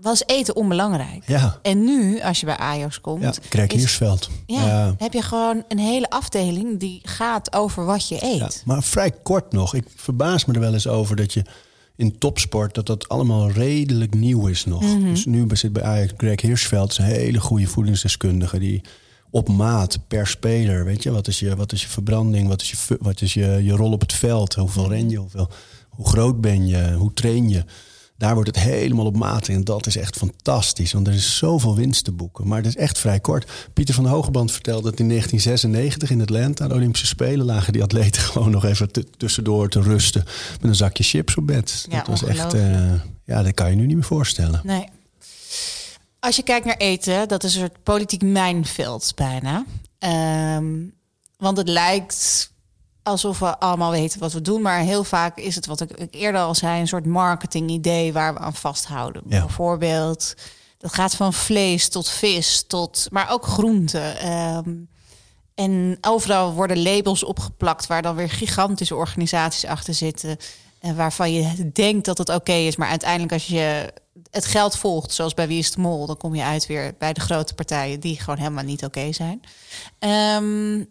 was 0.03 0.23
eten 0.27 0.57
onbelangrijk. 0.57 1.23
Ja. 1.27 1.59
En 1.63 1.85
nu, 1.85 2.21
als 2.21 2.41
je 2.41 2.47
bij 2.47 2.57
Ajax 2.57 3.01
komt, 3.01 3.41
ja, 3.51 3.67
Hiersveld. 3.69 4.31
Ja, 4.47 4.67
ja, 4.67 4.95
heb 4.99 5.13
je 5.13 5.23
gewoon 5.23 5.65
een 5.69 5.79
hele 5.79 6.11
afdeling 6.11 6.81
die 6.81 7.01
gaat 7.03 7.55
over 7.55 7.85
wat 7.85 8.09
je 8.09 8.25
eet. 8.25 8.39
Ja, 8.39 8.51
maar 8.65 8.83
vrij 8.83 9.11
kort 9.23 9.53
nog. 9.53 9.75
Ik 9.75 9.85
verbaas 9.97 10.45
me 10.45 10.55
er 10.55 10.61
wel 10.61 10.73
eens 10.73 10.89
over 10.89 11.17
dat 11.17 11.33
je 11.33 11.43
in 11.97 12.19
topsport 12.19 12.75
dat 12.75 12.87
dat 12.87 13.09
allemaal 13.09 13.51
redelijk 13.51 14.15
nieuw 14.15 14.47
is 14.47 14.65
nog. 14.65 14.83
Mhm. 14.83 15.03
Dus 15.05 15.25
nu 15.25 15.47
zit 15.53 15.73
bij 15.73 15.83
Ajax 15.83 16.13
Greg 16.17 16.41
Hirschveld, 16.41 16.91
is 16.91 16.99
een 16.99 17.05
hele 17.05 17.41
goede 17.41 17.67
voedingsdeskundige 17.67 18.59
die 18.59 18.81
op 19.31 19.49
maat 19.49 19.99
per 20.09 20.27
speler, 20.27 20.85
weet 20.85 21.03
je, 21.03 21.11
wat 21.11 21.29
is 21.29 21.39
je, 21.39 21.57
wat 21.57 21.73
is 21.73 21.83
je 21.83 21.89
verbranding, 21.89 22.49
wat 22.49 22.63
is 22.63 22.71
je, 22.71 22.97
wat 23.01 23.21
is 23.21 23.35
je, 23.35 23.61
je 23.63 23.73
rol 23.73 23.93
op 23.93 24.01
het 24.01 24.13
veld, 24.13 24.55
hoeveel 24.55 24.89
ren 24.89 25.11
je, 25.11 25.17
hoeveel, 25.17 25.51
hoe 25.89 26.09
groot 26.09 26.41
ben 26.41 26.67
je, 26.67 26.93
hoe 26.93 27.13
train 27.13 27.49
je. 27.49 27.65
Daar 28.23 28.35
wordt 28.35 28.49
het 28.57 28.65
helemaal 28.65 29.07
op 29.07 29.17
maat 29.17 29.49
en 29.49 29.65
dat 29.65 29.87
is 29.87 29.97
echt 29.97 30.17
fantastisch, 30.17 30.93
want 30.93 31.07
er 31.07 31.15
is 31.15 31.37
zoveel 31.37 31.77
winst 31.77 32.05
te 32.05 32.13
boeken. 32.13 32.49
Maar 32.49 32.59
het 32.59 32.67
is 32.67 32.77
echt 32.77 32.99
vrij 32.99 33.21
kort. 33.21 33.51
Pieter 33.73 33.95
van 33.95 34.07
Hogeband 34.07 34.53
vertelde 34.53 34.91
dat 34.91 35.01
in 35.01 35.09
1996 35.09 36.11
in 36.11 36.21
Atlanta, 36.21 36.69
de 36.69 36.75
Olympische 36.75 37.07
Spelen, 37.07 37.47
lagen 37.47 37.73
die 37.73 37.83
atleten 37.83 38.23
gewoon 38.33 38.51
nog 38.51 38.65
even 38.65 38.91
tussendoor 39.17 39.69
te 39.69 39.81
rusten 39.81 40.25
met 40.61 40.71
een 40.71 40.75
zakje 40.75 41.05
chips 41.05 41.35
op 41.35 41.47
bed. 41.47 41.87
Ja, 41.89 41.97
dat 41.97 42.07
was 42.07 42.25
echt, 42.25 42.55
uh, 42.55 42.93
ja, 43.25 43.43
dat 43.43 43.55
kan 43.55 43.71
je 43.71 43.77
nu 43.77 43.87
niet 43.87 43.97
meer 43.97 44.05
voorstellen. 44.05 44.61
Nee. 44.65 44.85
Als 46.19 46.37
je 46.37 46.43
kijkt 46.43 46.67
naar 46.67 46.77
eten, 46.77 47.29
dat 47.29 47.45
is 47.45 47.55
een 47.55 47.61
soort 47.61 47.83
politiek 47.83 48.23
mijnveld 48.23 49.13
bijna. 49.15 49.65
Um, 50.57 50.93
want 51.37 51.57
het 51.57 51.69
lijkt 51.69 52.52
alsof 53.03 53.39
we 53.39 53.59
allemaal 53.59 53.91
weten 53.91 54.21
wat 54.21 54.33
we 54.33 54.41
doen. 54.41 54.63
Maar 54.63 54.79
heel 54.79 55.05
vaak 55.05 55.39
is 55.39 55.55
het 55.55 55.67
wat 55.67 55.81
ik, 55.81 56.07
eerder 56.11 56.41
al 56.41 56.55
zei, 56.55 56.81
een 56.81 56.89
soort 56.89 57.07
marketing 57.07 57.71
idee 57.71 58.13
waar 58.13 58.35
we 58.35 58.41
aan 58.41 58.55
vasthouden. 58.55 59.23
Ja. 59.27 59.41
Bijvoorbeeld, 59.41 60.35
dat 60.79 60.95
gaat 60.95 61.15
van 61.15 61.33
vlees 61.33 61.89
tot 61.89 62.09
vis, 62.09 62.65
tot, 62.67 63.07
maar 63.11 63.31
ook 63.31 63.47
groenten. 63.47 64.33
Um, 64.33 64.89
en 65.55 65.99
overal 66.01 66.53
worden 66.53 66.83
labels 66.83 67.25
opgeplakt 67.25 67.87
waar 67.87 68.03
dan 68.03 68.17
weer 68.17 68.31
gigantische 68.31 68.95
organisaties 68.95 69.65
achter 69.65 69.95
zitten. 69.95 70.37
En 70.81 70.97
waarvan 70.97 71.33
je 71.33 71.71
denkt 71.73 72.05
dat 72.05 72.19
het 72.19 72.29
oké 72.29 72.53
is. 72.53 72.77
Maar 72.77 72.89
uiteindelijk 72.89 73.33
als 73.33 73.47
je 73.47 73.93
het 74.31 74.47
geld 74.47 74.77
volgt, 74.77 75.13
zoals 75.13 75.35
bij 75.35 75.49
Wie 75.49 75.59
is 75.59 75.71
de 75.71 75.81
Mol, 75.81 76.07
dan 76.07 76.17
kom 76.17 76.35
je 76.35 76.43
uit 76.43 76.67
weer 76.67 76.95
bij 76.99 77.13
de 77.13 77.21
grote 77.21 77.55
partijen 77.55 78.01
die 78.01 78.21
gewoon 78.21 78.39
helemaal 78.39 78.65
niet 78.65 78.85
oké 78.85 79.13
zijn. 79.13 79.43
Um, 80.43 80.89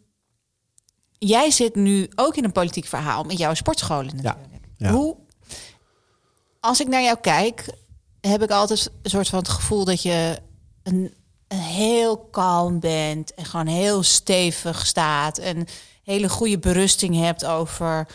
jij 1.27 1.51
zit 1.51 1.75
nu 1.75 2.09
ook 2.15 2.35
in 2.35 2.43
een 2.43 2.51
politiek 2.51 2.85
verhaal 2.85 3.23
met 3.23 3.37
jouw 3.37 3.53
sportscholen 3.53 4.15
natuurlijk. 4.15 4.65
Ja, 4.77 4.87
ja. 4.87 4.93
Hoe, 4.93 5.15
als 6.59 6.79
ik 6.79 6.87
naar 6.87 7.01
jou 7.01 7.17
kijk, 7.21 7.65
heb 8.21 8.43
ik 8.43 8.51
altijd 8.51 8.91
een 9.01 9.09
soort 9.09 9.27
van 9.27 9.39
het 9.39 9.49
gevoel 9.49 9.85
dat 9.85 10.01
je 10.01 10.37
een, 10.83 11.13
een 11.47 11.57
heel 11.59 12.17
kalm 12.17 12.79
bent 12.79 13.33
en 13.33 13.45
gewoon 13.45 13.67
heel 13.67 14.03
stevig 14.03 14.85
staat 14.85 15.37
en 15.37 15.67
hele 16.03 16.29
goede 16.29 16.59
berusting 16.59 17.15
hebt 17.15 17.45
over, 17.45 18.07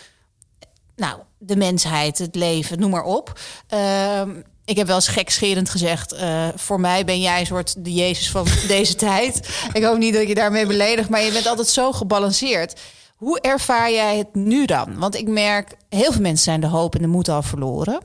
nou, 0.97 1.21
de 1.39 1.57
mensheid, 1.57 2.19
het 2.19 2.35
leven, 2.35 2.79
noem 2.79 2.91
maar 2.91 3.05
op. 3.05 3.41
Um, 3.69 4.45
ik 4.67 4.77
heb 4.77 4.87
wel 4.87 4.97
eens 4.97 5.09
gekscherend 5.09 5.71
gezegd, 5.71 6.15
uh, 6.15 6.49
voor 6.55 6.81
mij 6.81 7.05
ben 7.05 7.21
jij 7.21 7.41
een 7.41 7.47
soort 7.47 7.85
de 7.85 7.93
Jezus 7.93 8.31
van 8.31 8.47
deze 8.69 8.95
tijd. 8.95 9.49
Ik 9.73 9.85
hoop 9.85 9.99
niet 9.99 10.15
dat 10.15 10.29
je 10.29 10.35
daarmee 10.35 10.67
beledigt, 10.67 11.09
maar 11.09 11.23
je 11.23 11.33
bent 11.33 11.47
altijd 11.47 11.69
zo 11.69 11.93
gebalanceerd. 11.93 12.81
Hoe 13.17 13.41
ervaar 13.41 13.91
jij 13.91 14.19
het 14.19 14.35
nu 14.35 14.67
dan? 14.67 14.99
Want 14.99 15.15
ik 15.15 15.29
merk, 15.29 15.77
heel 15.89 16.13
veel 16.13 16.21
mensen 16.21 16.45
zijn 16.45 16.61
de 16.61 16.67
hoop 16.67 16.95
en 16.95 17.03
de 17.03 17.09
moed 17.09 17.29
al 17.29 17.43
verloren. 17.43 18.01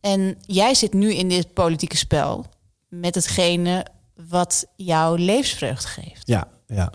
En 0.00 0.36
jij 0.40 0.74
zit 0.74 0.92
nu 0.92 1.14
in 1.14 1.28
dit 1.28 1.52
politieke 1.52 1.96
spel 1.96 2.46
met 2.88 3.14
hetgene 3.14 3.86
wat 4.28 4.66
jouw 4.76 5.14
levensvreugde 5.14 5.88
geeft. 5.88 6.22
Ja, 6.24 6.48
ja. 6.66 6.92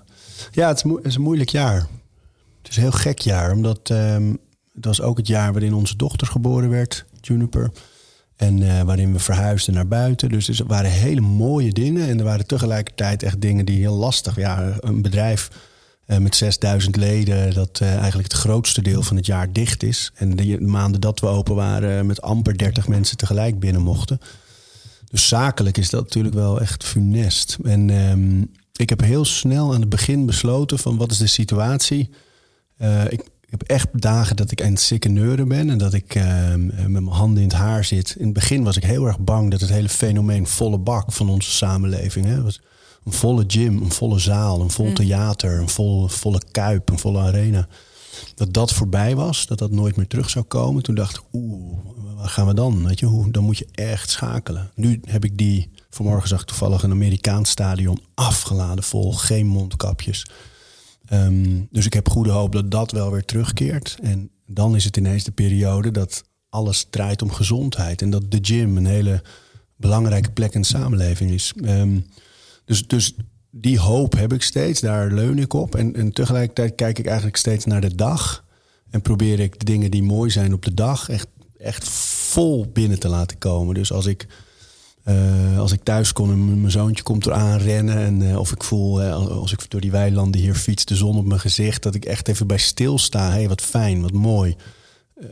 ja 0.52 0.68
het, 0.68 0.78
is 0.86 0.92
het 0.92 1.06
is 1.06 1.16
een 1.16 1.22
moeilijk 1.22 1.50
jaar. 1.50 1.88
Het 2.62 2.70
is 2.70 2.76
een 2.76 2.82
heel 2.82 2.92
gek 2.92 3.20
jaar, 3.20 3.52
omdat 3.52 3.90
um, 3.90 4.40
het 4.74 4.86
was 4.86 5.02
ook 5.02 5.18
het 5.18 5.28
jaar 5.28 5.52
waarin 5.52 5.74
onze 5.74 5.96
dochter 5.96 6.28
geboren 6.28 6.70
werd, 6.70 7.06
Juniper. 7.22 7.72
En 8.42 8.62
uh, 8.62 8.82
waarin 8.82 9.14
we 9.14 9.20
verhuisden 9.20 9.74
naar 9.74 9.88
buiten. 9.88 10.30
Dus 10.30 10.60
er 10.60 10.66
waren 10.66 10.92
hele 10.92 11.22
mooie 11.22 11.72
dingen. 11.72 12.08
En 12.08 12.18
er 12.18 12.24
waren 12.24 12.48
tegelijkertijd 12.48 13.24
echt 13.24 13.42
dingen 13.42 13.66
die 13.66 13.80
heel 13.80 13.96
lastig. 13.96 14.36
Ja, 14.36 14.74
een 14.80 15.02
bedrijf 15.02 15.50
uh, 16.08 16.18
met 16.18 16.36
6000 16.36 16.96
leden, 16.96 17.54
dat 17.54 17.80
uh, 17.82 17.96
eigenlijk 17.96 18.32
het 18.32 18.42
grootste 18.42 18.82
deel 18.82 19.02
van 19.02 19.16
het 19.16 19.26
jaar 19.26 19.54
dicht 19.54 19.84
is. 19.84 20.12
En 20.16 20.36
de 20.36 20.62
maanden 20.62 21.02
dat 21.02 21.20
we 21.20 21.28
open 21.28 21.56
waren, 21.56 22.06
met 22.06 22.22
amper 22.22 22.58
30 22.58 22.88
mensen 22.88 23.18
tegelijk 23.18 23.60
binnen 23.60 23.82
mochten. 23.82 24.20
Dus 25.10 25.28
zakelijk 25.28 25.78
is 25.78 25.90
dat 25.90 26.04
natuurlijk 26.04 26.36
wel 26.36 26.62
echt 26.62 26.84
funest. 26.84 27.58
En 27.64 27.90
um, 27.90 28.52
ik 28.76 28.90
heb 28.90 29.02
heel 29.02 29.26
snel 29.26 29.74
aan 29.74 29.80
het 29.80 29.90
begin 29.90 30.26
besloten 30.26 30.80
van 30.80 30.98
wat 30.98 31.12
is 31.12 31.18
de 31.18 31.28
situatie. 31.28 32.10
ik 33.10 33.24
heb 33.52 33.62
echt 33.62 34.02
dagen 34.02 34.36
dat 34.36 34.52
ik 34.52 34.62
aan 34.62 34.72
het 34.72 34.80
sikke 34.80 35.10
neuren 35.10 35.48
ben 35.48 35.70
en 35.70 35.78
dat 35.78 35.94
ik 35.94 36.16
uh, 36.16 36.56
met 36.56 36.90
mijn 36.90 37.08
handen 37.08 37.44
in 37.44 37.48
het 37.50 37.58
haar 37.58 37.84
zit. 37.84 38.16
In 38.18 38.26
het 38.26 38.34
begin 38.34 38.64
was 38.64 38.78
ik 38.78 38.84
heel 38.84 39.06
erg 39.06 39.20
bang 39.20 39.52
dat 39.52 39.62
het 39.62 39.70
hele 39.70 39.90
fenomeen 39.90 40.48
volle 40.48 40.78
bak 40.78 41.12
van 41.12 41.30
onze 41.30 41.52
samenleving, 41.52 42.26
hè, 42.26 42.42
was 42.42 42.62
een 43.04 43.12
volle 43.12 43.44
gym, 43.48 43.82
een 43.82 43.92
volle 43.92 44.20
zaal, 44.20 44.62
een 44.62 44.70
vol 44.70 44.94
theater, 44.94 45.60
een 45.60 45.70
volle, 45.70 46.10
volle 46.10 46.42
kuip, 46.52 46.90
een 46.90 47.00
volle 47.00 47.20
arena, 47.20 47.68
dat 48.36 48.54
dat 48.54 48.74
voorbij 48.74 49.16
was, 49.16 49.46
dat 49.46 49.58
dat 49.58 49.72
nooit 49.72 49.96
meer 49.96 50.08
terug 50.08 50.30
zou 50.30 50.46
komen. 50.46 50.84
Toen 50.84 50.96
dacht 50.96 51.18
ik, 51.18 51.24
oeh, 51.34 51.78
waar 52.16 52.30
gaan 52.30 52.48
we 52.48 52.54
dan? 52.54 52.88
Weet 52.88 53.00
je, 53.00 53.06
hoe, 53.06 53.32
dan 53.32 53.44
moet 53.44 53.58
je 53.58 53.68
echt 53.72 54.10
schakelen. 54.10 54.72
Nu 54.76 55.02
heb 55.06 55.26
ik 55.26 55.38
die, 55.38 55.70
vanmorgen 55.90 56.28
zag 56.28 56.42
ik 56.42 56.48
toevallig 56.48 56.84
een 56.84 56.92
Amerikaans 56.92 57.50
stadion 57.50 58.02
afgeladen 58.14 58.84
vol, 58.84 59.14
geen 59.14 59.48
mondkapjes. 59.48 60.26
Um, 61.14 61.68
dus 61.72 61.86
ik 61.86 61.94
heb 61.94 62.10
goede 62.10 62.30
hoop 62.30 62.52
dat 62.52 62.72
dat 62.72 62.92
wel 62.92 63.12
weer 63.12 63.26
terugkeert. 63.26 63.98
En 64.02 64.30
dan 64.46 64.76
is 64.76 64.84
het 64.84 64.98
ineens 64.98 65.24
de 65.24 65.32
periode 65.32 65.92
dat 65.92 66.24
alles 66.50 66.88
draait 66.90 67.22
om 67.22 67.32
gezondheid. 67.32 68.02
En 68.02 68.10
dat 68.10 68.32
de 68.32 68.40
gym 68.42 68.78
een 68.78 68.86
hele 68.86 69.24
belangrijke 69.76 70.32
plek 70.32 70.54
in 70.54 70.62
de 70.62 70.68
samenleving 70.68 71.32
is. 71.32 71.54
Um, 71.64 72.06
dus, 72.66 72.88
dus 72.88 73.16
die 73.52 73.80
hoop 73.80 74.14
heb 74.14 74.34
ik 74.34 74.42
steeds, 74.42 74.80
daar 74.80 75.12
leun 75.12 75.40
ik 75.40 75.54
op. 75.54 75.76
En, 75.76 75.96
en 75.96 76.12
tegelijkertijd 76.12 76.76
kijk 76.76 77.00
ik 77.00 77.06
eigenlijk 77.06 77.38
steeds 77.38 77.66
naar 77.66 77.82
de 77.82 77.96
dag. 77.96 78.46
En 78.90 79.02
probeer 79.02 79.40
ik 79.40 79.60
de 79.60 79.66
dingen 79.66 79.92
die 79.92 80.04
mooi 80.04 80.30
zijn 80.30 80.54
op 80.54 80.64
de 80.64 80.74
dag 80.74 81.10
echt, 81.10 81.28
echt 81.58 81.90
vol 81.90 82.68
binnen 82.74 83.00
te 83.00 83.08
laten 83.08 83.38
komen. 83.38 83.76
Dus 83.76 83.92
als 83.92 84.06
ik 84.06 84.28
uh, 85.06 85.60
als 85.60 85.72
ik 85.72 85.84
thuis 85.84 86.14
kom 86.14 86.32
en 86.32 86.60
mijn 86.60 86.72
zoontje 86.72 87.04
komt 87.04 87.26
eraan 87.26 87.58
rennen. 87.58 87.98
En 87.98 88.22
uh, 88.22 88.40
of 88.40 88.52
ik 88.52 88.64
voel, 88.64 89.04
uh, 89.04 89.14
als 89.14 89.52
ik 89.52 89.70
door 89.70 89.82
die 89.82 89.92
weilanden 89.92 90.42
hier 90.42 90.56
fiets, 90.56 90.86
de 90.86 90.96
zon 90.96 91.18
op 91.18 91.26
mijn 91.26 91.40
gezicht. 91.40 91.84
Dat 91.84 91.96
ik 91.96 92.06
echt 92.06 92.28
even 92.28 92.48
bij 92.48 92.58
stilsta. 92.58 93.28
Hé, 93.28 93.32
hey, 93.32 93.48
wat 93.48 93.62
fijn, 93.62 94.02
wat 94.02 94.12
mooi. 94.12 94.56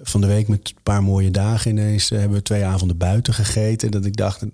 van 0.03 0.21
de 0.21 0.27
week 0.27 0.47
met 0.47 0.69
een 0.69 0.83
paar 0.83 1.03
mooie 1.03 1.31
dagen 1.31 1.71
ineens 1.71 2.09
hebben 2.09 2.37
we 2.37 2.43
twee 2.43 2.65
avonden 2.65 2.97
buiten 2.97 3.33
gegeten. 3.33 3.91
Dat 3.91 4.05
ik 4.05 4.15
dacht, 4.15 4.45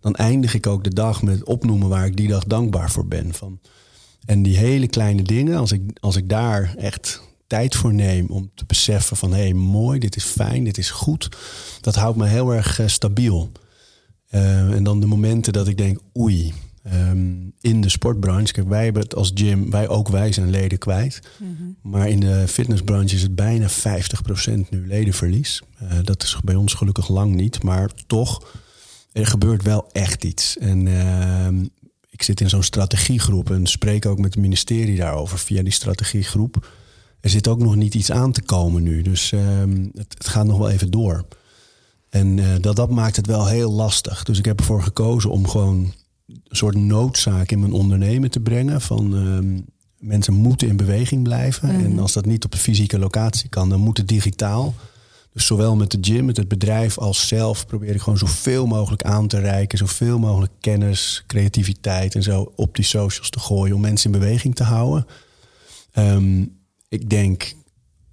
dan 0.00 0.14
eindig 0.14 0.54
ik 0.54 0.66
ook 0.66 0.84
de 0.84 0.94
dag 0.94 1.22
met 1.22 1.44
opnoemen 1.44 1.88
waar 1.88 2.06
ik 2.06 2.16
die 2.16 2.28
dag 2.28 2.44
dankbaar 2.44 2.90
voor 2.90 3.06
ben. 3.06 3.34
Van. 3.34 3.60
En 4.24 4.42
die 4.42 4.56
hele 4.56 4.86
kleine 4.86 5.22
dingen, 5.22 5.58
als 5.58 5.72
ik, 5.72 5.82
als 6.00 6.16
ik 6.16 6.28
daar 6.28 6.74
echt 6.76 7.22
tijd 7.46 7.74
voor 7.74 7.94
neem 7.94 8.26
om 8.26 8.50
te 8.54 8.64
beseffen 8.66 9.16
van 9.16 9.30
hé, 9.30 9.42
hey, 9.42 9.52
mooi, 9.52 9.98
dit 9.98 10.16
is 10.16 10.24
fijn, 10.24 10.64
dit 10.64 10.78
is 10.78 10.90
goed. 10.90 11.28
Dat 11.80 11.94
houdt 11.94 12.16
me 12.16 12.26
heel 12.26 12.50
erg 12.50 12.80
stabiel. 12.86 13.50
Uh, 14.30 14.72
en 14.72 14.84
dan 14.84 15.00
de 15.00 15.06
momenten 15.06 15.52
dat 15.52 15.68
ik 15.68 15.76
denk, 15.76 15.98
oei, 16.18 16.52
um, 16.92 17.52
in 17.60 17.80
de 17.80 17.88
sportbranche, 17.88 18.52
kijk, 18.52 18.68
wij 18.68 18.84
hebben 18.84 19.02
het 19.02 19.14
als 19.14 19.30
gym, 19.34 19.70
wij 19.70 19.88
ook 19.88 20.08
wij 20.08 20.32
zijn 20.32 20.50
leden 20.50 20.78
kwijt. 20.78 21.20
Mm-hmm. 21.38 21.76
Maar 21.82 22.08
in 22.08 22.20
de 22.20 22.44
fitnessbranche 22.48 23.14
is 23.14 23.22
het 23.22 23.34
bijna 23.34 23.68
50% 23.68 23.72
nu 24.70 24.86
ledenverlies. 24.86 25.62
Uh, 25.82 25.92
dat 26.02 26.22
is 26.22 26.36
bij 26.44 26.54
ons 26.54 26.74
gelukkig 26.74 27.08
lang 27.08 27.34
niet, 27.34 27.62
maar 27.62 27.90
toch. 28.06 28.54
er 29.12 29.26
gebeurt 29.26 29.62
wel 29.62 29.88
echt 29.92 30.24
iets. 30.24 30.58
En 30.58 30.86
ehm, 30.86 31.64
ik 32.10 32.22
zit 32.22 32.40
in 32.40 32.48
zo'n 32.48 32.62
strategiegroep 32.62 33.50
en 33.50 33.66
spreek 33.66 34.06
ook 34.06 34.18
met 34.18 34.34
het 34.34 34.42
ministerie 34.42 34.96
daarover 34.96 35.38
via 35.38 35.62
die 35.62 35.72
strategiegroep. 35.72 36.70
Er 37.20 37.30
zit 37.30 37.48
ook 37.48 37.58
nog 37.58 37.76
niet 37.76 37.94
iets 37.94 38.10
aan 38.10 38.32
te 38.32 38.42
komen 38.42 38.82
nu. 38.82 39.02
Dus 39.02 39.32
ehm, 39.32 39.86
het, 39.94 40.14
het, 40.18 40.28
gaat 40.28 40.46
nog 40.46 40.58
wel 40.58 40.70
even 40.70 40.90
door. 40.90 41.26
En 42.08 42.36
uh, 42.36 42.46
dat, 42.60 42.76
dat 42.76 42.90
maakt 42.90 43.16
het 43.16 43.26
wel 43.26 43.46
heel 43.46 43.72
lastig. 43.72 44.22
Dus 44.24 44.38
ik 44.38 44.44
heb 44.44 44.58
ervoor 44.58 44.82
gekozen 44.82 45.30
om 45.30 45.48
gewoon 45.48 45.92
een 46.26 46.56
soort 46.56 46.76
noodzaak 46.76 47.50
in 47.50 47.60
mijn 47.60 47.72
ondernemen 47.72 48.30
te 48.30 48.40
brengen. 48.40 48.80
Van 48.80 49.16
ehm, 49.16 49.60
mensen 49.98 50.34
moeten 50.34 50.68
in 50.68 50.76
beweging 50.76 51.22
blijven. 51.22 51.68
En 51.68 51.90
Mhm. 51.90 51.98
als 51.98 52.12
dat 52.12 52.26
niet 52.26 52.44
op 52.44 52.50
de 52.50 52.58
fysieke 52.58 52.98
locatie 52.98 53.48
kan, 53.48 53.68
dan 53.68 53.80
moet 53.80 53.96
het 53.96 54.08
digitaal. 54.08 54.74
Dus 55.32 55.46
zowel 55.46 55.76
met 55.76 55.90
de 55.90 55.98
gym, 56.00 56.24
met 56.24 56.36
het 56.36 56.48
bedrijf 56.48 56.98
als 56.98 57.28
zelf 57.28 57.66
probeer 57.66 57.94
ik 57.94 58.00
gewoon 58.00 58.18
zoveel 58.18 58.66
mogelijk 58.66 59.02
aan 59.02 59.28
te 59.28 59.38
reiken. 59.38 59.78
Zoveel 59.78 60.18
mogelijk 60.18 60.52
kennis, 60.60 61.24
creativiteit 61.26 62.14
en 62.14 62.22
zo 62.22 62.52
op 62.56 62.74
die 62.76 62.84
socials 62.84 63.30
te 63.30 63.38
gooien 63.40 63.74
om 63.74 63.80
mensen 63.80 64.12
in 64.12 64.18
beweging 64.20 64.54
te 64.54 64.62
houden. 64.64 65.06
Ehm, 65.92 66.44
ik 66.88 67.10
denk 67.10 67.54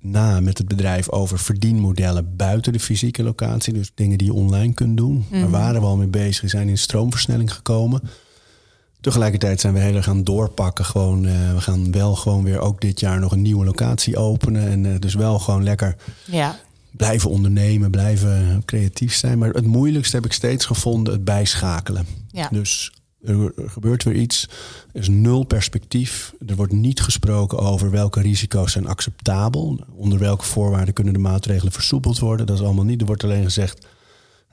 na 0.04 0.40
met 0.40 0.58
het 0.58 0.68
bedrijf 0.68 1.10
over 1.10 1.40
verdienmodellen 1.40 2.36
buiten 2.36 2.74
de 2.74 2.80
fysieke 2.80 3.24
locatie. 3.24 3.74
Dus 3.74 3.92
dingen 3.96 4.18
die 4.18 4.28
je 4.28 4.34
online 4.34 4.74
kunt 4.74 4.98
doen. 4.98 5.26
Daar 5.32 5.50
waren 5.50 5.82
we 5.82 5.88
al 5.88 5.98
mee 5.98 6.08
bezig. 6.08 6.42
We 6.42 6.48
zijn 6.48 6.70
in 6.70 6.78
stroomversnelling 6.78 7.54
gekomen. 7.54 8.02
Tegelijkertijd 9.02 9.60
zijn 9.60 9.74
we 9.74 9.80
heel 9.80 9.96
erg 9.96 10.06
gaan 10.06 10.24
doorpakken. 10.24 10.86
Gewoon, 10.86 11.26
eh, 11.26 11.54
we 11.54 11.62
gaan 11.62 11.92
wel 11.92 12.16
gewoon 12.16 12.44
weer 12.44 12.60
ook 12.60 12.82
dit 12.82 13.00
jaar 13.00 13.20
nog 13.20 13.32
een 13.32 13.42
nieuwe 13.42 13.66
locatie 13.66 14.18
openen. 14.18 14.68
En 14.70 14.86
eh, 14.94 15.00
dus 15.00 15.14
wel 15.14 15.40
gewoon 15.40 15.64
lekker 15.64 15.96
Ja. 16.26 16.60
blijven 16.92 17.30
ondernemen, 17.30 17.92
blijven 17.92 18.62
creatief 18.66 19.16
zijn. 19.16 19.38
Maar 19.38 19.50
het 19.50 19.66
moeilijkste 19.66 20.16
heb 20.16 20.26
ik 20.26 20.34
steeds 20.34 20.66
gevonden, 20.66 21.14
het 21.14 21.24
bijschakelen. 21.24 22.06
Ja. 22.32 22.48
Dus 22.52 22.92
er, 23.24 23.52
gebeurt 23.56 24.04
weer 24.04 24.16
iets, 24.16 24.50
er 24.94 25.00
is 25.02 25.08
nul 25.08 25.44
perspectief. 25.44 26.34
Er 26.48 26.56
wordt 26.56 26.74
niet 26.74 27.02
gesproken 27.02 27.60
over 27.60 27.92
welke 27.92 28.22
risico's 28.22 28.72
zijn 28.72 28.88
acceptabel. 28.88 29.80
Onder 29.96 30.20
welke 30.20 30.46
voorwaarden 30.46 30.94
kunnen 30.94 31.14
de 31.14 31.20
maatregelen 31.20 31.74
versoepeld 31.74 32.20
worden. 32.20 32.46
Dat 32.46 32.60
is 32.60 32.64
allemaal 32.66 32.86
niet. 32.86 33.02
Er 33.02 33.08
wordt 33.08 33.24
alleen 33.24 33.44
gezegd, 33.44 33.88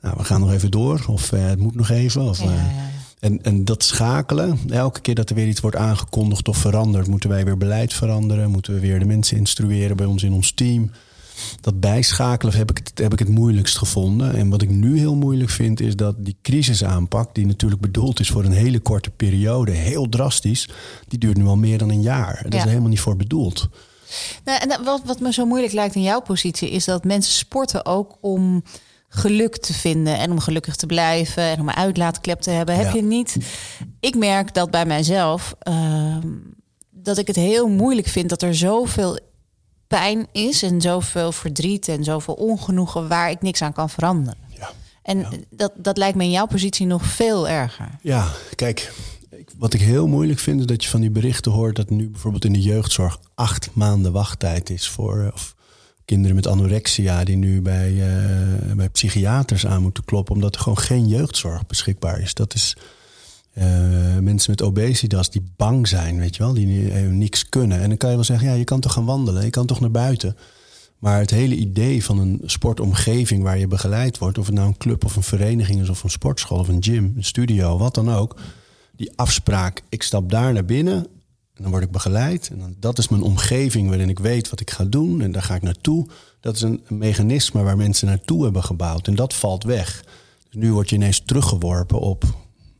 nou, 0.00 0.14
we 0.16 0.24
gaan 0.24 0.40
nog 0.40 0.52
even 0.52 0.70
door. 0.70 1.04
Of 1.06 1.32
eh, 1.32 1.46
het 1.46 1.58
moet 1.58 1.74
nog 1.74 1.90
even. 1.90 2.22
Of, 2.22 2.38
Ja, 2.38 2.44
eh, 2.44 2.56
ja, 2.56 2.62
ja. 2.62 2.90
en, 3.20 3.42
en 3.42 3.64
dat 3.64 3.84
schakelen, 3.84 4.58
elke 4.70 5.00
keer 5.00 5.14
dat 5.14 5.28
er 5.28 5.34
weer 5.34 5.48
iets 5.48 5.60
wordt 5.60 5.76
aangekondigd 5.76 6.48
of 6.48 6.56
veranderd, 6.56 7.06
moeten 7.06 7.30
wij 7.30 7.44
weer 7.44 7.56
beleid 7.56 7.92
veranderen, 7.92 8.50
moeten 8.50 8.74
we 8.74 8.80
weer 8.80 8.98
de 8.98 9.04
mensen 9.04 9.36
instrueren 9.36 9.96
bij 9.96 10.06
ons 10.06 10.22
in 10.22 10.32
ons 10.32 10.52
team. 10.52 10.90
Dat 11.60 11.80
bijschakelen 11.80 12.54
heb 12.54 12.70
ik, 12.70 12.78
het, 12.84 12.98
heb 12.98 13.12
ik 13.12 13.18
het 13.18 13.28
moeilijkst 13.28 13.78
gevonden. 13.78 14.34
En 14.34 14.48
wat 14.48 14.62
ik 14.62 14.70
nu 14.70 14.98
heel 14.98 15.14
moeilijk 15.14 15.50
vind, 15.50 15.80
is 15.80 15.96
dat 15.96 16.14
die 16.18 16.36
crisisaanpak, 16.42 17.34
die 17.34 17.46
natuurlijk 17.46 17.80
bedoeld 17.80 18.20
is 18.20 18.30
voor 18.30 18.44
een 18.44 18.52
hele 18.52 18.78
korte 18.78 19.10
periode, 19.10 19.72
heel 19.72 20.08
drastisch, 20.08 20.68
die 21.08 21.18
duurt 21.18 21.36
nu 21.36 21.46
al 21.46 21.56
meer 21.56 21.78
dan 21.78 21.90
een 21.90 22.02
jaar. 22.02 22.40
Dat 22.42 22.52
Ja. 22.52 22.58
is 22.58 22.62
er 22.64 22.68
helemaal 22.68 22.88
niet 22.90 23.00
voor 23.00 23.16
bedoeld. 23.16 23.68
Nou, 24.44 24.60
en 24.60 24.84
wat, 24.84 25.02
wat 25.04 25.20
me 25.20 25.32
zo 25.32 25.44
moeilijk 25.46 25.72
lijkt 25.72 25.94
in 25.94 26.02
jouw 26.02 26.20
positie, 26.20 26.70
is 26.70 26.84
dat 26.84 27.04
mensen 27.04 27.32
sporten 27.34 27.86
ook 27.86 28.16
om 28.20 28.62
geluk 29.08 29.56
te 29.56 29.72
vinden 29.74 30.18
en 30.18 30.30
om 30.30 30.40
gelukkig 30.40 30.76
te 30.76 30.86
blijven 30.86 31.42
en 31.42 31.60
om 31.60 31.68
een 31.68 31.74
uitlaatklep 31.74 32.40
te 32.40 32.50
hebben. 32.50 32.76
Heb 32.76 32.94
je 32.94 33.02
niet? 33.02 33.36
Ik 34.00 34.16
merk 34.16 34.54
dat 34.54 34.70
bij 34.70 34.86
mijzelf 34.86 35.54
ehm, 35.58 36.28
dat 36.90 37.18
ik 37.18 37.26
het 37.26 37.36
heel 37.36 37.68
moeilijk 37.68 38.06
vind 38.06 38.28
dat 38.28 38.42
er 38.42 38.54
zoveel 38.54 39.18
pijn 39.90 40.26
is 40.32 40.62
en 40.62 40.80
zoveel 40.80 41.32
verdriet 41.32 41.88
en 41.88 42.04
zoveel 42.04 42.34
ongenoegen 42.34 43.08
waar 43.08 43.30
ik 43.30 43.42
niks 43.42 43.62
aan 43.62 43.72
kan 43.72 43.90
veranderen. 43.90 44.38
Ja. 44.58 44.70
En 45.02 45.46
dat, 45.50 45.72
dat 45.76 45.96
lijkt 45.96 46.16
me 46.16 46.24
in 46.24 46.30
jouw 46.30 46.46
positie 46.46 46.86
nog 46.86 47.04
veel 47.04 47.48
erger. 47.48 47.88
Ja, 48.02 48.28
kijk, 48.54 48.92
wat 49.58 49.74
ik 49.74 49.80
heel 49.80 50.06
moeilijk 50.06 50.38
vind 50.38 50.60
is 50.60 50.66
dat 50.66 50.84
je 50.84 50.90
van 50.90 51.00
die 51.00 51.10
berichten 51.10 51.52
hoort 51.52 51.76
dat 51.76 51.90
nu 51.90 52.08
bijvoorbeeld 52.08 52.44
in 52.44 52.52
de 52.52 52.60
jeugdzorg 52.60 53.18
acht 53.34 53.68
maanden 53.72 54.12
wachttijd 54.12 54.70
is 54.70 54.88
voor 54.88 55.20
eh, 55.20 55.32
of 55.32 55.54
kinderen 56.04 56.36
met 56.36 56.46
anorexia 56.46 57.24
die 57.24 57.36
nu 57.36 57.62
bij, 57.62 57.90
eh, 57.90 58.72
bij 58.74 58.88
psychiaters 58.88 59.66
aan 59.66 59.82
moeten 59.82 60.04
kloppen 60.04 60.34
omdat 60.34 60.54
er 60.54 60.60
gewoon 60.60 60.78
geen 60.78 61.08
jeugdzorg 61.08 61.66
beschikbaar 61.66 62.20
is. 62.20 62.34
Dat 62.34 62.54
is 62.54 62.76
eh, 63.52 64.18
mensen 64.18 64.50
met 64.50 64.62
obesitas 64.62 65.30
die 65.30 65.52
bang 65.56 65.88
zijn, 65.88 66.18
weet 66.18 66.36
je 66.36 66.42
wel, 66.42 66.54
die 66.54 66.92
eh, 66.92 67.08
niks 67.08 67.48
kunnen. 67.48 67.80
En 67.80 67.88
dan 67.88 67.96
kan 67.96 68.08
je 68.10 68.14
wel 68.14 68.24
zeggen, 68.24 68.48
ja, 68.48 68.54
je 68.54 68.64
kan 68.64 68.80
toch 68.80 68.92
gaan 68.92 69.04
wandelen, 69.04 69.44
je 69.44 69.50
kan 69.50 69.66
toch 69.66 69.80
naar 69.80 69.90
buiten. 69.90 70.36
Maar 70.98 71.18
het 71.18 71.30
hele 71.30 71.54
idee 71.54 72.04
van 72.04 72.18
een 72.18 72.40
sportomgeving 72.44 73.42
waar 73.42 73.58
je 73.58 73.66
begeleid 73.66 74.18
wordt, 74.18 74.38
of 74.38 74.46
het 74.46 74.54
nou 74.54 74.68
een 74.68 74.76
club 74.76 75.04
of 75.04 75.16
een 75.16 75.22
vereniging 75.22 75.80
is, 75.80 75.88
of 75.88 76.02
een 76.02 76.10
sportschool 76.10 76.58
of 76.58 76.68
een 76.68 76.82
gym, 76.82 77.12
een 77.16 77.24
studio, 77.24 77.78
wat 77.78 77.94
dan 77.94 78.12
ook. 78.12 78.40
Die 78.96 79.12
afspraak, 79.16 79.82
ik 79.88 80.02
stap 80.02 80.30
daar 80.30 80.52
naar 80.52 80.64
binnen 80.64 81.06
en 81.54 81.62
dan 81.62 81.70
word 81.70 81.82
ik 81.84 81.90
begeleid. 81.90 82.48
En 82.52 82.58
dan, 82.58 82.76
dat 82.78 82.98
is 82.98 83.08
mijn 83.08 83.22
omgeving 83.22 83.88
waarin 83.88 84.08
ik 84.08 84.18
weet 84.18 84.50
wat 84.50 84.60
ik 84.60 84.70
ga 84.70 84.84
doen 84.84 85.20
en 85.20 85.32
daar 85.32 85.42
ga 85.42 85.54
ik 85.54 85.62
naartoe. 85.62 86.06
Dat 86.40 86.54
is 86.54 86.62
een, 86.62 86.82
een 86.86 86.98
mechanisme 86.98 87.62
waar 87.62 87.76
mensen 87.76 88.06
naartoe 88.06 88.42
hebben 88.42 88.64
gebouwd 88.64 89.06
en 89.06 89.14
dat 89.14 89.34
valt 89.34 89.64
weg. 89.64 90.04
Dus 90.44 90.62
nu 90.62 90.72
word 90.72 90.88
je 90.90 90.96
ineens 90.96 91.22
teruggeworpen 91.24 92.00
op, 92.00 92.24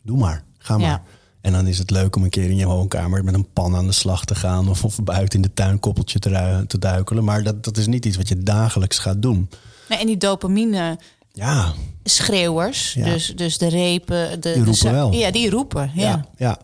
doe 0.02 0.18
maar, 0.18 0.44
ga 0.62 0.76
maar. 0.78 0.86
Ja. 0.86 1.02
En 1.40 1.52
dan 1.52 1.66
is 1.66 1.78
het 1.78 1.90
leuk 1.90 2.16
om 2.16 2.22
een 2.22 2.30
keer 2.30 2.50
in 2.50 2.56
je 2.56 2.66
woonkamer 2.66 3.24
met 3.24 3.34
een 3.34 3.46
pan 3.52 3.76
aan 3.76 3.86
de 3.86 3.92
slag 3.92 4.24
te 4.24 4.34
gaan. 4.34 4.68
Of, 4.68 4.84
of 4.84 5.02
buiten 5.02 5.36
in 5.36 5.42
de 5.42 5.54
tuin 5.54 5.80
koppeltje 5.80 6.18
te, 6.18 6.64
te 6.66 6.78
duikelen. 6.78 7.24
Maar 7.24 7.42
dat, 7.42 7.64
dat 7.64 7.76
is 7.76 7.86
niet 7.86 8.04
iets 8.06 8.16
wat 8.16 8.28
je 8.28 8.38
dagelijks 8.42 8.98
gaat 8.98 9.22
doen. 9.22 9.48
Nee, 9.88 9.98
en 9.98 10.06
die 10.06 10.16
dopamine 10.16 10.98
Ja, 11.32 11.72
schreeuwers, 12.04 12.92
Ja. 12.92 13.04
dus, 13.04 13.32
dus 13.36 13.58
de 13.58 13.68
repen, 13.68 14.40
de, 14.40 14.54
roepen 14.54 14.74
za- 14.74 14.92
wel. 14.92 15.12
Ja, 15.12 15.30
die 15.30 15.50
roepen. 15.50 15.90
Ja. 15.94 16.02
ja, 16.08 16.24
ja. 16.36 16.58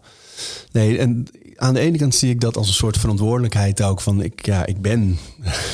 Nee, 0.72 0.98
en 0.98 1.26
aan 1.56 1.74
de 1.74 1.80
ene 1.80 1.98
kant 1.98 2.14
zie 2.14 2.30
ik 2.30 2.40
dat 2.40 2.56
als 2.56 2.68
een 2.68 2.74
soort 2.74 2.98
verantwoordelijkheid 2.98 3.82
ook. 3.82 4.00
Van 4.00 4.22
ik, 4.22 4.46
ja, 4.46 4.66
ik 4.66 4.80
ben 4.80 5.00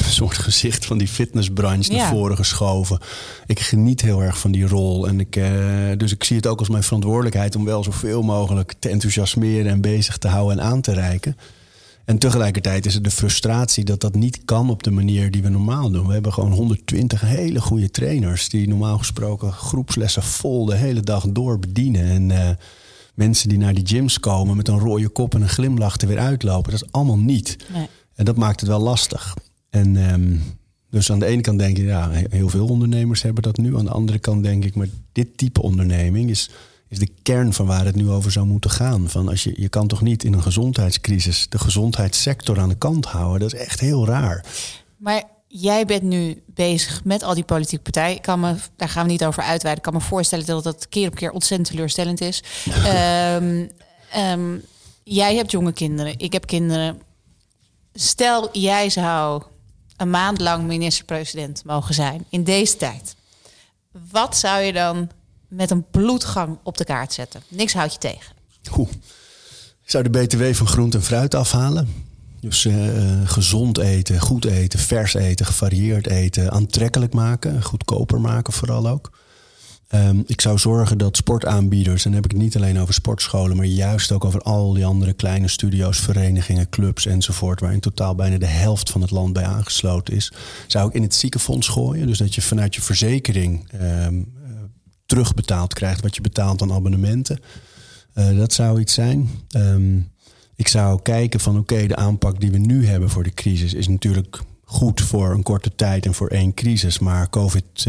een 0.05 0.11
soort 0.11 0.39
gezicht 0.39 0.85
van 0.85 0.99
die 0.99 1.09
fitnessbranche 1.09 1.93
Ja. 1.93 1.99
naar 1.99 2.09
voren 2.11 2.37
geschoven. 2.37 2.99
Ik 3.47 3.61
geniet 3.61 4.01
heel 4.01 4.23
erg 4.23 4.39
van 4.39 4.53
die 4.53 4.67
rol. 4.67 5.09
En 5.09 5.21
ik, 5.21 5.37
eh, 5.37 5.53
dus 5.97 6.13
ik 6.13 6.25
zie 6.25 6.37
het 6.37 6.47
ook 6.47 6.59
als 6.59 6.69
mijn 6.69 6.83
verantwoordelijkheid 6.83 7.57
om 7.57 7.65
wel 7.65 7.85
zoveel 7.85 8.23
mogelijk 8.23 8.75
te 8.79 8.89
enthousiasmeren 8.89 9.73
en 9.73 9.81
bezig 9.81 10.19
te 10.19 10.29
houden 10.29 10.59
en 10.59 10.65
aan 10.65 10.81
te 10.81 10.93
reiken. 10.93 11.37
En 12.05 12.19
tegelijkertijd 12.19 12.87
is 12.87 12.95
het 12.95 13.05
de 13.05 13.11
frustratie 13.11 13.85
dat 13.85 14.01
dat 14.01 14.15
niet 14.15 14.45
kan 14.45 14.71
op 14.71 14.83
de 14.83 14.91
manier 14.91 15.31
die 15.31 15.43
we 15.43 15.49
normaal 15.49 15.91
doen. 15.91 16.07
We 16.07 16.13
hebben 16.13 16.33
gewoon 16.33 16.53
120 16.53 17.21
hele 17.21 17.61
goede 17.61 17.91
trainers 17.91 18.49
die 18.49 18.69
normaal 18.69 18.99
gesproken 18.99 19.53
groepslessen 19.53 20.23
vol 20.23 20.65
de 20.65 20.77
hele 20.77 21.01
dag 21.01 21.27
door 21.29 21.59
bedienen. 21.59 22.05
En 22.05 22.31
eh, 22.31 22.49
mensen 23.15 23.49
die 23.49 23.59
naar 23.59 23.75
die 23.75 23.87
gyms 23.87 24.21
komen 24.21 24.57
met 24.57 24.69
een 24.69 24.79
rode 24.79 25.09
kop 25.09 25.35
en 25.35 25.43
een 25.43 25.49
glimlach 25.49 25.97
er 26.01 26.09
weer 26.09 26.19
uitlopen. 26.19 26.71
Dat 26.73 26.83
is 26.83 26.93
allemaal 26.93 27.19
niet. 27.19 27.57
Nee. 27.73 27.87
En 28.15 28.25
dat 28.25 28.37
maakt 28.37 28.61
het 28.61 28.69
wel 28.69 28.81
lastig. 28.81 29.37
En 29.71 29.97
ehm, 30.09 30.37
dus 30.91 31.13
aan 31.13 31.19
de 31.19 31.27
ene 31.27 31.41
kant 31.43 31.59
denk 31.59 31.77
je, 31.77 31.83
ja, 31.83 32.11
he- 32.11 32.25
heel 32.31 32.49
veel 32.49 32.67
ondernemers 32.69 33.23
hebben 33.23 33.43
dat 33.43 33.57
nu. 33.57 33.77
Aan 33.79 33.85
de 33.85 33.91
andere 33.91 34.19
kant 34.19 34.43
denk 34.43 34.65
ik, 34.65 34.75
maar 34.75 34.87
dit 35.13 35.37
type 35.37 35.63
onderneming 35.63 36.31
is, 36.31 36.51
is 36.89 36.99
de 36.99 37.09
kern 37.23 37.53
van 37.53 37.67
waar 37.67 37.85
het 37.85 37.95
nu 37.95 38.09
over 38.11 38.33
zou 38.33 38.47
moeten 38.47 38.71
gaan. 38.71 39.09
Van 39.09 39.29
als 39.29 39.43
je, 39.45 39.53
je 39.57 39.69
kan 39.69 39.87
toch 39.87 40.01
niet 40.03 40.25
in 40.25 40.33
een 40.33 40.43
gezondheidscrisis 40.43 41.47
de 41.49 41.59
gezondheidssector 41.59 42.61
aan 42.61 42.69
de 42.69 42.75
kant 42.75 43.05
houden. 43.07 43.41
Dat 43.41 43.53
is 43.53 43.67
echt 43.67 43.81
heel 43.81 44.07
raar. 44.07 44.45
Maar 44.97 45.23
jij 45.55 45.85
bent 45.85 46.03
nu 46.03 46.43
bezig 46.47 47.05
met 47.05 47.23
al 47.23 47.35
die 47.35 47.45
politieke 47.45 47.83
partijen. 47.83 48.17
Ik 48.17 48.23
kan 48.23 48.41
me, 48.41 48.55
daar 48.77 48.89
gaan 48.89 49.05
we 49.05 49.11
niet 49.11 49.25
over 49.25 49.43
uitweiden. 49.43 49.85
Ik 49.85 49.91
kan 49.91 50.01
me 50.01 50.09
voorstellen 50.09 50.47
dat 50.47 50.65
dat 50.65 50.89
keer 50.89 51.09
op 51.09 51.15
keer 51.15 51.31
ontzettend 51.31 51.71
teleurstellend 51.71 52.21
is. 52.21 52.43
Ehm, 52.85 53.67
ehm, 54.11 54.57
jij 55.05 55.37
hebt 55.37 55.51
jonge 55.51 55.73
kinderen. 55.73 56.19
Ik 56.19 56.33
heb 56.33 56.47
kinderen. 56.47 57.03
Stel, 57.95 58.49
jij 58.59 58.91
zou 58.91 59.43
een 59.97 60.11
maand 60.11 60.41
lang 60.41 60.67
minister-president 60.67 61.65
mogen 61.65 61.95
zijn 61.95 62.25
in 62.29 62.45
deze 62.45 62.77
tijd. 62.77 63.15
Wat 64.11 64.37
zou 64.37 64.63
je 64.63 64.73
dan 64.73 65.11
met 65.49 65.71
een 65.71 65.85
bloedgang 65.91 66.59
op 66.63 66.77
de 66.77 66.85
kaart 66.85 67.13
zetten? 67.13 67.43
Niks 67.49 67.73
houdt 67.73 67.93
je 67.93 67.99
tegen. 67.99 68.35
Oeh. 68.79 68.91
Ik 69.85 69.91
zou 69.91 70.11
de 70.11 70.11
BTW 70.11 70.53
van 70.53 70.67
groente 70.67 70.97
en 70.97 71.03
fruit 71.03 71.35
afhalen. 71.35 72.12
Dus 72.43 72.65
eh, 72.65 72.97
eh, 72.97 73.29
gezond 73.29 73.79
eten, 73.79 74.21
goed 74.21 74.45
eten, 74.45 74.79
vers 74.79 75.15
eten, 75.15 75.47
gevarieerd 75.47 76.07
eten, 76.07 76.51
aantrekkelijk 76.51 77.13
maken, 77.15 77.63
goedkoper 77.63 78.21
maken 78.21 78.53
vooral 78.53 78.89
ook. 78.89 79.19
Ehm, 79.89 80.21
ik 80.27 80.41
zou 80.41 80.59
zorgen 80.59 80.99
dat 80.99 81.17
sportaanbieders, 81.17 82.05
en 82.05 82.11
dan 82.11 82.23
heb 82.23 82.31
ik 82.31 82.37
het 82.37 82.41
niet 82.41 82.57
alleen 82.57 82.79
over 82.79 82.95
sportscholen, 82.95 83.57
maar 83.57 83.67
juist 83.67 84.13
ook 84.13 84.25
over 84.25 84.41
al 84.41 84.73
die 84.73 84.87
andere 84.87 85.13
kleine 85.13 85.49
studio's, 85.49 86.01
verenigingen, 86.01 86.69
clubs 86.69 87.07
enzovoort, 87.07 87.61
waar 87.61 87.73
in 87.73 87.81
totaal 87.81 88.15
bijna 88.15 88.39
de 88.39 88.47
helft 88.47 88.91
van 88.91 89.01
het 89.01 89.11
land 89.11 89.33
bij 89.33 89.45
aangesloten 89.45 90.15
is, 90.15 90.33
zou 90.67 90.89
ik 90.89 90.95
in 90.95 91.03
het 91.03 91.15
ziekenfonds 91.15 91.69
gooien. 91.69 92.07
Dus 92.07 92.19
dat 92.19 92.35
je 92.35 92.43
vanuit 92.43 92.75
je 92.75 92.83
verzekering 92.83 93.69
ehm, 93.71 93.85
eh, 93.85 94.51
terugbetaald 95.07 95.75
krijgt 95.75 96.03
wat 96.03 96.15
je 96.15 96.21
betaalt 96.21 96.63
aan 96.63 96.73
abonnementen. 96.73 97.41
Dat 98.15 98.53
zou 98.53 98.81
iets 98.81 98.95
zijn. 98.95 99.31
Ehm, 99.49 99.99
ik 100.57 100.69
zou 100.69 101.03
kijken 101.03 101.41
van 101.41 101.59
oké, 101.59 101.87
de 101.87 101.97
aanpak 101.97 102.41
die 102.41 102.51
we 102.51 102.59
nu 102.59 102.87
hebben 102.87 103.11
voor 103.11 103.23
de 103.23 103.35
crisis 103.35 103.75
is 103.75 103.89
natuurlijk 103.89 104.41
goed 104.65 105.01
voor 105.01 105.31
een 105.31 105.43
korte 105.43 105.75
tijd 105.75 106.07
en 106.07 106.15
voor 106.15 106.29
één 106.29 106.55
crisis. 106.55 106.99
Maar 106.99 107.31
COVID 107.31 107.87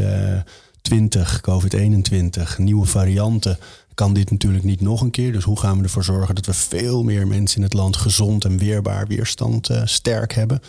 20, 0.83 1.41
COVID-21, 1.41 2.57
nieuwe 2.57 2.85
varianten, 2.85 3.57
kan 3.93 4.13
dit 4.13 4.31
natuurlijk 4.31 4.63
niet 4.63 4.81
nog 4.81 5.01
een 5.01 5.11
keer. 5.11 5.31
Dus 5.31 5.43
hoe 5.43 5.59
gaan 5.59 5.77
we 5.77 5.83
ervoor 5.83 6.03
zorgen 6.03 6.35
dat 6.35 6.45
we 6.45 6.53
veel 6.53 7.03
meer 7.03 7.27
mensen 7.27 7.57
in 7.57 7.63
het 7.63 7.73
land 7.73 7.95
gezond 7.97 8.45
en 8.45 8.57
weerbaar, 8.57 9.07
weerstand 9.07 9.69
uh, 9.69 9.81
sterk 9.85 10.33
hebben? 10.33 10.61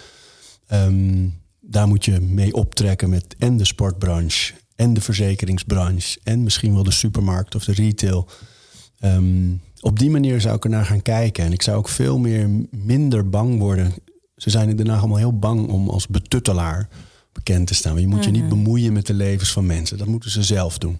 Um, 0.72 1.40
daar 1.60 1.86
moet 1.86 2.04
je 2.04 2.20
mee 2.20 2.54
optrekken 2.54 3.10
met 3.10 3.34
en 3.38 3.56
de 3.56 3.64
sportbranche 3.64 4.54
en 4.76 4.94
de 4.94 5.00
verzekeringsbranche 5.00 6.18
en 6.22 6.42
misschien 6.42 6.74
wel 6.74 6.82
de 6.82 6.90
supermarkt 6.90 7.54
of 7.54 7.64
de 7.64 7.72
retail. 7.72 8.28
Um, 9.00 9.60
op 9.84 9.98
die 9.98 10.10
manier 10.10 10.40
zou 10.40 10.56
ik 10.56 10.64
er 10.64 10.70
naar 10.70 10.84
gaan 10.84 11.02
kijken. 11.02 11.44
En 11.44 11.52
ik 11.52 11.62
zou 11.62 11.76
ook 11.76 11.88
veel 11.88 12.18
meer 12.18 12.48
minder 12.70 13.28
bang 13.28 13.58
worden. 13.58 13.94
Ze 14.36 14.50
zijn 14.50 14.68
in 14.68 14.76
Den 14.76 14.88
Haag 14.88 14.98
allemaal 14.98 15.18
heel 15.18 15.38
bang 15.38 15.68
om 15.68 15.88
als 15.88 16.06
betuttelaar 16.06 16.88
bekend 17.32 17.66
te 17.66 17.74
staan. 17.74 18.00
je 18.00 18.06
moet 18.06 18.24
je 18.24 18.30
niet 18.30 18.40
mhm. 18.40 18.50
bemoeien 18.50 18.92
met 18.92 19.06
de 19.06 19.14
levens 19.14 19.52
van 19.52 19.66
mensen. 19.66 19.98
Dat 19.98 20.06
moeten 20.06 20.30
ze 20.30 20.42
zelf 20.42 20.78
doen. 20.78 20.98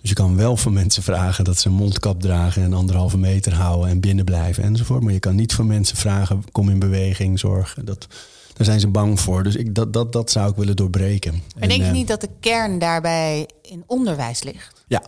Dus 0.00 0.08
je 0.08 0.14
kan 0.14 0.36
wel 0.36 0.56
van 0.56 0.72
mensen 0.72 1.02
vragen 1.02 1.44
dat 1.44 1.58
ze 1.58 1.68
een 1.68 1.74
mondkap 1.74 2.20
dragen 2.20 2.62
en 2.62 2.72
anderhalve 2.72 3.18
meter 3.18 3.54
houden 3.54 3.88
en 3.88 4.00
binnen 4.00 4.24
blijven 4.24 4.62
enzovoort. 4.62 5.02
Maar 5.02 5.12
je 5.12 5.18
kan 5.18 5.34
niet 5.34 5.54
van 5.54 5.66
mensen 5.66 5.96
vragen: 5.96 6.44
kom 6.52 6.70
in 6.70 6.78
beweging, 6.78 7.38
zorg. 7.38 7.76
Dat, 7.84 8.06
daar 8.54 8.66
zijn 8.66 8.80
ze 8.80 8.88
bang 8.88 9.20
voor. 9.20 9.42
Dus 9.42 9.56
ik, 9.56 9.74
dat, 9.74 9.92
dat, 9.92 10.12
dat 10.12 10.30
zou 10.30 10.50
ik 10.50 10.56
willen 10.56 10.76
doorbreken. 10.76 11.42
Maar 11.58 11.68
denk 11.68 11.80
je 11.80 11.86
eh, 11.86 11.92
niet 11.92 12.08
dat 12.08 12.20
de 12.20 12.30
kern 12.40 12.78
daarbij 12.78 13.48
in 13.62 13.82
onderwijs 13.86 14.42
ligt? 14.42 14.84
Ja, 14.86 15.02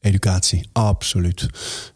educatie, 0.00 0.68
absoluut. 0.72 1.48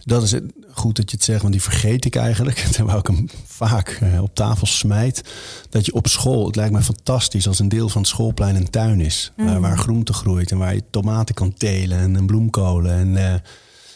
Dat 0.05 0.22
is 0.22 0.32
het, 0.32 0.44
goed 0.72 0.96
dat 0.96 1.11
je 1.11 1.16
het 1.16 1.24
zegt, 1.24 1.40
want 1.40 1.53
die 1.53 1.62
vergeet 1.62 2.05
ik 2.05 2.16
eigenlijk. 2.16 2.57
Terwijl 2.72 2.98
ik 2.98 3.07
hem 3.07 3.28
vaak 3.46 3.88
eh, 3.88 4.22
op 4.22 4.34
tafel 4.34 4.66
smijt. 4.66 5.22
Dat 5.70 5.86
je 5.86 5.94
op 5.94 6.07
school, 6.07 6.46
het 6.46 6.57
lijkt 6.57 6.72
me 6.72 6.82
fantastisch 6.82 7.46
als 7.48 7.59
een 7.59 7.68
deel 7.68 7.88
van 7.88 8.00
het 8.00 8.11
schoolplein 8.11 8.57
een 8.57 8.70
tuin 8.70 9.00
is. 9.00 9.32
Waar, 9.36 9.61
waar, 9.61 9.72
mm. 9.72 9.78
groente 9.78 10.12
groeit 10.12 10.50
en 10.50 10.59
waar 10.59 10.74
je 10.74 10.82
tomaten 10.90 11.34
kan 11.34 11.55
telen 11.55 11.98
en, 11.98 12.16
en 12.16 12.26
bloemkolen. 12.26 12.92
En, 12.92 13.09
uh, 13.09 13.32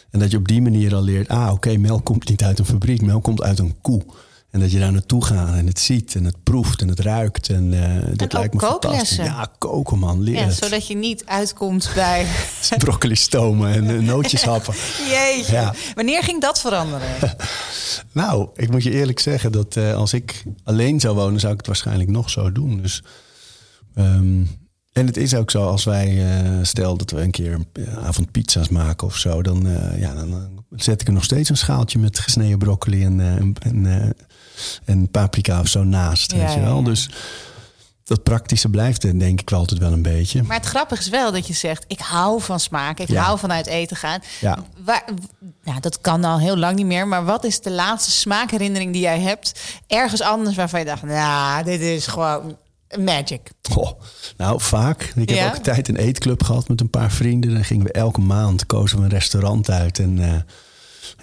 en 0.09 0.19
dat 0.19 0.31
je 0.31 0.37
op 0.37 0.47
die 0.47 0.61
manier 0.61 0.95
al 0.95 1.03
leert, 1.03 1.27
ah 1.27 1.51
oké, 1.51 1.77
melk 1.77 2.05
komt 2.05 2.29
niet 2.29 2.43
uit 2.43 2.59
een 2.59 2.65
fabriek, 2.65 3.01
melk 3.01 3.23
komt 3.23 3.41
uit 3.41 3.59
een 3.59 3.75
koe. 3.81 4.03
En 4.51 4.59
dat 4.59 4.71
je 4.71 4.79
daar 4.79 4.91
naartoe 4.91 5.25
gaat 5.25 5.55
en 5.55 5.67
het 5.67 5.79
ziet 5.79 6.15
en 6.15 6.25
het 6.25 6.43
proeft 6.43 6.81
en 6.81 6.87
het 6.87 6.99
ruikt. 6.99 7.49
En 7.49 7.73
uh, 7.73 7.95
dat 8.13 8.33
lijkt 8.33 8.53
me 8.53 8.59
fantastisch. 8.59 9.15
Ja, 9.15 9.47
koken 9.57 9.99
man, 9.99 10.21
leren. 10.21 10.45
Ja, 10.45 10.51
zodat 10.51 10.87
je 10.87 10.95
niet 10.95 11.25
uitkomt 11.25 11.91
bij... 11.95 12.25
Broccoli 12.77 13.15
stomen 13.15 13.73
en 13.73 13.83
uh, 13.83 13.99
nootjes 13.99 14.43
happen. 14.43 14.73
Jeetje. 15.09 15.51
Ja. 15.51 15.73
Wanneer 15.95 16.23
ging 16.23 16.41
dat 16.41 16.59
veranderen? 16.59 17.07
nou, 18.11 18.49
ik 18.55 18.71
moet 18.71 18.83
je 18.83 18.91
eerlijk 18.91 19.19
zeggen 19.19 19.51
dat 19.51 19.75
uh, 19.75 19.95
als 19.95 20.13
ik 20.13 20.43
alleen 20.63 20.99
zou 20.99 21.15
wonen... 21.15 21.39
zou 21.39 21.51
ik 21.51 21.57
het 21.57 21.67
waarschijnlijk 21.67 22.09
nog 22.09 22.29
zo 22.29 22.51
doen. 22.51 22.81
Dus... 22.81 23.03
Um, 23.95 24.49
en 24.97 25.05
het 25.05 25.17
is 25.17 25.35
ook 25.35 25.51
zo, 25.51 25.65
als 25.65 25.83
wij 25.83 26.13
uh, 26.13 26.59
stel 26.61 26.97
dat 26.97 27.11
we 27.11 27.21
een 27.21 27.31
keer 27.31 27.53
een 27.73 27.89
avond 27.89 28.31
pizza's 28.31 28.69
maken 28.69 29.07
of 29.07 29.17
zo, 29.17 29.41
dan, 29.41 29.67
uh, 29.67 29.99
ja, 29.99 30.13
dan 30.13 30.63
zet 30.75 31.01
ik 31.01 31.07
er 31.07 31.13
nog 31.13 31.23
steeds 31.23 31.49
een 31.49 31.57
schaaltje 31.57 31.99
met 31.99 32.19
gesneden 32.19 32.57
broccoli 32.57 33.03
en, 33.03 33.19
en, 33.59 34.15
en 34.85 35.11
paprika 35.11 35.59
of 35.59 35.67
zo 35.67 35.83
naast. 35.83 36.31
weet 36.31 36.53
je 36.53 36.59
wel? 36.59 36.83
Dus 36.83 37.09
dat 38.07 38.23
praktische 38.23 38.69
blijft 38.69 39.03
er 39.03 39.19
denk 39.19 39.41
ik 39.41 39.49
wel 39.49 39.59
altijd 39.59 39.79
wel 39.79 39.91
een 39.91 40.01
beetje. 40.01 40.43
Maar 40.43 40.57
het 40.57 40.65
grappige 40.65 41.01
is 41.01 41.09
wel 41.09 41.31
dat 41.31 41.47
je 41.47 41.53
zegt: 41.53 41.85
ik 41.87 41.99
hou 41.99 42.41
van 42.41 42.59
smaak, 42.59 42.99
ik 42.99 43.15
hou 43.17 43.39
van 43.39 43.51
uit 43.51 43.67
eten 43.67 43.97
gaan. 43.97 44.19
Ja. 44.41 44.57
Waar, 44.83 45.03
nou, 45.63 45.79
dat 45.79 46.01
kan 46.01 46.23
al 46.23 46.39
heel 46.39 46.57
lang 46.57 46.75
niet 46.75 46.85
meer. 46.85 47.07
Maar 47.07 47.25
wat 47.25 47.43
is 47.43 47.61
de 47.61 47.71
laatste 47.71 48.11
smaakherinnering 48.11 48.93
die 48.93 49.01
jij 49.01 49.19
hebt? 49.19 49.59
Ergens 49.87 50.21
anders 50.21 50.55
waarvan 50.55 50.79
je 50.79 50.85
dacht: 50.85 51.03
nou, 51.03 51.63
dit 51.63 51.81
is 51.81 52.07
gewoon 52.07 52.57
magic. 52.99 53.51
Oh, 53.75 53.91
nou, 54.37 54.61
vaak. 54.61 55.11
Ik 55.15 55.29
heb 55.29 55.47
ook 55.47 55.55
een 55.55 55.61
tijd 55.61 55.87
een 55.87 55.95
eetclub 55.95 56.43
gehad 56.43 56.67
met 56.67 56.81
een 56.81 56.89
paar 56.89 57.11
vrienden. 57.11 57.53
Dan 57.53 57.63
gingen 57.63 57.85
we 57.85 57.91
elke 57.91 58.21
maand 58.21 58.65
kozen 58.65 58.97
we 58.97 59.03
een 59.03 59.09
restaurant 59.09 59.69
uit 59.69 59.99
en 59.99 60.17
uh, 60.17 60.33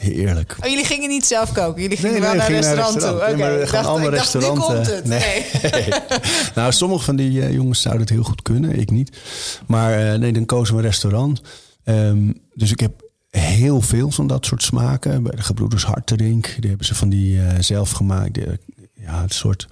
Heerlijk. 0.04 0.56
Oh, 0.62 0.68
jullie 0.68 0.84
gingen 0.84 1.08
niet 1.08 1.26
zelf 1.26 1.52
koken? 1.52 1.82
Jullie 1.82 1.96
gingen 1.96 2.20
wel 2.20 2.34
naar 2.34 2.50
een 2.50 2.54
restaurant, 2.54 3.00
toe? 3.00 3.10
Oké, 3.10 3.62
okay. 3.66 3.82
allemaal 3.82 4.10
restauranten. 4.10 5.08
Nee. 5.08 5.46
nou, 6.54 6.72
sommige 6.72 7.04
van 7.04 7.16
die 7.16 7.30
uh, 7.30 7.52
jongens 7.52 7.80
zouden 7.80 8.02
het 8.02 8.12
heel 8.12 8.22
goed 8.22 8.42
kunnen. 8.42 8.78
Ik 8.78 8.90
niet. 8.90 9.18
Maar 9.66 10.12
uh, 10.12 10.18
nee, 10.18 10.32
dan 10.32 10.46
kozen 10.46 10.74
we 10.74 10.80
een 10.80 10.86
restaurant. 10.86 11.40
Um, 11.84 12.40
dus 12.54 12.70
ik 12.70 12.80
heb 12.80 13.02
heel 13.30 13.80
veel 13.80 14.10
van 14.10 14.26
dat 14.26 14.46
soort 14.46 14.62
smaken. 14.62 15.22
Bij 15.22 15.36
de 15.36 15.42
gebroeders 15.42 15.84
Harterink. 15.84 16.56
Die 16.60 16.68
hebben 16.68 16.86
ze 16.86 16.94
van 16.94 17.08
die 17.08 17.36
uh, 17.36 17.48
zelf 17.58 17.90
gemaakt. 17.90 18.38
ja, 18.94 19.22
het 19.22 19.34
soort 19.34 19.68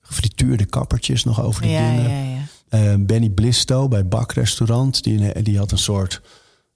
gefrituurde 0.00 0.64
kappertjes 0.64 1.24
nog 1.24 1.42
over 1.42 1.62
de 1.62 1.68
ja, 1.68 1.90
dingen. 1.90 2.10
Ja, 2.10 2.46
ja. 2.70 2.98
Benny 2.98 3.28
Blisto 3.28 3.88
bij 3.88 4.08
Bakrestaurant. 4.08 5.02
Die, 5.02 5.42
die 5.42 5.58
had 5.58 5.72
een 5.72 5.78
soort 5.78 6.20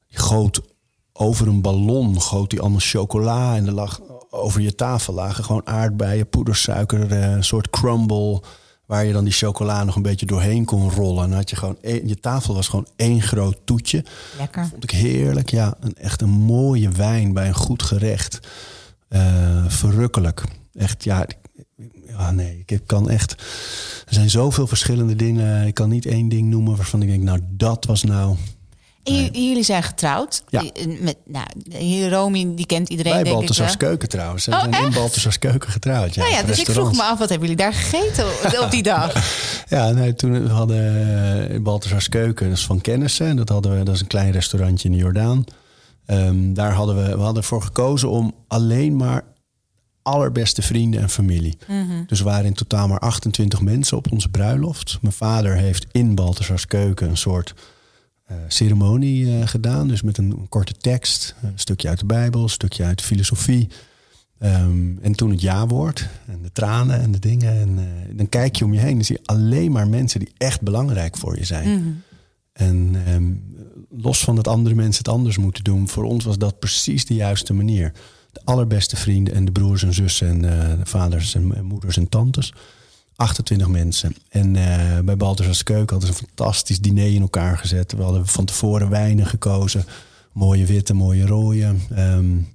groot 0.09 0.61
over 1.19 1.49
een 1.49 1.61
ballon 1.61 2.21
goot 2.21 2.51
hij 2.51 2.61
allemaal 2.61 2.81
chocola. 2.81 3.57
En 3.57 3.67
er 3.67 3.73
lag 3.73 4.01
over 4.31 4.61
je 4.61 4.75
tafel 4.75 5.14
lagen 5.14 5.45
gewoon 5.45 5.67
aardbeien, 5.67 6.29
poedersuiker, 6.29 7.12
eh, 7.12 7.31
een 7.31 7.45
soort 7.45 7.71
crumble. 7.71 8.43
Waar 8.87 9.05
je 9.05 9.12
dan 9.12 9.25
die 9.25 9.33
chocola 9.33 9.85
nog 9.85 9.97
een 9.97 10.03
beetje 10.03 10.27
doorheen 10.27 10.64
kon 10.64 10.91
rollen. 10.91 11.25
En 11.25 11.33
had 11.33 11.51
je 11.51 11.57
gewoon 11.57 11.77
je 11.83 12.21
tafel 12.21 12.55
was 12.55 12.69
gewoon 12.69 12.87
één 12.97 13.23
groot 13.23 13.59
toetje. 13.64 14.05
Lekker. 14.39 14.67
Vond 14.67 14.83
ik 14.83 14.91
heerlijk. 14.91 15.51
Ja, 15.51 15.75
een, 15.81 15.95
echt 15.95 16.21
een 16.21 16.31
mooie 16.31 16.89
wijn 16.89 17.33
bij 17.33 17.49
een 17.49 17.55
goed 17.55 17.83
gerecht. 17.83 18.41
Uh, 19.09 19.64
verrukkelijk. 19.69 20.45
Echt, 20.75 21.05
ja, 21.05 21.27
ja, 22.07 22.31
nee, 22.31 22.62
ik 22.67 22.81
kan 22.87 23.11
echt. 23.11 23.33
Er 24.07 24.14
zijn 24.14 24.31
zoveel 24.31 24.67
verschillende 24.67 25.17
dingen. 25.17 25.67
Ik 25.67 25.75
kan 25.75 25.89
niet 25.89 26.07
één 26.07 26.29
ding 26.29 26.49
noemen 26.49 26.77
waarvan 26.77 27.03
ik 27.03 27.09
denk, 27.09 27.23
nou, 27.23 27.41
dat 27.49 27.85
was 27.85 28.03
nou 28.03 28.37
jullie 29.15 29.63
zijn 29.63 29.83
getrouwd. 29.83 30.43
Ja. 30.49 30.63
Met, 31.01 31.17
nou, 31.25 31.47
hier 31.69 32.11
Romy, 32.11 32.55
die 32.55 32.67
kent 32.67 32.89
iedereen. 32.89 33.23
Bij 33.23 33.33
Balthasars 33.33 33.77
Keuken 33.77 34.09
trouwens. 34.09 34.49
Oh, 34.49 34.61
zijn 34.61 34.85
in 34.85 34.93
Balthasars 34.93 35.39
Keuken 35.39 35.71
getrouwd. 35.71 36.15
Ja, 36.15 36.23
nou 36.23 36.35
ja, 36.35 36.43
dus 36.43 36.59
ik 36.59 36.71
vroeg 36.71 36.93
me 36.93 37.03
af, 37.03 37.19
wat 37.19 37.29
hebben 37.29 37.49
jullie 37.49 37.65
daar 37.65 37.73
gegeten 37.73 38.27
op 38.63 38.71
die 38.71 38.83
dag? 38.83 39.13
ja, 39.69 39.91
nee, 39.91 40.15
toen 40.15 40.43
we 40.43 40.49
hadden 40.49 41.53
uh, 41.53 41.61
Balthasars 41.61 42.09
Keuken, 42.09 42.49
dat 42.49 42.57
is 42.57 42.67
van 42.67 42.81
kennissen. 42.81 43.27
En 43.27 43.37
dat 43.37 43.49
hadden 43.49 43.79
we, 43.79 43.85
dat 43.85 43.95
is 43.95 44.01
een 44.01 44.07
klein 44.07 44.33
restaurantje 44.33 44.89
in 44.89 44.95
de 44.95 45.01
Jordaan. 45.01 45.45
Um, 46.07 46.55
daar 46.55 46.73
hadden 46.73 46.97
we, 46.97 47.17
we 47.17 47.23
hadden 47.23 47.43
ervoor 47.43 47.63
gekozen 47.63 48.11
om 48.11 48.35
alleen 48.49 48.97
maar 48.97 49.25
allerbeste 50.03 50.63
vrienden 50.63 51.01
en 51.01 51.11
familie. 51.11 51.59
Mm 51.67 52.05
Dus 52.07 52.19
we 52.19 52.25
waren 52.25 52.45
in 52.45 52.55
totaal 52.55 52.89
maar 52.89 52.99
28 52.99 53.61
mensen 53.61 53.97
op 53.97 54.13
onze 54.13 54.29
bruiloft. 54.29 54.99
Mijn 55.01 55.15
vader 55.15 55.57
heeft 55.57 55.87
in 55.93 56.15
Balthasars 56.15 56.67
Keuken 56.67 57.09
een 57.09 57.17
soort 57.17 57.55
uh, 58.31 58.37
ceremonie 58.49 59.24
uh, 59.24 59.47
gedaan. 59.47 59.89
Dus 59.89 60.03
met 60.03 60.18
een, 60.18 60.47
korte 60.49 60.72
tekst, 60.72 61.35
een 61.43 61.53
stukje 61.55 61.89
uit 61.89 61.99
de 61.99 62.07
Bijbel, 62.07 62.43
een 62.43 62.49
stukje 62.49 62.85
uit 62.85 62.99
de 62.99 63.05
filosofie. 63.05 63.68
Um, 64.41 64.99
en 65.03 65.12
toen 65.12 65.31
het 65.31 65.41
ja-woord 65.41 66.09
en 66.27 66.43
de 66.43 66.53
tranen 66.53 67.01
en 67.01 67.12
de 67.12 67.18
dingen. 67.18 67.61
En 67.61 67.68
uh, 67.79 68.16
dan 68.16 68.29
kijk 68.29 68.57
je 68.57 68.64
om 68.64 68.72
je 68.72 68.81
heen 68.81 68.99
en 68.99 69.05
zie 69.05 69.16
je 69.16 69.33
alleen 69.33 69.72
maar 69.72 69.89
mensen 69.89 70.20
die 70.20 70.33
echt 70.37 70.61
belangrijk 70.61 71.16
voor 71.16 71.39
je 71.39 71.45
zijn. 71.45 71.68
Mm 71.68 72.03
En 72.53 72.97
um, 73.09 73.55
los 73.91 74.24
van 74.24 74.37
dat 74.37 74.49
andere 74.49 74.74
mensen 74.74 75.05
het 75.05 75.14
anders 75.14 75.39
moeten 75.39 75.64
doen, 75.64 75.89
voor 75.89 76.05
ons 76.05 76.24
was 76.24 76.39
dat 76.39 76.59
precies 76.59 77.05
de 77.05 77.14
juiste 77.14 77.55
manier. 77.55 77.93
De 78.33 78.41
allerbeste 78.45 78.97
vrienden 78.97 79.35
en 79.35 79.45
de 79.45 79.53
broers 79.53 79.83
en 79.83 79.95
zussen 79.95 80.29
en 80.29 80.41
de 80.79 80.87
vaders 80.87 81.35
en 81.35 81.64
moeders 81.64 81.97
en 81.97 82.09
tantes. 82.09 82.53
28 83.17 83.69
mensen. 83.69 84.17
En 84.29 84.55
uh, 84.55 84.99
bij 84.99 85.17
Balthasar's 85.17 85.62
Keuken 85.62 85.91
hadden 85.97 86.14
ze 86.14 86.21
een 86.21 86.29
fantastisch 86.29 86.81
diner 86.81 87.14
in 87.14 87.21
elkaar 87.21 87.59
gezet. 87.59 87.93
We 87.93 88.03
hadden 88.03 88.27
van 88.27 88.45
tevoren 88.45 88.91
wijnen 88.91 89.27
gekozen. 89.27 89.85
Mooie 90.33 90.67
witte, 90.67 90.95
mooie 90.95 91.27
rode. 91.27 91.75
Um, 91.99 92.55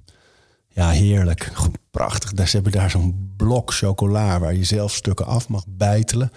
ja, 0.68 0.90
heerlijk. 0.90 1.52
Prachtig. 1.90 2.48
Ze 2.48 2.54
hebben 2.54 2.72
daar 2.72 2.90
zo'n 2.90 3.32
blok 3.36 3.72
chocola 3.72 4.38
waar 4.38 4.54
je 4.54 4.64
zelf 4.64 4.92
stukken 4.92 5.26
af 5.26 5.48
mag 5.48 5.64
bijtelen. 5.68 6.32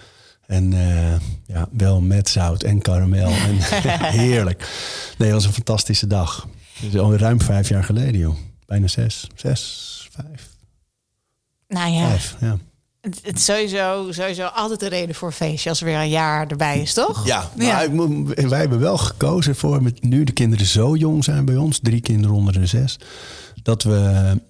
En 0.46 0.72
uh, 0.72 1.14
ja, 1.46 1.68
wel 1.72 2.00
met 2.00 2.28
zout 2.28 2.62
en 2.62 2.82
karamel. 2.82 3.30
en 3.30 3.56
heerlijk. 4.20 4.68
Nee, 5.18 5.28
dat 5.28 5.36
was 5.36 5.46
een 5.46 5.52
fantastische 5.52 6.06
dag. 6.06 6.48
Dus 6.80 6.96
al 6.98 7.16
ruim 7.16 7.40
vijf 7.40 7.68
jaar 7.68 7.84
geleden, 7.84 8.20
joh. 8.20 8.36
Bijna 8.66 8.86
zes. 8.86 9.26
Zes, 9.34 10.08
vijf. 10.12 10.48
Nou 11.68 11.90
ja. 11.90 12.08
Vijf, 12.08 12.36
ja. 12.40 12.58
Het, 13.22 13.36
is 13.36 13.44
sowieso, 13.44 14.06
sowieso 14.10 14.44
altijd 14.44 14.82
een 14.82 14.88
reden 14.88 15.14
voor 15.14 15.28
een 15.28 15.34
feestje 15.34 15.68
als 15.68 15.80
er 15.80 15.86
weer 15.86 15.96
een 15.96 16.08
jaar 16.08 16.46
erbij 16.46 16.80
is, 16.80 16.92
toch? 16.92 17.26
Ja, 17.26 17.50
ja. 17.56 17.90
wij 18.48 18.58
hebben 18.58 18.78
wel 18.78 18.98
gekozen 18.98 19.56
voor, 19.56 19.82
met 19.82 20.02
nu 20.02 20.24
de 20.24 20.32
kinderen 20.32 20.66
zo 20.66 20.96
jong 20.96 21.24
zijn 21.24 21.44
bij 21.44 21.56
ons, 21.56 21.78
drie 21.82 22.00
kinderen 22.00 22.36
onder 22.36 22.52
de 22.52 22.66
zes, 22.66 22.98
dat 23.62 23.82
we 23.82 24.40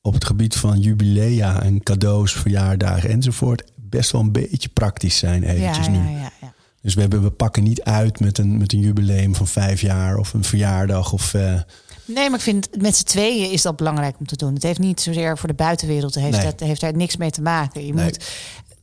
op 0.00 0.14
het 0.14 0.24
gebied 0.24 0.56
van 0.56 0.80
jubilea 0.80 1.62
en 1.62 1.82
cadeaus, 1.82 2.32
verjaardagen 2.32 3.10
enzovoort 3.10 3.62
best 3.76 4.10
wel 4.10 4.20
een 4.20 4.32
beetje 4.32 4.68
praktisch 4.68 5.18
zijn 5.18 5.42
eventjes 5.42 5.86
ja, 5.86 5.92
nu. 5.92 5.98
Ja, 5.98 6.32
ja, 6.40 6.52
dus 6.82 6.94
we, 6.94 7.00
hebben, 7.00 7.22
we 7.22 7.30
pakken 7.30 7.62
niet 7.62 7.82
uit 7.82 8.20
met 8.20 8.38
een, 8.38 8.58
met 8.58 8.72
een 8.72 8.80
jubileum 8.80 9.34
van 9.34 9.46
vijf 9.46 9.80
jaar 9.80 10.16
of 10.16 10.32
een 10.32 10.44
verjaardag 10.44 11.12
of... 11.12 11.34
Uh, 11.34 11.60
Nee, 12.04 12.30
maar 12.30 12.38
ik 12.38 12.44
vind 12.44 12.82
met 12.82 12.96
z'n 12.96 13.04
tweeën 13.04 13.50
is 13.50 13.62
dat 13.62 13.76
belangrijk 13.76 14.18
om 14.18 14.26
te 14.26 14.36
doen. 14.36 14.54
Het 14.54 14.62
heeft 14.62 14.78
niet 14.78 15.00
zozeer 15.00 15.38
voor 15.38 15.48
de 15.48 15.54
buitenwereld, 15.54 16.14
heeft, 16.14 16.58
nee. 16.58 16.68
heeft 16.68 16.80
daar 16.80 16.96
niks 16.96 17.16
mee 17.16 17.30
te 17.30 17.42
maken. 17.42 17.86
Je 17.86 17.94
moet 17.94 18.24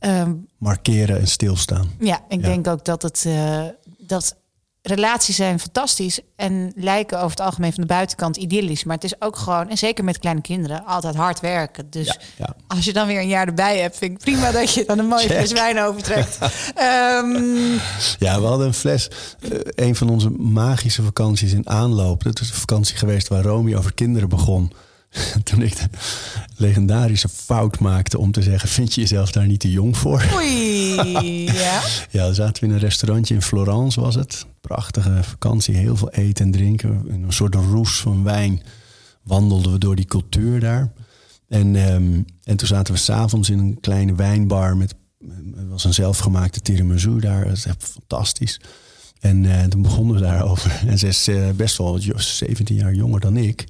um, 0.00 0.46
markeren 0.58 1.20
en 1.20 1.28
stilstaan. 1.28 1.90
Ja, 1.98 2.20
ik 2.28 2.42
denk 2.42 2.66
ook 2.66 2.84
dat 2.84 3.02
het 3.02 3.24
uh, 3.26 3.62
dat 3.98 4.36
relaties 4.82 5.36
zijn 5.36 5.60
fantastisch 5.60 6.20
en 6.36 6.72
lijken 6.76 7.16
over 7.18 7.30
het 7.30 7.40
algemeen 7.40 7.72
van 7.72 7.80
de 7.80 7.88
buitenkant 7.88 8.36
idyllisch. 8.36 8.84
Maar 8.84 8.94
het 8.94 9.04
is 9.04 9.20
ook 9.20 9.36
gewoon, 9.36 9.68
en 9.68 9.78
zeker 9.78 10.04
met 10.04 10.18
kleine 10.18 10.40
kinderen, 10.42 10.84
altijd 10.84 11.14
hard 11.14 11.40
werken. 11.40 11.90
Dus 11.90 12.06
Ja, 12.06 12.14
ja. 12.38 12.54
als 12.66 12.84
je 12.84 12.92
dan 12.92 13.06
weer 13.06 13.18
een 13.20 13.28
jaar 13.28 13.46
erbij 13.46 13.78
hebt, 13.78 13.96
vind 13.98 14.12
ik 14.12 14.18
prima 14.18 14.50
dat 14.50 14.74
je 14.74 14.84
dan 14.84 14.98
een 14.98 15.06
mooie 15.06 15.26
Check. 15.28 15.36
fles 15.36 15.52
wijn 15.52 15.80
overtrekt. 15.80 16.38
Ehm, 16.74 17.72
Ja, 18.18 18.40
we 18.40 18.46
hadden 18.46 18.66
een 18.66 18.74
fles. 18.74 19.08
eh, 19.40 19.50
een 19.86 19.96
van 19.96 20.08
onze 20.10 20.30
magische 20.30 21.02
vakanties 21.02 21.52
in 21.52 21.68
aanloop. 21.68 22.22
Dat 22.22 22.40
is 22.40 22.48
een 22.48 22.54
vakantie 22.54 22.96
geweest 22.96 23.28
waar 23.28 23.42
Romy 23.42 23.74
over 23.74 23.94
kinderen 23.94 24.28
begon. 24.28 24.72
Toen 25.44 25.62
ik 25.62 25.76
de 25.76 25.88
legendarische 26.56 27.28
fout 27.28 27.78
maakte 27.78 28.18
om 28.18 28.32
te 28.32 28.42
zeggen: 28.42 28.68
Vind 28.68 28.94
je 28.94 29.00
jezelf 29.00 29.32
daar 29.32 29.46
niet 29.46 29.60
te 29.60 29.70
jong 29.70 29.96
voor? 29.96 30.24
oei, 30.34 31.44
ja. 31.52 31.82
Ja, 32.10 32.32
zaten 32.32 32.62
we 32.62 32.68
in 32.68 32.74
een 32.74 32.80
restaurantje 32.80 33.34
in 33.34 33.42
Florence, 33.42 34.00
was 34.00 34.14
het. 34.14 34.46
Prachtige 34.60 35.18
vakantie, 35.22 35.74
heel 35.76 35.96
veel 35.96 36.10
eten 36.10 36.44
en 36.44 36.50
drinken. 36.52 37.04
In 37.08 37.22
een 37.22 37.32
soort 37.32 37.54
roes 37.54 38.00
van 38.00 38.24
wijn 38.24 38.62
wandelden 39.22 39.72
we 39.72 39.78
door 39.78 39.96
die 39.96 40.04
cultuur 40.04 40.60
daar. 40.60 40.92
En, 41.48 41.76
ehm, 41.76 42.22
en 42.44 42.56
toen 42.56 42.68
zaten 42.68 42.94
we 42.94 43.00
s'avonds 43.00 43.50
in 43.50 43.58
een 43.58 43.80
kleine 43.80 44.14
wijnbar 44.14 44.76
met 44.76 44.94
het 45.56 45.68
was 45.68 45.84
een 45.84 45.94
zelfgemaakte 45.94 46.60
tiramisu 46.60 47.18
daar. 47.20 47.44
Dat 47.44 47.56
is 47.56 47.66
echt 47.66 47.84
fantastisch. 47.84 48.60
En 49.20 49.44
eh, 49.44 49.64
toen 49.64 49.82
begonnen 49.82 50.14
we 50.14 50.20
daarover. 50.20 50.82
En 50.86 50.98
ze 50.98 51.06
is 51.06 51.28
eh, 51.28 51.50
best 51.50 51.76
wel 51.78 51.98
jo- 51.98 52.18
17 52.18 52.76
jaar 52.76 52.94
jonger 52.94 53.20
dan 53.20 53.36
ik. 53.36 53.64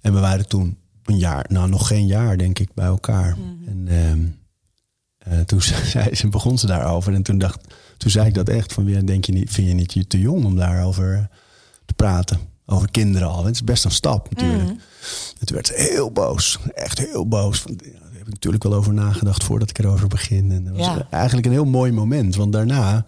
En 0.00 0.14
we 0.14 0.20
waren 0.20 0.48
toen 0.48 0.76
een 1.04 1.18
jaar, 1.18 1.44
nou 1.48 1.68
nog 1.68 1.86
geen 1.86 2.06
jaar 2.06 2.36
denk 2.38 2.58
ik, 2.58 2.74
bij 2.74 2.86
elkaar. 2.86 3.36
En 3.66 3.84
ehm, 3.88 4.20
eh, 5.18 5.40
toen 5.40 5.62
zei 5.92 6.14
ze, 6.14 6.28
begon 6.28 6.58
ze 6.58 6.66
daarover. 6.66 7.14
En 7.14 7.22
toen, 7.22 7.38
dacht, 7.38 7.60
toen 7.96 8.10
zei 8.10 8.26
ik 8.26 8.34
dat 8.34 8.48
echt 8.48 8.72
van, 8.72 8.86
ja, 8.86 9.00
denk 9.00 9.24
je 9.24 9.32
niet, 9.32 9.50
vind 9.50 9.68
je 9.68 9.74
niet 9.74 9.92
je 9.92 10.06
te 10.06 10.18
jong 10.18 10.44
om 10.44 10.56
daarover 10.56 11.14
eh, 11.14 11.24
te 11.86 11.94
praten? 11.94 12.38
Over 12.66 12.90
kinderen 12.90 13.28
al. 13.28 13.44
Het 13.44 13.54
is 13.54 13.64
best 13.64 13.84
een 13.84 13.90
stap 13.90 14.30
natuurlijk. 14.30 14.68
En 15.40 15.46
toen 15.46 15.54
werd 15.56 15.72
heel 15.74 16.10
boos. 16.10 16.58
Echt 16.74 16.98
heel 16.98 17.28
boos. 17.28 17.60
Van, 17.60 17.70
heb 18.12 18.20
ik 18.26 18.28
natuurlijk 18.28 18.62
wel 18.62 18.74
over 18.74 18.92
nagedacht 18.94 19.44
voordat 19.44 19.70
ik 19.70 19.78
erover 19.78 20.08
begin. 20.08 20.50
En 20.52 20.64
dat 20.64 20.76
was 20.76 20.86
Ja. 20.86 21.06
eigenlijk 21.10 21.46
een 21.46 21.52
heel 21.52 21.64
mooi 21.64 21.92
moment. 21.92 22.36
Want 22.36 22.52
daarna 22.52 23.04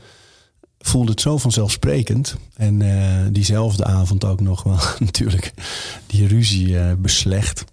voelde 0.86 1.10
het 1.10 1.20
zo 1.20 1.38
vanzelfsprekend. 1.38 2.36
En 2.56 2.82
eh, 2.82 3.26
diezelfde 3.30 3.84
avond 3.84 4.24
ook 4.24 4.40
nog 4.40 4.62
wel 4.62 4.78
natuurlijk 4.98 5.52
die 6.06 6.26
ruzie 6.26 6.78
eh, 6.78 6.92
beslecht. 6.98 7.64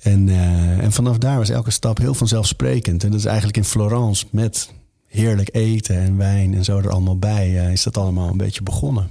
En, 0.00 0.28
eh, 0.28 0.78
en 0.78 0.92
vanaf 0.92 1.18
daar 1.18 1.38
was 1.38 1.48
elke 1.48 1.70
stap 1.70 1.98
heel 1.98 2.14
vanzelfsprekend. 2.14 3.04
En 3.04 3.10
dat 3.10 3.18
is 3.18 3.24
eigenlijk 3.24 3.56
in 3.56 3.64
Florence 3.64 4.26
met 4.30 4.70
heerlijk 5.06 5.48
eten 5.52 5.96
en 5.96 6.16
wijn 6.16 6.54
en 6.54 6.64
zo 6.64 6.78
er 6.78 6.90
allemaal 6.90 7.18
bij... 7.18 7.72
is 7.72 7.82
dat 7.82 7.96
allemaal 7.96 8.28
een 8.28 8.36
beetje 8.36 8.62
begonnen. 8.62 9.10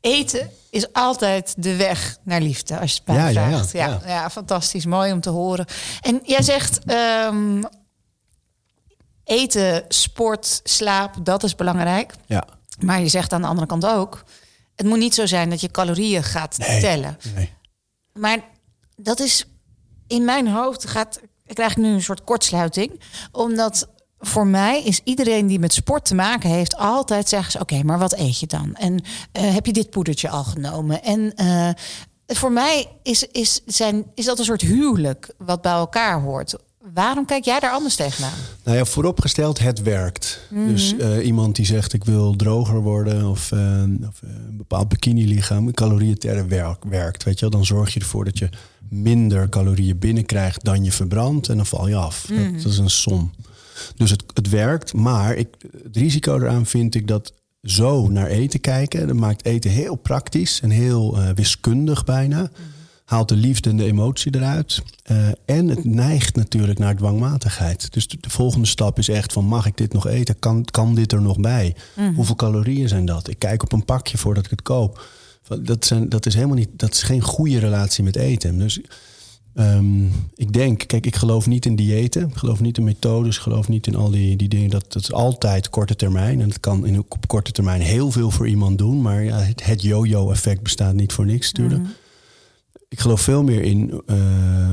Eten 0.00 0.50
is 0.70 0.92
altijd 0.92 1.54
de 1.58 1.76
weg 1.76 2.16
naar 2.22 2.40
liefde, 2.40 2.78
als 2.78 2.90
je 2.90 2.96
het 2.96 3.06
mij 3.06 3.16
Ja, 3.16 3.28
ja, 3.28 3.48
ja, 3.48 3.48
vraagt. 3.48 3.72
Ja, 3.72 3.86
ja. 3.86 4.00
ja. 4.06 4.30
fantastisch. 4.30 4.86
Mooi 4.86 5.12
om 5.12 5.20
te 5.20 5.30
horen. 5.30 5.66
En 6.00 6.20
jij 6.24 6.42
zegt... 6.42 6.84
ehm, 6.84 7.62
eten, 9.24 9.84
sport, 9.88 10.60
slaap, 10.64 11.14
dat 11.22 11.42
is 11.42 11.54
belangrijk. 11.54 12.14
Ja. 12.26 12.44
Maar 12.80 13.00
je 13.00 13.08
zegt 13.08 13.32
aan 13.32 13.40
de 13.42 13.46
andere 13.48 13.66
kant 13.66 13.86
ook... 13.86 14.24
het 14.76 14.86
moet 14.86 14.98
niet 14.98 15.14
zo 15.14 15.26
zijn 15.26 15.50
dat 15.50 15.60
je 15.60 15.70
calorieën 15.70 16.22
gaat 16.22 16.58
Nee. 16.58 16.80
tellen. 16.80 17.18
Nee. 17.34 17.52
Maar 18.12 18.38
dat 18.96 19.20
is 19.20 19.46
in 20.06 20.24
mijn 20.24 20.48
hoofd 20.48 20.88
gaat. 20.88 21.20
Ik 21.46 21.54
krijg 21.54 21.76
nu 21.76 21.88
een 21.88 22.02
soort 22.02 22.24
kortsluiting. 22.24 23.00
Omdat 23.32 23.88
voor 24.18 24.46
mij 24.46 24.82
is 24.82 25.00
iedereen 25.04 25.46
die 25.46 25.58
met 25.58 25.72
sport 25.72 26.04
te 26.04 26.14
maken 26.14 26.50
heeft, 26.50 26.76
altijd 26.76 27.28
zeggen 27.28 27.52
ze: 27.52 27.60
Oké, 27.60 27.82
maar 27.82 27.98
wat 27.98 28.12
eet 28.18 28.38
je 28.40 28.46
dan? 28.46 28.74
En 28.74 29.02
eh, 29.32 29.54
heb 29.54 29.66
je 29.66 29.72
dit 29.72 29.90
poedertje 29.90 30.28
al 30.28 30.44
genomen? 30.44 31.02
En 31.02 31.34
eh, 31.34 31.70
voor 32.26 32.52
mij 32.52 32.88
is, 33.02 33.22
is, 33.26 33.60
zijn, 33.66 34.04
is 34.14 34.24
dat 34.24 34.38
een 34.38 34.44
soort 34.44 34.60
huwelijk 34.60 35.34
wat 35.38 35.62
bij 35.62 35.72
elkaar 35.72 36.20
hoort. 36.20 36.54
Waarom 36.92 37.24
kijk 37.24 37.44
jij 37.44 37.60
daar 37.60 37.70
anders 37.70 37.96
tegenaan? 37.96 38.38
Nou 38.64 38.76
ja, 38.76 38.84
vooropgesteld, 38.84 39.58
het 39.58 39.82
werkt. 39.82 40.40
Dus 40.50 40.96
eh, 40.96 41.26
iemand 41.26 41.56
die 41.56 41.66
zegt 41.66 41.92
ik 41.92 42.04
wil 42.04 42.36
droger 42.36 42.80
worden 42.80 43.28
of, 43.28 43.52
eh, 43.52 43.82
of 44.08 44.22
eh, 44.22 44.30
een 44.48 44.56
bepaald 44.56 44.88
bikini-lichaam, 44.88 45.72
calorieën 45.72 46.48
werk, 46.48 46.84
werkt. 46.84 47.24
Weet 47.24 47.34
je 47.34 47.40
wel? 47.40 47.50
Dan 47.50 47.64
zorg 47.64 47.94
je 47.94 48.00
ervoor 48.00 48.24
dat 48.24 48.38
je 48.38 48.48
minder 48.88 49.48
calorieën 49.48 49.98
binnenkrijgt 49.98 50.64
dan 50.64 50.84
je 50.84 50.92
verbrandt 50.92 51.48
en 51.48 51.56
dan 51.56 51.66
val 51.66 51.88
je 51.88 51.96
af. 51.96 52.26
Dat, 52.28 52.62
dat 52.62 52.72
is 52.72 52.78
een 52.78 52.90
som. 52.90 53.30
Dus 53.96 54.10
het, 54.10 54.24
het 54.34 54.48
werkt, 54.48 54.92
maar 54.92 55.34
ik, 55.34 55.48
het 55.82 55.96
risico 55.96 56.36
eraan 56.36 56.66
vind 56.66 56.94
ik 56.94 57.08
dat 57.08 57.32
zo 57.62 58.08
naar 58.08 58.26
eten 58.26 58.60
kijken, 58.60 59.06
dat 59.06 59.16
maakt 59.16 59.44
eten 59.44 59.70
heel 59.70 59.94
praktisch 59.94 60.60
en 60.60 60.70
heel 60.70 61.18
wiskundig 61.34 62.04
bijna. 62.04 62.50
Haalt 63.04 63.28
de 63.28 63.36
liefde 63.36 63.70
en 63.70 63.76
de 63.76 63.84
emotie 63.84 64.34
eruit. 64.34 64.82
Eh, 65.02 65.28
en 65.44 65.68
het 65.68 65.84
neigt 65.84 66.36
natuurlijk 66.36 66.78
naar 66.78 66.96
dwangmatigheid. 66.96 67.92
Dus 67.92 68.08
de, 68.08 68.16
de 68.20 68.30
volgende 68.30 68.66
stap 68.66 68.98
is 68.98 69.08
echt 69.08 69.32
van 69.32 69.44
mag 69.44 69.66
ik 69.66 69.76
dit 69.76 69.92
nog 69.92 70.06
eten? 70.06 70.38
Kan, 70.38 70.64
kan 70.64 70.94
dit 70.94 71.12
er 71.12 71.22
nog 71.22 71.40
bij? 71.40 71.76
Hoeveel 72.14 72.36
calorieën 72.36 72.88
zijn 72.88 73.04
dat? 73.04 73.28
Ik 73.28 73.38
kijk 73.38 73.62
op 73.62 73.72
een 73.72 73.84
pakje 73.84 74.18
voordat 74.18 74.44
ik 74.44 74.50
het 74.50 74.62
koop. 74.62 75.06
Dat, 75.62 75.84
zijn, 75.84 76.08
dat 76.08 76.26
is 76.26 76.34
helemaal 76.34 76.56
niet, 76.56 76.70
dat 76.76 76.94
is 76.94 77.02
geen 77.02 77.20
goede 77.20 77.58
relatie 77.58 78.04
met 78.04 78.16
eten. 78.16 78.58
Dus 78.58 78.80
Ehm, 79.54 80.04
ik 80.34 80.52
denk, 80.52 80.84
kijk, 80.86 81.06
ik 81.06 81.16
geloof 81.16 81.46
niet 81.46 81.66
in 81.66 81.76
diëten. 81.76 82.28
Ik 82.28 82.36
geloof 82.36 82.60
niet 82.60 82.78
in 82.78 82.84
methodes. 82.84 83.36
Ik 83.36 83.42
geloof 83.42 83.68
niet 83.68 83.86
in 83.86 83.96
al 83.96 84.10
die, 84.10 84.36
die 84.36 84.48
dingen. 84.48 84.70
Dat, 84.70 84.92
dat 84.92 85.02
is 85.02 85.12
altijd 85.12 85.70
korte 85.70 85.96
termijn. 85.96 86.40
En 86.40 86.48
het 86.48 86.60
kan 86.60 86.86
in, 86.86 86.98
op 86.98 87.26
korte 87.26 87.52
termijn 87.52 87.80
heel 87.80 88.10
veel 88.10 88.30
voor 88.30 88.48
iemand 88.48 88.78
doen. 88.78 89.02
Maar 89.02 89.24
ja, 89.24 89.38
het, 89.38 89.64
het 89.64 89.82
yo-yo-effect 89.82 90.62
bestaat 90.62 90.94
niet 90.94 91.12
voor 91.12 91.26
niks, 91.26 91.52
natuurlijk. 91.52 91.88
Ik 92.94 93.00
geloof 93.00 93.20
veel 93.20 93.42
meer 93.42 93.62
in 93.62 94.02
eh, 94.06 94.16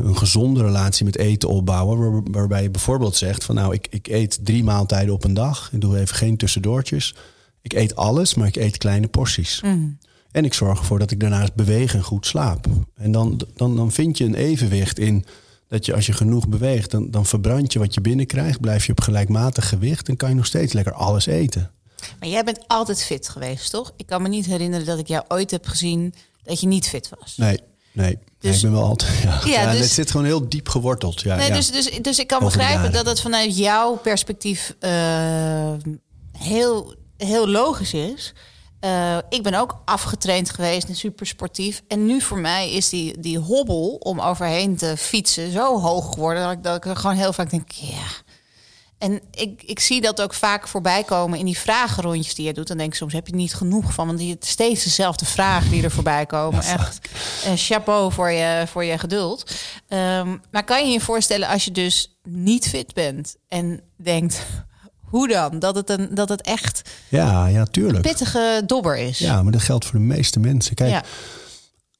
een 0.03 0.17
gezonde 0.17 0.61
relatie 0.63 1.05
met 1.05 1.17
eten 1.17 1.49
opbouwen. 1.49 1.99
waar- 2.11 2.21
waarbij 2.31 2.63
je 2.63 2.69
bijvoorbeeld 2.69 3.15
zegt 3.15 3.43
van 3.43 3.55
nou, 3.55 3.73
ik, 3.73 3.87
ik 3.89 4.07
eet 4.07 4.39
drie 4.43 4.63
maaltijden 4.63 5.13
op 5.13 5.23
een 5.23 5.33
dag. 5.33 5.69
Ik 5.71 5.81
doe 5.81 5.99
even 5.99 6.15
geen 6.15 6.37
tussendoortjes. 6.37 7.15
Ik 7.61 7.73
eet 7.73 7.95
alles, 7.95 8.33
maar 8.33 8.47
ik 8.47 8.55
eet 8.55 8.77
kleine 8.77 9.07
porties. 9.07 9.59
En 10.31 10.45
ik 10.45 10.53
zorg 10.53 10.79
ervoor 10.79 10.99
dat 10.99 11.11
ik 11.11 11.19
daarnaast 11.19 11.53
beweeg 11.53 11.93
en 11.93 12.01
goed 12.03 12.25
slaap. 12.25 12.67
En 12.95 13.11
dan, 13.11 13.41
dan, 13.55 13.75
dan 13.75 13.91
vind 13.91 14.17
je 14.17 14.25
een 14.25 14.35
evenwicht 14.35 14.99
in 14.99 15.25
dat 15.67 15.85
je 15.85 15.93
als 15.93 16.05
je 16.05 16.13
genoeg 16.13 16.47
beweegt, 16.47 16.91
dan, 16.91 17.11
dan 17.11 17.25
verbrand 17.25 17.73
je 17.73 17.79
wat 17.79 17.93
je 17.93 18.01
binnenkrijgt. 18.01 18.59
Blijf 18.59 18.85
je 18.85 18.91
op 18.91 19.01
gelijkmatig 19.01 19.69
gewicht 19.69 20.09
en 20.09 20.15
kan 20.17 20.29
je 20.29 20.35
nog 20.35 20.45
steeds 20.45 20.73
lekker 20.73 20.93
alles 20.93 21.25
eten. 21.25 21.71
Maar 22.19 22.29
jij 22.29 22.43
bent 22.43 22.63
altijd 22.67 23.03
fit 23.03 23.29
geweest, 23.29 23.71
toch? 23.71 23.93
Ik 23.97 24.05
kan 24.05 24.21
me 24.21 24.27
niet 24.29 24.45
herinneren 24.45 24.85
dat 24.85 24.99
ik 24.99 25.07
jou 25.07 25.23
ooit 25.27 25.51
heb 25.51 25.65
gezien 25.65 26.13
dat 26.43 26.59
je 26.61 26.67
niet 26.67 26.87
fit 26.87 27.09
was. 27.19 27.37
Nee, 27.37 27.59
nee. 27.91 28.05
Nee, 28.05 28.17
Dus- 28.39 28.55
ik 28.55 28.61
ben 28.61 28.71
wel 28.71 28.83
altijd. 28.83 29.17
Ja, 29.23 29.39
Ja, 29.45 29.61
ja, 29.61 29.71
dus- 29.71 29.79
het 29.79 29.89
zit 29.91 30.11
gewoon 30.11 30.25
heel 30.25 30.49
diep 30.49 30.69
geworteld. 30.69 31.21
Ja, 31.21 31.35
Nee, 31.35 31.47
ja. 31.47 31.55
dus, 31.55 31.71
dus, 31.71 31.89
dus 32.01 32.19
ik 32.19 32.27
kan 32.27 32.41
Over 32.41 32.57
begrijpen 32.57 32.91
dat 32.91 33.05
het 33.05 33.21
vanuit 33.21 33.57
jouw 33.57 33.95
perspectief 33.95 34.75
eh, 34.79 35.71
heel, 36.37 36.95
heel 37.17 37.47
logisch 37.47 37.93
is. 37.93 38.33
Eh, 38.79 39.17
ik 39.29 39.43
ben 39.43 39.53
ook 39.53 39.81
afgetraind 39.85 40.49
geweest 40.49 40.87
en 40.87 40.95
super 40.95 41.25
sportief. 41.25 41.81
En 41.87 42.05
nu 42.05 42.21
voor 42.21 42.37
mij 42.37 42.71
is 42.71 42.89
die, 42.89 43.19
die 43.19 43.37
hobbel 43.37 43.95
om 43.99 44.19
overheen 44.19 44.75
te 44.75 44.93
fietsen 44.97 45.51
zo 45.51 45.79
hoog 45.79 46.13
geworden... 46.13 46.43
dat 46.43 46.51
ik, 46.51 46.63
dat 46.63 46.75
ik 46.75 46.85
er 46.85 46.95
gewoon 46.95 47.15
heel 47.15 47.33
vaak 47.33 47.49
denk, 47.49 47.71
ja... 47.71 48.07
En 49.01 49.21
ik, 49.31 49.63
ik 49.63 49.79
zie 49.79 50.01
dat 50.01 50.21
ook 50.21 50.33
vaak 50.33 50.67
voorbij 50.67 51.03
komen 51.03 51.39
in 51.39 51.45
die 51.45 51.57
vragenrondjes 51.57 52.35
die 52.35 52.45
je 52.45 52.53
doet. 52.53 52.67
Dan 52.67 52.77
denk 52.77 52.89
ik 52.89 52.95
soms, 52.95 53.13
heb 53.13 53.27
je 53.27 53.35
niet 53.35 53.53
genoeg 53.53 53.93
van? 53.93 54.07
Want 54.07 54.19
die 54.19 54.33
het 54.33 54.45
steeds 54.45 54.83
dezelfde 54.83 55.25
vragen 55.25 55.71
die 55.71 55.83
er 55.83 55.91
voorbij 55.91 56.25
komen. 56.25 56.63
Echt 56.63 56.99
eh, 57.45 57.51
chapeau 57.55 58.11
voor 58.11 58.31
je, 58.31 58.63
voor 58.67 58.83
je 58.83 58.97
geduld. 58.97 59.51
Ehm, 59.87 60.37
maar 60.51 60.63
kan 60.63 60.85
je 60.85 60.91
je 60.91 60.99
voorstellen 60.99 61.47
als 61.47 61.65
je 61.65 61.71
dus 61.71 62.19
niet 62.23 62.67
fit 62.67 62.93
bent 62.93 63.35
en 63.47 63.81
denkt... 63.95 64.45
Hoe 65.11 65.27
dan? 65.27 65.59
Dat 65.59 65.75
het, 65.75 65.89
een, 65.89 66.09
dat 66.13 66.29
het 66.29 66.41
echt 66.41 66.89
ja, 67.09 67.47
ja, 67.47 67.65
tuurlijk. 67.65 68.01
pittige 68.01 68.63
dobber 68.65 68.97
is. 68.97 69.19
Ja, 69.19 69.43
maar 69.43 69.51
dat 69.51 69.61
geldt 69.61 69.85
voor 69.85 69.99
de 69.99 70.05
meeste 70.05 70.39
mensen. 70.39 70.75
Kijk, 70.75 70.89
Ja. 70.89 71.03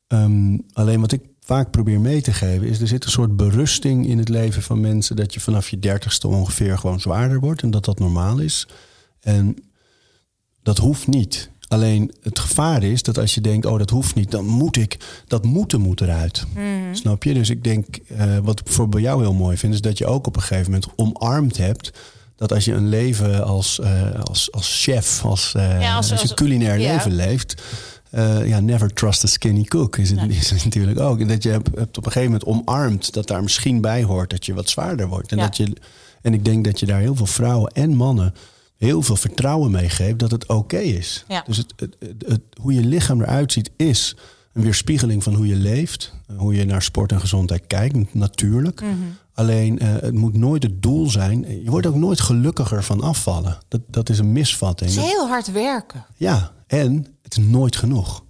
Ehm, 0.08 0.58
alleen 0.74 1.02
wat 1.02 1.12
ik 1.12 1.22
vaak 1.52 1.72
probeer 1.72 2.00
mee 2.00 2.22
te 2.22 2.34
geven 2.34 2.68
is... 2.68 2.82
er 2.82 2.88
zit 2.88 3.04
een 3.06 3.12
soort 3.12 3.38
berusting 3.38 4.08
in 4.08 4.18
het 4.18 4.30
leven 4.30 4.62
van 4.62 4.80
mensen... 4.80 5.16
dat 5.16 5.34
je 5.34 5.40
vanaf 5.40 5.70
je 5.70 5.80
dertigste 5.80 6.28
ongeveer 6.28 6.78
gewoon 6.78 7.00
zwaarder 7.00 7.40
wordt... 7.40 7.62
en 7.62 7.72
dat 7.72 7.86
dat 7.86 8.00
normaal 8.00 8.40
is. 8.40 8.68
En 9.22 9.56
dat 10.64 10.78
hoeft 10.78 11.08
niet. 11.08 11.50
Alleen 11.68 12.14
het 12.22 12.40
gevaar 12.40 12.84
is 12.84 13.04
dat 13.04 13.18
als 13.18 13.34
je 13.34 13.42
denkt... 13.42 13.66
oh, 13.66 13.78
dat 13.78 13.90
hoeft 13.90 14.16
niet, 14.16 14.32
dan 14.32 14.46
moet 14.46 14.78
ik... 14.78 14.98
dat 15.28 15.44
moeten 15.44 15.82
moet 15.82 16.02
eruit. 16.02 16.46
Snap 16.92 17.24
je? 17.24 17.34
Dus 17.34 17.50
ik 17.50 17.64
denk, 17.64 17.96
eh, 17.96 18.38
wat 18.38 18.60
ik 18.60 18.68
voor 18.68 18.90
bij 18.90 19.02
jou 19.02 19.22
heel 19.22 19.34
mooi 19.34 19.58
vind... 19.58 19.74
is 19.74 19.82
dat 19.82 19.98
je 19.98 20.06
ook 20.06 20.28
op 20.28 20.36
een 20.36 20.42
gegeven 20.42 20.72
moment 20.72 20.92
omarmd 20.96 21.58
hebt... 21.58 21.92
dat 22.36 22.54
als 22.54 22.66
je 22.66 22.74
een 22.74 22.90
leven 22.90 23.44
als, 23.46 23.80
eh, 23.80 24.20
als, 24.24 24.52
als 24.52 24.84
chef, 24.84 25.26
als, 25.26 25.54
eh, 25.56 25.82
Ja, 25.82 25.96
als- 25.96 26.12
als, 26.12 26.22
je 26.22 26.28
als- 26.28 26.38
culinair 26.38 26.80
ja. 26.80 26.94
leven 26.94 27.16
leeft... 27.16 27.62
eh, 28.12 28.48
ja, 28.48 28.60
never 28.60 28.94
trust 28.94 29.24
a 29.24 29.28
skinny 29.28 29.64
cook 29.64 29.98
is 29.98 30.10
het, 30.10 30.30
is 30.30 30.50
het 30.52 30.64
natuurlijk 30.64 31.00
ook. 31.00 31.20
En 31.20 31.28
dat 31.28 31.44
je 31.44 31.50
hebt, 31.50 31.70
hebt 31.76 31.98
op 31.98 32.06
een 32.06 32.12
gegeven 32.12 32.40
moment 32.40 32.50
omarmd 32.50 33.14
dat 33.14 33.28
daar 33.28 33.44
misschien 33.44 33.82
bij 33.82 34.04
hoort 34.04 34.30
dat 34.30 34.46
je 34.46 34.54
wat 34.54 34.70
zwaarder 34.70 35.08
wordt. 35.08 35.32
En, 35.32 35.38
Ja. 35.38 35.44
dat 35.44 35.58
je, 35.58 35.76
en 36.22 36.34
ik 36.34 36.46
denk 36.46 36.66
dat 36.66 36.80
je 36.80 36.86
daar 36.86 37.00
heel 37.00 37.16
veel 37.16 37.26
vrouwen 37.26 37.72
en 37.72 37.96
mannen 37.96 38.34
heel 38.78 39.02
veel 39.02 39.16
vertrouwen 39.16 39.72
meegeeft 39.72 40.20
dat 40.20 40.32
het 40.32 40.48
oké 40.48 40.78
is. 40.78 41.26
Ja. 41.28 41.44
Dus 41.48 41.58
het, 41.58 41.74
het, 41.76 41.96
het, 42.28 42.42
hoe 42.62 42.74
je 42.74 42.86
lichaam 42.86 43.22
eruit 43.22 43.52
ziet 43.52 43.72
is 43.76 44.16
een 44.54 44.62
weerspiegeling 44.62 45.24
van 45.24 45.34
hoe 45.34 45.48
je 45.48 45.56
leeft. 45.56 46.14
Hoe 46.38 46.56
je 46.56 46.66
naar 46.66 46.82
sport 46.82 47.12
en 47.12 47.20
gezondheid 47.20 47.64
kijkt, 47.68 48.14
natuurlijk. 48.14 48.82
Mhm. 48.82 48.94
Alleen 49.34 49.80
uh, 49.84 49.90
het 49.90 50.14
moet 50.14 50.38
nooit 50.38 50.64
het 50.64 50.82
doel 50.82 51.10
zijn. 51.10 51.64
Je 51.64 51.70
wordt 51.70 51.88
ook 51.88 51.96
nooit 51.96 52.20
gelukkiger 52.20 52.84
van 52.84 53.02
afvallen. 53.02 53.58
Dat, 53.68 53.82
dat 53.88 54.10
is 54.10 54.20
een 54.20 54.32
misvatting. 54.32 54.90
Het 54.90 55.00
is 55.00 55.12
heel 55.12 55.28
hard 55.28 55.52
werken. 55.52 56.06
Ja, 56.18 56.52
en 56.68 57.06
het 57.34 57.44
is 57.44 57.50
nooit 57.52 57.76
genoeg. 57.76 58.24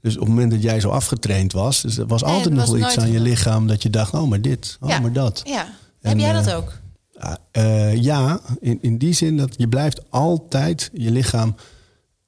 Dus 0.00 0.14
op 0.14 0.20
het 0.20 0.28
moment 0.28 0.50
dat 0.50 0.62
jij 0.62 0.80
zo 0.80 0.88
afgetraind 0.88 1.52
was, 1.52 1.82
dus 1.82 1.98
er 1.98 2.06
was 2.06 2.22
Nee, 2.22 2.32
altijd 2.32 2.54
nog 2.54 2.66
wel 2.66 2.78
iets 2.78 2.98
aan 2.98 3.12
je 3.12 3.20
lichaam 3.20 3.66
dat 3.66 3.82
je 3.82 3.90
dacht, 3.90 4.14
oh 4.14 4.28
maar 4.28 4.40
dit, 4.40 4.76
oh 4.80 4.88
Ja. 4.88 4.98
maar 5.00 5.12
dat. 5.12 5.40
Ja. 5.44 5.64
En, 6.00 6.08
Heb 6.10 6.18
jij 6.18 6.28
eh, 6.34 6.44
dat 6.44 6.54
ook? 6.54 6.72
Ja, 7.20 7.38
eh, 7.50 8.02
ja, 8.02 8.40
in, 8.60 8.78
in 8.82 8.98
die 8.98 9.12
zin 9.12 9.36
dat 9.36 9.54
je 9.56 9.68
blijft 9.68 10.10
altijd 10.10 10.90
je 10.92 11.10
lichaam 11.10 11.54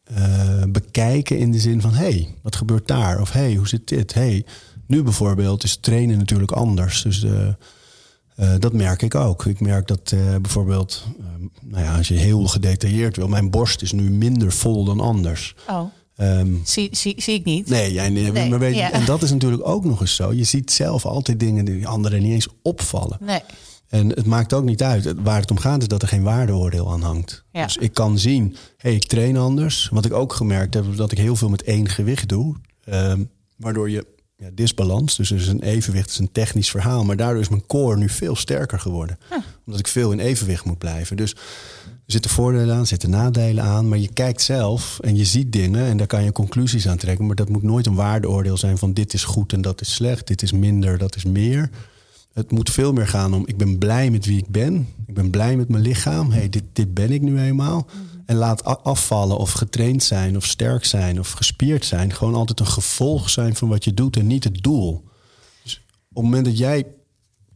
eh, 0.04 0.62
bekijken 0.68 1.38
in 1.38 1.52
de 1.52 1.58
zin 1.58 1.80
van... 1.80 1.92
hé, 1.92 2.10
hey, 2.10 2.34
wat 2.42 2.56
gebeurt 2.56 2.88
daar? 2.88 3.20
Of 3.20 3.32
hé, 3.32 3.40
hey, 3.40 3.54
hoe 3.54 3.68
zit 3.68 3.88
dit? 3.88 4.14
Hey, 4.14 4.44
nu 4.86 5.02
bijvoorbeeld 5.02 5.64
is 5.64 5.76
trainen 5.76 6.18
natuurlijk 6.18 6.52
anders. 6.52 7.02
Dus 7.02 7.24
eh, 7.24 7.48
eh, 8.40 8.54
dat 8.58 8.72
merk 8.72 9.02
ik 9.02 9.14
ook. 9.14 9.46
Ik 9.46 9.60
merk 9.60 9.86
dat 9.86 10.12
eh, 10.12 10.36
bijvoorbeeld, 10.40 11.04
eh, 11.18 11.24
nou 11.60 11.84
ja, 11.84 11.96
als 11.96 12.08
je 12.08 12.14
heel 12.14 12.46
gedetailleerd 12.46 13.16
wil... 13.16 13.28
mijn 13.28 13.50
borst 13.50 13.82
is 13.82 13.92
nu 13.92 14.10
minder 14.10 14.52
vol 14.52 14.84
dan 14.84 15.00
anders. 15.00 15.54
Oh, 15.68 15.84
Ehm, 16.20 16.54
zie, 16.64 16.88
zie, 16.92 17.22
zie 17.22 17.34
ik 17.34 17.44
niet. 17.44 17.68
Nee, 17.68 17.92
jij, 17.92 18.08
nee, 18.08 18.32
Nee, 18.32 18.48
maar 18.48 18.58
weet, 18.58 18.74
ja. 18.74 18.92
en 18.92 19.04
dat 19.04 19.22
is 19.22 19.30
natuurlijk 19.30 19.68
ook 19.68 19.84
nog 19.84 20.00
eens 20.00 20.14
zo. 20.14 20.32
Je 20.32 20.44
ziet 20.44 20.70
zelf 20.70 21.06
altijd 21.06 21.40
dingen 21.40 21.64
die 21.64 21.86
anderen 21.86 22.22
niet 22.22 22.32
eens 22.32 22.48
opvallen. 22.62 23.18
Nee. 23.20 23.40
En 23.88 24.08
het 24.08 24.26
maakt 24.26 24.52
ook 24.52 24.64
niet 24.64 24.82
uit. 24.82 25.14
Waar 25.22 25.40
het 25.40 25.50
om 25.50 25.58
gaat 25.58 25.80
is 25.80 25.88
dat 25.88 26.02
er 26.02 26.08
geen 26.08 26.22
waardeoordeel 26.22 26.92
aan 26.92 27.02
hangt. 27.02 27.44
Ja. 27.52 27.64
Dus 27.64 27.76
ik 27.76 27.94
kan 27.94 28.18
zien, 28.18 28.56
hey, 28.76 28.94
ik 28.94 29.04
train 29.04 29.36
anders. 29.36 29.88
Wat 29.92 30.04
ik 30.04 30.12
ook 30.12 30.32
gemerkt 30.32 30.74
heb, 30.74 30.96
dat 30.96 31.12
ik 31.12 31.18
heel 31.18 31.36
veel 31.36 31.48
met 31.48 31.62
één 31.62 31.88
gewicht 31.88 32.28
doe. 32.28 32.56
Ehm, 32.84 33.24
waardoor 33.56 33.90
je 33.90 34.06
ja, 34.36 34.48
disbalans, 34.52 35.16
dus 35.16 35.30
er 35.30 35.36
is 35.36 35.48
een 35.48 35.62
evenwicht, 35.62 36.04
het 36.04 36.12
is 36.14 36.18
een 36.18 36.32
technisch 36.32 36.70
verhaal. 36.70 37.04
Maar 37.04 37.16
daardoor 37.16 37.40
is 37.40 37.48
mijn 37.48 37.66
core 37.66 37.96
nu 37.96 38.08
veel 38.08 38.36
sterker 38.36 38.80
geworden. 38.80 39.18
Omdat 39.66 39.80
ik 39.80 39.86
veel 39.86 40.12
in 40.12 40.20
evenwicht 40.20 40.64
moet 40.64 40.78
blijven. 40.78 41.16
Dus 41.16 41.36
zitten 42.10 42.30
voordelen 42.30 42.74
aan, 42.74 42.80
er 42.80 42.86
zitten 42.86 43.10
nadelen 43.10 43.64
aan. 43.64 43.88
Maar 43.88 43.98
je 43.98 44.12
kijkt 44.12 44.42
zelf 44.42 44.98
en 45.00 45.16
je 45.16 45.24
ziet 45.24 45.52
dingen 45.52 45.86
en 45.86 45.96
daar 45.96 46.06
kan 46.06 46.24
je 46.24 46.32
conclusies 46.32 46.88
aan 46.88 46.96
trekken. 46.96 47.26
Maar 47.26 47.36
dat 47.36 47.48
moet 47.48 47.62
nooit 47.62 47.86
een 47.86 47.94
waardeoordeel 47.94 48.56
zijn 48.56 48.78
van 48.78 48.92
dit 48.92 49.12
is 49.12 49.24
goed 49.24 49.52
en 49.52 49.60
dat 49.60 49.80
is 49.80 49.94
slecht. 49.94 50.26
Dit 50.26 50.42
is 50.42 50.52
minder, 50.52 50.98
dat 50.98 51.16
is 51.16 51.24
meer. 51.24 51.70
Het 52.32 52.50
moet 52.50 52.70
veel 52.70 52.92
meer 52.92 53.08
gaan 53.08 53.34
om, 53.34 53.46
ik 53.46 53.56
ben 53.56 53.78
blij 53.78 54.10
met 54.10 54.26
wie 54.26 54.38
ik 54.38 54.48
ben. 54.48 54.88
Ik 55.06 55.14
ben 55.14 55.30
blij 55.30 55.56
met 55.56 55.68
mijn 55.68 55.82
lichaam. 55.82 56.30
Hey, 56.30 56.48
dit, 56.48 56.64
dit 56.72 56.94
ben 56.94 57.10
ik 57.10 57.22
nu 57.22 57.40
eenmaal. 57.40 57.86
En 58.26 58.36
laat 58.36 58.64
afvallen 58.64 59.36
of 59.36 59.52
getraind 59.52 60.02
zijn 60.02 60.36
of 60.36 60.44
sterk 60.44 60.84
zijn 60.84 61.18
of 61.18 61.30
gespierd 61.30 61.84
zijn. 61.84 62.12
Gewoon 62.14 62.34
altijd 62.34 62.60
een 62.60 62.66
gevolg 62.66 63.30
zijn 63.30 63.56
van 63.56 63.68
wat 63.68 63.84
je 63.84 63.94
doet 63.94 64.16
en 64.16 64.26
niet 64.26 64.44
het 64.44 64.62
doel. 64.62 65.04
Dus 65.62 65.82
op 66.08 66.14
het 66.14 66.24
moment 66.24 66.44
dat 66.44 66.58
jij 66.58 66.84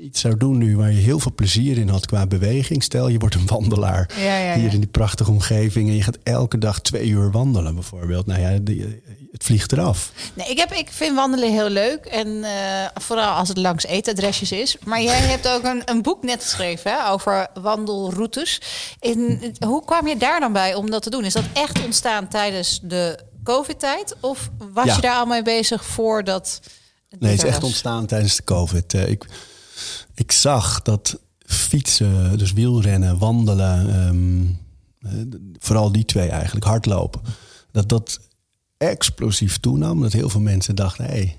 iets 0.05 0.21
zou 0.21 0.37
doen 0.37 0.59
nu 0.59 0.77
waar 0.77 0.91
je 0.93 1.01
heel 1.01 1.19
veel 1.19 1.33
plezier 1.35 1.79
in 1.79 1.89
had 1.89 2.07
qua 2.07 2.27
beweging. 2.27 2.83
Stel 2.83 3.09
je 3.09 3.19
wordt 3.19 3.35
een 3.35 3.47
wandelaar 3.47 4.11
Ja, 4.17 4.37
ja, 4.39 4.55
hier 4.55 4.73
in 4.73 4.81
die 4.81 4.89
prachtige 4.89 5.31
omgeving. 5.31 5.89
En 5.89 5.95
je 5.97 6.03
gaat 6.03 6.19
elke 6.23 6.59
dag 6.59 6.81
twee 6.81 7.07
uur 7.09 7.31
wandelen 7.31 7.75
bijvoorbeeld. 7.75 8.27
Nou 8.27 8.41
ja, 8.41 8.59
die- 8.63 9.03
het 9.33 9.45
vliegt 9.45 9.73
eraf. 9.73 10.13
Nee, 10.35 10.47
ik, 10.49 10.59
heb, 10.59 10.73
ik 10.73 10.89
vind 10.91 11.15
wandelen 11.15 11.53
heel 11.53 11.69
leuk. 11.69 12.05
En 12.05 12.45
eh, 12.45 12.51
vooral 12.95 13.33
als 13.35 13.49
het 13.49 13.57
langs 13.59 13.85
eetadresjes 13.87 14.53
is. 14.53 14.77
Maar 14.85 15.03
jij 15.03 15.19
hebt 15.35 15.49
ook 15.49 15.65
een, 15.65 15.83
een 15.85 16.03
boek 16.03 16.23
net 16.23 16.43
geschreven 16.43 16.91
hè, 16.93 17.11
over 17.11 17.47
wandelroutes. 17.61 18.61
In, 19.01 19.55
hoe 19.67 19.85
kwam 19.85 20.07
je 20.09 20.17
daar 20.17 20.41
dan 20.41 20.53
bij 20.53 20.75
om 20.75 20.91
dat 20.91 21.03
te 21.03 21.11
doen? 21.11 21.25
Is 21.25 21.33
dat 21.33 21.45
echt 21.53 21.85
ontstaan 21.85 22.29
tijdens 22.29 22.81
de 22.83 23.19
COVID-tijd? 23.45 24.17
Of 24.21 24.51
was 24.73 24.95
je 24.95 25.01
daar 25.01 25.17
al 25.17 25.27
mee 25.27 25.43
bezig 25.43 25.85
voordat... 25.85 26.61
Nee, 27.19 27.31
het 27.33 27.43
is 27.43 27.49
echt 27.49 27.63
ontstaan 27.63 28.07
tijdens 28.07 28.37
de 28.37 28.45
COVID. 28.45 28.95
Eh, 28.95 29.09
ik, 29.09 29.25
ik 30.15 30.33
zag 30.33 30.83
dat 30.83 31.21
fietsen, 31.39 32.39
dus 32.39 32.53
wielrennen, 32.53 33.19
wandelen, 33.19 33.95
ehm, 33.95 34.43
eh, 35.01 35.39
vooral 35.59 35.93
die 35.93 36.05
twee 36.05 36.29
eigenlijk, 36.29 36.65
hardlopen, 36.65 37.21
dat 37.71 37.89
dat 37.89 38.21
explosief 38.77 39.59
toenam. 39.59 40.01
Dat 40.01 40.13
heel 40.13 40.29
veel 40.29 40.41
mensen 40.41 40.75
dachten, 40.75 41.05
hé. 41.05 41.11
Hey. 41.11 41.37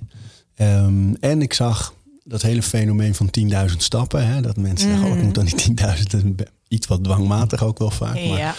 Ehm, 0.55 1.13
en 1.19 1.41
ik 1.41 1.53
zag 1.53 1.93
dat 2.23 2.41
hele 2.41 2.63
fenomeen 2.63 3.15
van 3.15 3.29
10.000 3.29 3.83
stappen. 3.83 4.27
Hè, 4.27 4.41
dat 4.41 4.57
mensen 4.57 4.89
zeggen, 4.89 5.07
oh, 5.07 5.17
ik 5.17 5.23
moet 5.23 5.35
dan 5.35 5.45
die 5.45 5.55
10.000, 5.55 6.11
dat 6.11 6.23
is 6.23 6.45
iets 6.67 6.87
wat 6.87 7.03
dwangmatig 7.03 7.63
ook 7.63 7.79
wel 7.79 7.91
vaak. 7.91 8.13
Maar, 8.13 8.37
Ja. 8.37 8.55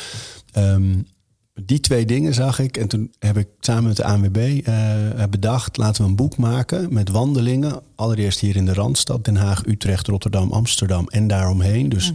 Die 1.65 1.81
twee 1.81 2.07
dingen 2.07 2.35
zag 2.35 2.59
ik. 2.59 2.77
En 2.77 2.89
toen 2.89 3.13
heb 3.19 3.37
ik 3.37 3.49
samen 3.61 3.85
met 3.85 3.97
de 3.97 4.05
ANWB 4.05 4.61
eh, 4.65 5.25
bedacht... 5.31 5.77
laten 5.77 6.03
we 6.03 6.09
een 6.09 6.17
boek 6.17 6.37
maken 6.37 6.93
met 6.93 7.09
wandelingen. 7.09 7.81
Allereerst 7.95 8.41
hier 8.41 8.57
in 8.57 8.67
de 8.67 8.75
Randstad. 8.75 9.25
Den 9.25 9.37
Haag, 9.37 9.67
Utrecht, 9.67 10.07
Rotterdam, 10.07 10.53
Amsterdam 10.53 11.09
en 11.09 11.27
daaromheen. 11.27 11.89
Dus 11.89 12.13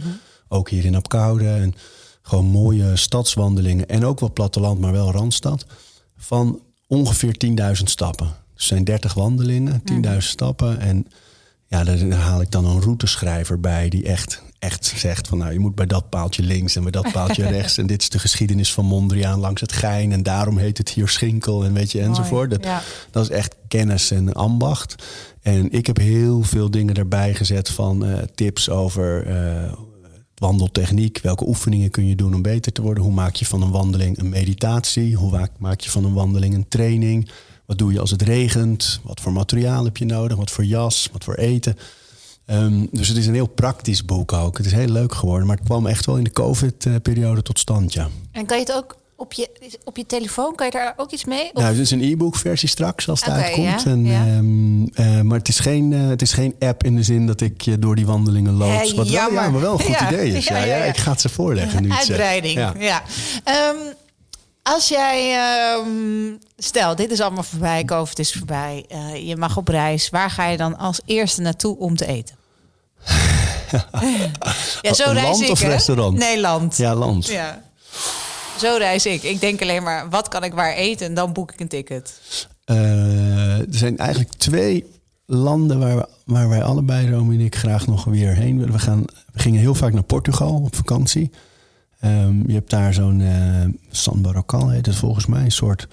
ook 0.48 0.70
hier 0.70 0.84
in 0.84 0.94
Apkoude. 0.94 1.48
En 1.48 1.74
gewoon 2.22 2.46
mooie 2.46 2.96
stadswandelingen. 2.96 3.88
En 3.88 4.04
ook 4.04 4.20
wel 4.20 4.32
platteland, 4.32 4.80
maar 4.80 4.92
wel 4.92 5.10
Randstad. 5.10 5.66
Van 6.16 6.60
ongeveer 6.86 7.36
10.000 7.46 7.82
stappen. 7.84 8.34
Dus 8.54 8.66
zijn 8.66 8.84
30 8.84 9.14
wandelingen, 9.14 9.82
10.000 10.02 10.16
stappen. 10.18 10.80
En 10.80 11.06
ja, 11.66 11.84
daar 11.84 12.10
haal 12.10 12.40
ik 12.40 12.50
dan 12.50 12.64
een 12.64 12.80
routeschrijver 12.80 13.60
bij 13.60 13.88
die 13.88 14.04
echt, 14.04 14.42
echt 14.62 14.92
zegt 14.96 15.28
van 15.28 15.38
nou, 15.38 15.52
je 15.52 15.58
moet 15.58 15.74
bij 15.74 15.86
dat 15.86 16.08
paaltje 16.08 16.42
links 16.42 16.76
en 16.76 16.82
bij 16.82 16.90
dat 16.90 17.12
paaltje 17.12 17.48
rechts. 17.58 17.78
En 17.78 17.86
dit 17.86 18.02
is 18.02 18.08
de 18.08 18.18
geschiedenis 18.18 18.72
van 18.72 18.84
Mondriaan 18.84 19.40
langs 19.40 19.60
het 19.60 19.72
Gein. 19.72 20.12
En 20.12 20.22
daarom 20.22 20.58
heet 20.58 20.78
het 20.78 20.88
hier 20.88 21.08
Schinkel 21.08 21.64
en 21.64 21.72
weet 21.72 21.92
je, 21.92 22.00
enzovoort. 22.00 22.50
Dat, 22.50 22.64
ja. 22.64 22.82
dat 23.10 23.22
is 23.22 23.30
echt 23.30 23.54
kennis 23.68 24.10
en 24.10 24.32
ambacht. 24.32 24.94
En 25.40 25.70
ik 25.70 25.86
heb 25.86 25.96
heel 25.96 26.42
veel 26.42 26.70
dingen 26.70 26.94
erbij 26.94 27.34
gezet 27.34 27.68
van 27.68 28.04
eh, 28.04 28.18
tips 28.34 28.70
over 28.70 29.26
eh, 29.26 29.72
wandeltechniek. 30.34 31.18
Welke 31.22 31.46
oefeningen 31.46 31.90
kun 31.90 32.06
je 32.06 32.16
doen 32.16 32.34
om 32.34 32.42
beter 32.42 32.72
te 32.72 32.82
worden? 32.82 33.04
Hoe 33.04 33.12
maak 33.12 33.34
je 33.34 33.46
van 33.46 33.62
een 33.62 33.70
wandeling 33.70 34.18
een 34.18 34.28
meditatie? 34.28 35.14
Hoe 35.14 35.48
maak 35.58 35.80
je 35.80 35.90
van 35.90 36.04
een 36.04 36.14
wandeling 36.14 36.54
een 36.54 36.68
training? 36.68 37.30
Wat 37.66 37.78
doe 37.78 37.92
je 37.92 38.00
als 38.00 38.10
het 38.10 38.22
regent? 38.22 39.00
Wat 39.02 39.20
voor 39.20 39.32
materiaal 39.32 39.84
heb 39.84 39.96
je 39.96 40.04
nodig? 40.04 40.36
Wat 40.36 40.50
voor 40.50 40.64
jas? 40.64 41.08
Wat 41.12 41.24
voor 41.24 41.34
eten? 41.34 41.76
Ehm, 42.52 42.86
dus 42.90 43.08
het 43.08 43.16
is 43.16 43.26
een 43.26 43.34
heel 43.34 43.46
praktisch 43.48 44.04
boek 44.04 44.32
ook. 44.32 44.56
Het 44.56 44.66
is 44.66 44.72
heel 44.72 44.88
leuk 44.88 45.14
geworden, 45.14 45.46
maar 45.46 45.56
het 45.56 45.64
kwam 45.64 45.86
echt 45.86 46.06
wel 46.06 46.16
in 46.16 46.24
de 46.24 46.32
COVID-periode 46.32 47.42
tot 47.42 47.58
stand, 47.58 47.92
ja. 47.92 48.08
En 48.32 48.46
kan 48.46 48.56
je 48.58 48.62
het 48.64 48.72
ook 48.72 48.96
op 49.16 49.32
je, 49.32 49.48
op 49.84 49.96
je 49.96 50.06
telefoon, 50.06 50.54
kan 50.54 50.66
je 50.66 50.72
daar 50.72 50.92
ook 50.96 51.10
iets 51.10 51.24
mee? 51.24 51.44
Of- 51.44 51.52
Nou, 51.52 51.66
het 51.66 51.78
is 51.78 51.90
een 51.90 52.02
e-book 52.02 52.36
versie 52.36 52.68
straks 52.68 53.08
als 53.08 53.24
het 53.24 53.34
uitkomt. 53.34 53.82
ja, 53.82 53.90
En, 53.90 54.04
ja. 54.04 54.26
ehm, 54.26 54.84
eh, 55.16 55.20
maar 55.20 55.38
het 55.38 55.48
is, 55.48 55.58
geen, 55.58 55.92
eh, 55.92 56.06
het 56.08 56.22
is 56.22 56.32
geen 56.32 56.54
app 56.58 56.84
in 56.84 56.96
de 56.96 57.02
zin 57.02 57.26
dat 57.26 57.40
ik 57.40 57.60
je 57.60 57.78
door 57.78 57.96
die 57.96 58.06
wandelingen. 58.06 58.58
Hé, 58.60 58.94
wat 58.94 59.08
wel, 59.08 59.32
ja, 59.32 59.50
maar 59.50 59.60
wel 59.60 59.72
een 59.72 59.80
goed 59.80 59.98
Ja, 59.98 60.12
idee 60.12 60.32
is. 60.32 60.46
Ja. 60.46 60.56
Ik 60.64 60.96
ga 60.96 61.10
het 61.10 61.20
ze 61.20 61.28
voorleggen 61.28 61.82
nu. 61.82 61.90
Uitbreiding, 61.90 62.54
ja. 62.78 63.02
Ehm, 63.44 63.76
als 64.62 64.88
jij, 64.88 65.38
stel, 66.56 66.96
dit 66.96 67.10
is 67.10 67.20
allemaal 67.20 67.42
voorbij, 67.42 67.84
COVID 67.84 68.18
is 68.18 68.32
voorbij, 68.32 68.84
eh, 68.88 69.28
je 69.28 69.36
mag 69.36 69.56
op 69.56 69.68
reis. 69.68 70.10
Waar 70.10 70.30
ga 70.30 70.46
je 70.48 70.56
dan 70.56 70.78
als 70.78 71.00
eerste 71.04 71.40
naartoe 71.40 71.78
om 71.78 71.96
te 71.96 72.06
eten? 72.06 72.40
Ja, 74.80 74.94
zo 74.94 75.10
reis 75.10 75.22
land 75.22 75.42
ik, 75.42 75.50
of 75.50 75.60
restaurant? 75.60 76.18
Nederland. 76.18 76.76
Ja, 76.76 76.94
land. 76.94 77.26
Ja. 77.26 77.62
Zo 78.58 78.76
reis 78.78 79.06
ik. 79.06 79.22
Ik 79.22 79.40
denk 79.40 79.62
alleen 79.62 79.82
maar, 79.82 80.08
wat 80.10 80.28
kan 80.28 80.44
ik 80.44 80.52
waar 80.52 80.72
eten? 80.72 81.06
En 81.06 81.14
dan 81.14 81.32
boek 81.32 81.52
ik 81.52 81.60
een 81.60 81.68
ticket. 81.68 82.20
Eh, 82.64 83.58
er 83.58 83.66
zijn 83.70 83.98
eigenlijk 83.98 84.32
twee 84.32 84.86
landen 85.26 85.78
waar, 85.78 85.96
we, 85.96 86.08
waar 86.24 86.48
wij 86.48 86.62
allebei, 86.62 87.10
Romy 87.10 87.34
en 87.34 87.40
ik, 87.40 87.56
graag 87.56 87.86
nog 87.86 88.04
weer 88.04 88.34
heen 88.34 88.58
willen. 88.58 88.72
We, 88.72 88.78
gaan, 88.78 89.04
we 89.32 89.38
gingen 89.40 89.60
heel 89.60 89.74
vaak 89.74 89.92
naar 89.92 90.02
Portugal 90.02 90.62
op 90.64 90.76
vakantie. 90.76 91.30
Ehm, 92.00 92.46
je 92.46 92.54
hebt 92.54 92.70
daar 92.70 92.94
zo'n 92.94 93.20
eh 93.20 93.64
San 93.90 94.22
Barrocal, 94.22 94.68
heet 94.68 94.86
het 94.86 94.94
volgens 94.94 95.26
mij, 95.26 95.44
een 95.44 95.52
soort 95.52 95.88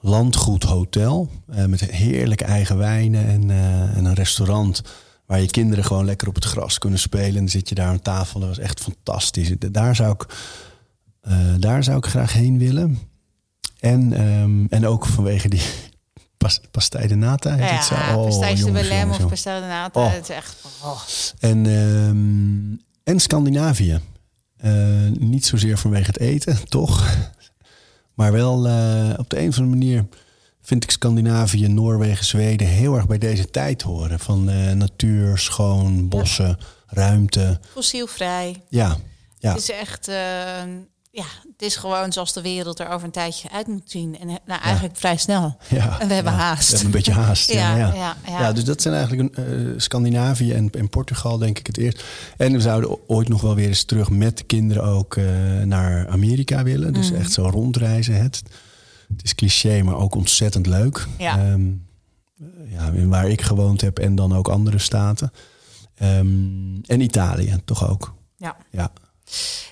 landgoedhotel. 0.00 1.30
eh 1.52 1.64
met 1.64 1.80
heerlijke 1.80 2.44
eigen 2.44 2.78
wijnen 2.78 3.26
en, 3.26 3.50
en 3.96 4.04
een 4.04 4.14
restaurant 4.14 4.82
waar 5.30 5.40
je 5.40 5.50
kinderen 5.50 5.84
gewoon 5.84 6.04
lekker 6.04 6.28
op 6.28 6.34
het 6.34 6.44
gras 6.44 6.78
kunnen 6.78 6.98
spelen. 6.98 7.28
En 7.28 7.34
dan 7.34 7.48
zit 7.48 7.68
je 7.68 7.74
daar 7.74 7.88
aan 7.88 8.02
tafel. 8.02 8.40
Dat 8.40 8.48
was 8.48 8.58
echt 8.58 8.80
fantastisch. 8.80 9.52
Daar 9.58 9.96
zou 9.96 10.12
ik, 10.12 10.26
eh, 11.20 11.54
daar 11.58 11.84
zou 11.84 11.96
ik 11.96 12.06
graag 12.06 12.32
heen 12.32 12.58
willen. 12.58 12.98
En, 13.80 14.12
ehm, 14.12 14.64
en 14.68 14.86
ook 14.86 15.06
vanwege 15.06 15.48
die 15.48 15.62
pas, 16.36 16.60
pastei 16.70 17.06
de 17.08 17.14
nata. 17.14 17.50
heet 17.50 17.68
Ja, 17.68 17.74
het 17.74 17.84
zo? 17.84 17.94
Oh, 17.94 18.64
de 18.64 18.72
Belém 18.72 19.10
of 19.10 19.16
de 19.16 19.50
nata. 19.50 20.00
Oh. 20.00 20.12
Het 20.12 20.22
is 20.22 20.34
echt... 20.34 20.56
Oh. 20.82 21.00
En, 21.38 21.66
ehm, 21.66 22.76
en 23.04 23.20
Scandinavië. 23.20 24.00
Eh, 24.56 24.72
niet 25.18 25.46
zozeer 25.46 25.78
vanwege 25.78 26.06
het 26.06 26.18
eten, 26.18 26.58
toch? 26.68 27.16
Maar 28.14 28.32
wel 28.32 28.68
eh, 28.68 29.18
op 29.18 29.30
de 29.30 29.40
een 29.40 29.48
of 29.48 29.58
andere 29.58 29.76
manier 29.76 30.06
vind 30.70 30.84
ik 30.84 30.90
Scandinavië, 30.90 31.68
Noorwegen, 31.68 32.24
Zweden 32.24 32.66
heel 32.66 32.94
erg 32.96 33.06
bij 33.06 33.18
deze 33.18 33.50
tijd 33.50 33.82
horen. 33.82 34.18
Van 34.20 34.50
eh, 34.50 34.72
natuur, 34.72 35.38
schoon, 35.38 36.08
bossen, 36.08 36.58
ruimte. 36.86 37.60
Fossielvrij. 37.72 38.62
Ja, 38.68 38.96
ja. 39.38 39.52
Het 39.52 39.62
is 39.62 39.70
echt... 39.70 40.08
eh, 40.08 40.14
ja, 41.12 41.24
het 41.52 41.62
is 41.62 41.76
gewoon 41.76 42.12
zoals 42.12 42.32
de 42.32 42.42
wereld 42.42 42.80
er 42.80 42.88
over 42.88 43.06
een 43.06 43.12
tijdje 43.12 43.50
uit 43.50 43.66
moet 43.66 43.82
zien. 43.90 44.18
En 44.18 44.26
nou, 44.26 44.60
eigenlijk 44.62 44.96
vrij 44.96 45.16
snel. 45.16 45.56
Ja, 45.68 46.00
en 46.00 46.08
we 46.08 46.14
hebben 46.14 46.32
haast. 46.32 46.68
We 46.70 46.76
hebben 46.76 46.84
een 46.86 47.02
beetje 47.04 47.20
haast. 47.20 47.52
ja, 47.52 47.76
Ja, 47.76 48.16
ja, 48.26 48.52
dus 48.52 48.64
dat 48.64 48.82
zijn 48.82 48.94
eigenlijk 48.94 49.36
eh, 49.36 49.44
Scandinavië 49.76 50.52
en, 50.52 50.70
en 50.70 50.88
Portugal, 50.88 51.38
denk 51.38 51.58
ik 51.58 51.66
het 51.66 51.76
eerst. 51.78 52.04
En 52.36 52.52
we 52.52 52.60
zouden 52.60 53.08
ooit 53.08 53.28
nog 53.28 53.40
wel 53.40 53.54
weer 53.54 53.68
eens 53.68 53.84
terug 53.84 54.10
met 54.10 54.38
de 54.38 54.44
kinderen 54.44 54.82
ook 54.84 55.16
eh, 55.16 55.24
naar 55.64 56.08
Amerika 56.08 56.62
willen. 56.62 56.92
Dus 56.92 57.10
Mhm. 57.10 57.20
echt 57.20 57.32
zo 57.32 57.48
rondreizen. 57.48 58.14
Het, 58.22 58.42
het 59.12 59.24
is 59.24 59.34
cliché, 59.34 59.82
maar 59.82 59.96
ook 59.96 60.14
ontzettend 60.14 60.66
leuk. 60.66 61.06
Ja. 61.18 61.38
Ehm, 61.38 61.70
ja, 62.68 63.06
waar 63.06 63.28
ik 63.28 63.42
gewoond 63.42 63.80
heb 63.80 63.98
en 63.98 64.14
dan 64.14 64.34
ook 64.34 64.48
andere 64.48 64.78
staten. 64.78 65.32
Ehm, 65.94 66.80
en 66.86 67.00
Italië 67.00 67.60
toch 67.64 67.88
ook. 67.88 68.14
Ja. 68.36 68.56
Ja. 68.70 68.92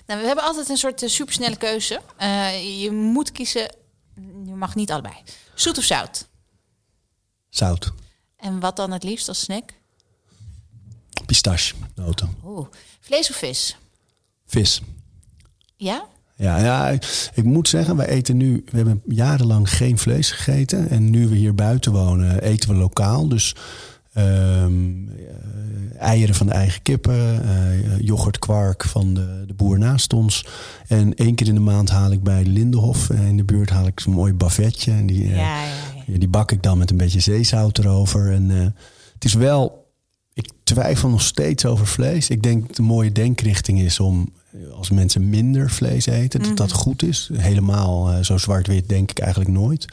Nou, 0.07 0.21
we 0.21 0.27
hebben 0.27 0.45
altijd 0.45 0.69
een 0.69 0.77
soort 0.77 1.03
eh, 1.03 1.09
supersnelle 1.09 1.57
keuze. 1.57 2.01
Eh, 2.17 2.83
je 2.83 2.91
moet 2.91 3.33
kiezen, 3.33 3.75
je 4.45 4.55
mag 4.55 4.75
niet 4.75 4.91
allebei. 4.91 5.15
Zoet 5.55 5.79
of 5.79 5.85
zout? 5.85 6.29
Zout. 7.49 7.93
En 8.37 8.61
wat 8.61 8.77
dan 8.77 8.91
het 8.91 9.03
liefst 9.03 9.29
als 9.29 9.41
snack? 9.41 9.73
Pistache, 11.27 11.75
noten. 11.95 12.37
Oeh. 12.45 12.67
Vlees 13.01 13.31
of 13.31 13.37
vis? 13.37 13.77
Vis. 14.47 14.81
Ja? 15.77 16.07
Ja, 16.39 16.59
ja, 16.59 16.89
ik, 16.89 17.31
ik 17.35 17.45
moet 17.45 17.69
zeggen, 17.69 17.97
wij 17.97 18.07
eten 18.07 18.37
nu... 18.37 18.65
We 18.71 18.77
hebben 18.77 19.03
jarenlang 19.07 19.71
geen 19.71 19.99
vlees 19.99 20.31
gegeten. 20.31 20.89
En 20.91 21.11
nu 21.11 21.29
we 21.29 21.35
hier 21.37 21.55
buiten 21.55 21.93
wonen, 21.93 22.43
eten 22.43 22.69
we 22.69 22.75
lokaal. 22.75 23.29
Dus 23.29 23.55
ehm, 24.13 24.73
eh, 25.09 25.99
eieren 25.99 26.35
van 26.35 26.47
de 26.47 26.53
eigen 26.53 26.83
kippen. 26.83 27.43
eh 27.43 27.99
yoghurt, 28.01 28.39
kwark 28.39 28.85
van 28.85 29.15
de, 29.15 29.45
de 29.47 29.55
boer 29.55 29.79
naast 29.79 30.13
ons. 30.13 30.47
En 30.87 31.15
één 31.15 31.35
keer 31.35 31.47
in 31.49 31.55
de 31.55 31.61
maand 31.61 31.91
haal 31.91 32.13
ik 32.13 32.23
bij 32.23 32.45
Lindenhof 32.45 33.11
eh, 33.11 33.27
in 33.29 33.37
de 33.37 33.45
buurt... 33.45 33.71
haal 33.71 33.87
ik 33.87 34.01
zo'n 34.01 34.13
mooi 34.13 34.33
bavetje. 34.35 34.93
En 34.93 35.07
die, 35.07 35.29
Ja, 35.29 35.37
ja, 35.37 35.63
ja. 35.63 36.03
ja, 36.07 36.19
die 36.19 36.29
bak 36.29 36.53
ik 36.53 36.63
dan 36.63 36.79
met 36.79 36.91
een 36.91 36.97
beetje 36.97 37.21
zeezout 37.21 37.79
erover. 37.79 38.33
En 38.33 38.51
het 39.15 39.25
is 39.25 39.35
wel. 39.35 39.87
Twijfel 40.69 41.09
nog 41.09 41.23
steeds 41.23 41.65
over 41.65 41.87
vlees. 41.87 42.31
Ik 42.31 42.43
denk 42.43 42.67
dat 42.67 42.77
de 42.77 42.83
mooie 42.83 43.13
denkrichting 43.13 43.81
is 43.81 44.01
om 44.01 44.33
eh, 44.51 44.73
als 44.73 44.91
mensen 44.91 45.29
minder 45.29 45.71
vlees 45.71 46.07
eten, 46.07 46.43
dat 46.43 46.57
dat 46.57 46.73
goed 46.73 47.03
is. 47.03 47.31
Helemaal 47.33 48.11
eh, 48.11 48.23
zo 48.23 48.37
zwart-wit 48.37 48.89
denk 48.89 49.11
ik 49.11 49.19
eigenlijk 49.19 49.51
nooit. 49.51 49.87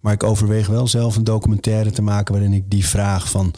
Maar 0.00 0.12
ik 0.12 0.22
overweeg 0.22 0.66
wel 0.66 0.86
zelf 0.86 1.16
een 1.16 1.24
documentaire 1.24 1.90
te 1.90 2.02
maken 2.02 2.34
waarin 2.34 2.52
ik 2.52 2.70
die 2.70 2.86
vraag 2.86 3.30
van 3.30 3.54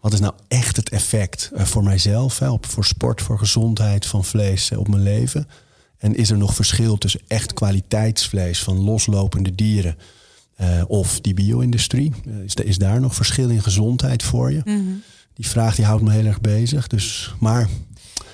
wat 0.00 0.12
is 0.12 0.20
nou 0.20 0.34
echt 0.48 0.76
het 0.76 0.88
effect 0.88 1.50
eh, 1.54 1.64
voor 1.64 1.84
mijzelf, 1.84 2.38
hè, 2.38 2.50
op, 2.50 2.66
voor 2.66 2.84
sport, 2.84 3.22
voor 3.22 3.38
gezondheid 3.38 4.06
van 4.06 4.24
vlees 4.24 4.72
op 4.72 4.88
mijn 4.88 5.02
leven. 5.02 5.48
En 5.98 6.14
is 6.14 6.30
er 6.30 6.38
nog 6.38 6.54
verschil 6.54 6.98
tussen 6.98 7.20
echt 7.26 7.52
kwaliteitsvlees 7.52 8.62
van 8.62 8.84
loslopende 8.84 9.54
dieren 9.54 9.96
of 10.86 11.20
die 11.20 11.34
bio-industrie? 11.34 12.12
Is, 12.44 12.54
is 12.54 12.78
daar 12.78 13.00
nog 13.00 13.14
verschil 13.14 13.48
in 13.48 13.62
gezondheid 13.62 14.22
voor 14.22 14.52
je? 14.52 14.60
Mhm. 14.64 14.80
Die 15.36 15.48
vraag 15.48 15.74
die 15.74 15.84
houdt 15.84 16.02
me 16.02 16.12
heel 16.12 16.24
erg 16.24 16.40
bezig. 16.40 16.86
Dus, 16.86 17.34
maar 17.40 17.68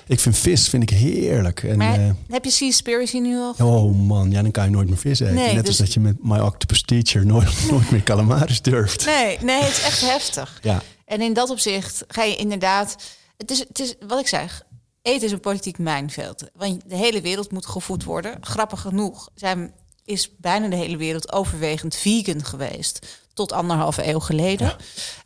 ik 0.07 0.19
vind 0.19 0.37
vis 0.37 0.69
vind 0.69 0.83
ik 0.83 0.89
heerlijk. 0.89 1.63
En, 1.63 1.77
Maar 1.77 1.99
eh, 1.99 2.09
heb 2.29 2.43
je 2.45 2.51
Seaspiracy 2.51 3.17
nu 3.17 3.37
al? 3.37 3.53
oh 3.59 3.95
man, 4.07 4.31
ja, 4.31 4.41
dan 4.41 4.51
kan 4.51 4.63
je 4.63 4.69
nooit 4.69 4.87
meer 4.87 4.97
vis 4.97 5.19
eten. 5.19 5.33
Nee, 5.35 5.53
Net 5.53 5.59
dus- 5.65 5.67
als 5.67 5.77
dat 5.77 5.93
je 5.93 5.99
met 5.99 6.23
My 6.23 6.39
Octopus 6.39 6.81
Teacher 6.81 7.25
nooit, 7.25 7.65
nooit 7.71 7.91
meer 7.91 8.03
calamaris 8.03 8.61
durft. 8.61 9.05
Nee, 9.05 9.37
nee, 9.41 9.61
het 9.63 9.71
is 9.71 9.83
echt 9.83 10.01
heftig. 10.01 10.59
Ja, 10.61 10.81
En 11.05 11.21
in 11.21 11.33
dat 11.33 11.49
opzicht 11.49 12.03
ga 12.07 12.23
je 12.23 12.35
inderdaad. 12.35 12.95
Het 13.37 13.51
is, 13.51 13.59
het 13.59 13.79
is 13.79 13.95
wat 14.07 14.19
ik 14.19 14.27
zeg. 14.27 14.63
Eten 15.01 15.25
is 15.25 15.31
een 15.31 15.39
politiek 15.39 15.77
mijnveld. 15.77 16.43
Want 16.55 16.81
de 16.89 16.95
hele 16.95 17.21
wereld 17.21 17.51
moet 17.51 17.65
gevoed 17.65 18.03
worden. 18.03 18.37
Grappig 18.41 18.81
genoeg 18.81 19.29
zijn, 19.35 19.73
is 20.05 20.29
bijna 20.37 20.67
de 20.67 20.75
hele 20.75 20.97
wereld 20.97 21.31
overwegend 21.31 21.95
vegan 21.95 22.45
geweest. 22.45 23.21
Tot 23.33 23.51
anderhalve 23.51 24.07
eeuw 24.07 24.19
geleden. 24.19 24.75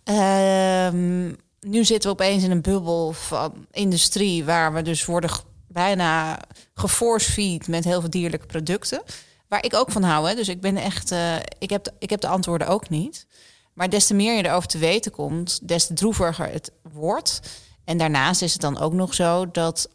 Ehm, 0.03 1.31
nu 1.59 1.85
zitten 1.85 2.09
we 2.09 2.15
opeens 2.15 2.43
in 2.43 2.51
een 2.51 2.61
bubbel 2.61 3.11
van 3.13 3.67
industrie... 3.71 4.45
waar 4.45 4.73
we 4.73 4.81
dus 4.81 5.05
worden 5.05 5.29
bijna 5.67 6.39
geforce-feed 6.73 7.67
met 7.67 7.83
heel 7.83 7.99
veel 7.99 8.09
dierlijke 8.09 8.45
producten. 8.45 9.01
Waar 9.47 9.65
ik 9.65 9.73
ook 9.73 9.91
van 9.91 10.03
hou. 10.03 10.29
Hè. 10.29 10.35
Dus 10.35 10.47
ik 10.47 10.61
ben 10.61 10.77
echt... 10.77 11.11
eh, 11.11 11.35
ik, 11.59 11.69
heb 11.69 11.93
ik 11.99 12.09
heb 12.09 12.21
de 12.21 12.27
antwoorden 12.27 12.67
ook 12.67 12.89
niet. 12.89 13.27
Maar 13.73 13.89
des 13.89 14.07
te 14.07 14.13
meer 14.13 14.35
je 14.35 14.45
erover 14.45 14.67
te 14.67 14.77
weten 14.77 15.11
komt, 15.11 15.67
des 15.67 15.87
te 15.87 15.93
droeviger 15.93 16.51
het 16.51 16.71
wordt. 16.93 17.39
En 17.83 17.97
daarnaast 17.97 18.41
is 18.41 18.53
het 18.53 18.61
dan 18.61 18.79
ook 18.79 18.93
nog 18.93 19.13
zo 19.13 19.51
dat 19.51 19.89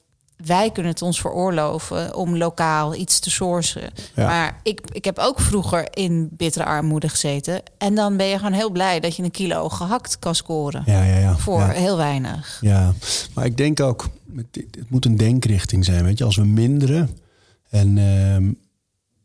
wij 0.45 0.70
kunnen 0.70 0.93
het 0.93 1.03
ons 1.03 1.20
veroorloven 1.20 2.14
om 2.14 2.36
lokaal 2.36 2.95
iets 2.95 3.18
te 3.18 3.30
sourcen. 3.30 3.90
Ja. 4.14 4.26
Maar 4.26 4.61
ik, 4.62 4.80
ik 4.93 5.05
heb 5.05 5.18
ook 5.18 5.40
vroeger 5.40 5.88
in 5.90 6.28
bittere 6.30 6.64
armoede 6.64 7.09
gezeten. 7.09 7.62
En 7.78 7.95
dan 7.95 8.16
ben 8.16 8.26
je 8.26 8.36
gewoon 8.36 8.53
heel 8.53 8.70
blij 8.70 9.01
dat 9.01 9.16
je 9.16 9.22
een 9.22 9.30
kilo 9.30 9.68
gehakt 9.68 10.18
kan 10.18 10.34
scoren. 10.34 10.82
ja, 10.86 11.03
ja. 11.03 11.18
ja. 11.18 11.36
Voor 11.36 11.61
ja. 11.61 11.68
heel 11.68 11.97
weinig. 11.97 12.59
Ja, 12.61 12.93
maar 13.34 13.45
ik 13.45 13.57
denk 13.57 13.80
ook, 13.80 14.09
het 14.36 14.47
het 14.55 14.90
moet 14.90 15.05
een 15.05 15.16
denkrichting 15.16 15.84
zijn. 15.84 16.05
Weet 16.05 16.18
je, 16.18 16.24
als 16.24 16.36
we 16.36 16.45
minderen. 16.45 17.11
En 17.70 17.99
ehm, 17.99 18.53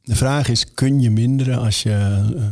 de 0.01 0.15
vraag 0.15 0.47
is: 0.47 0.73
kun 0.73 1.01
je 1.01 1.09
minderen 1.09 1.59
als 1.59 1.83
je, 1.83 1.89
eh, 2.35 2.43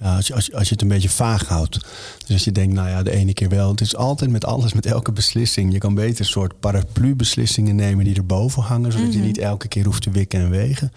ja, 0.00 0.16
als, 0.16 0.26
je, 0.26 0.34
als, 0.34 0.46
je, 0.46 0.52
als 0.54 0.68
je 0.68 0.72
het 0.72 0.82
een 0.82 0.88
beetje 0.88 1.08
vaag 1.08 1.48
houdt? 1.48 1.74
Dus 2.18 2.30
als 2.32 2.44
je 2.44 2.52
denkt, 2.52 2.74
nou 2.74 2.88
ja, 2.88 3.02
de 3.02 3.10
ene 3.10 3.32
keer 3.32 3.48
wel. 3.48 3.70
Het 3.70 3.80
is 3.80 3.96
altijd 3.96 4.30
met 4.30 4.44
alles, 4.44 4.72
met 4.72 4.86
elke 4.86 5.12
beslissing. 5.12 5.72
Je 5.72 5.78
kan 5.78 5.94
beter 5.94 6.20
een 6.20 6.26
soort 6.26 6.60
paraplu-beslissingen 6.60 7.76
nemen 7.76 8.04
die 8.04 8.16
erboven 8.16 8.62
hangen, 8.62 8.92
zodat 8.92 9.12
je 9.12 9.18
niet 9.18 9.38
elke 9.38 9.68
keer 9.68 9.84
hoeft 9.84 10.02
te 10.02 10.10
wikken 10.10 10.40
en 10.40 10.50
wegen. 10.50 10.92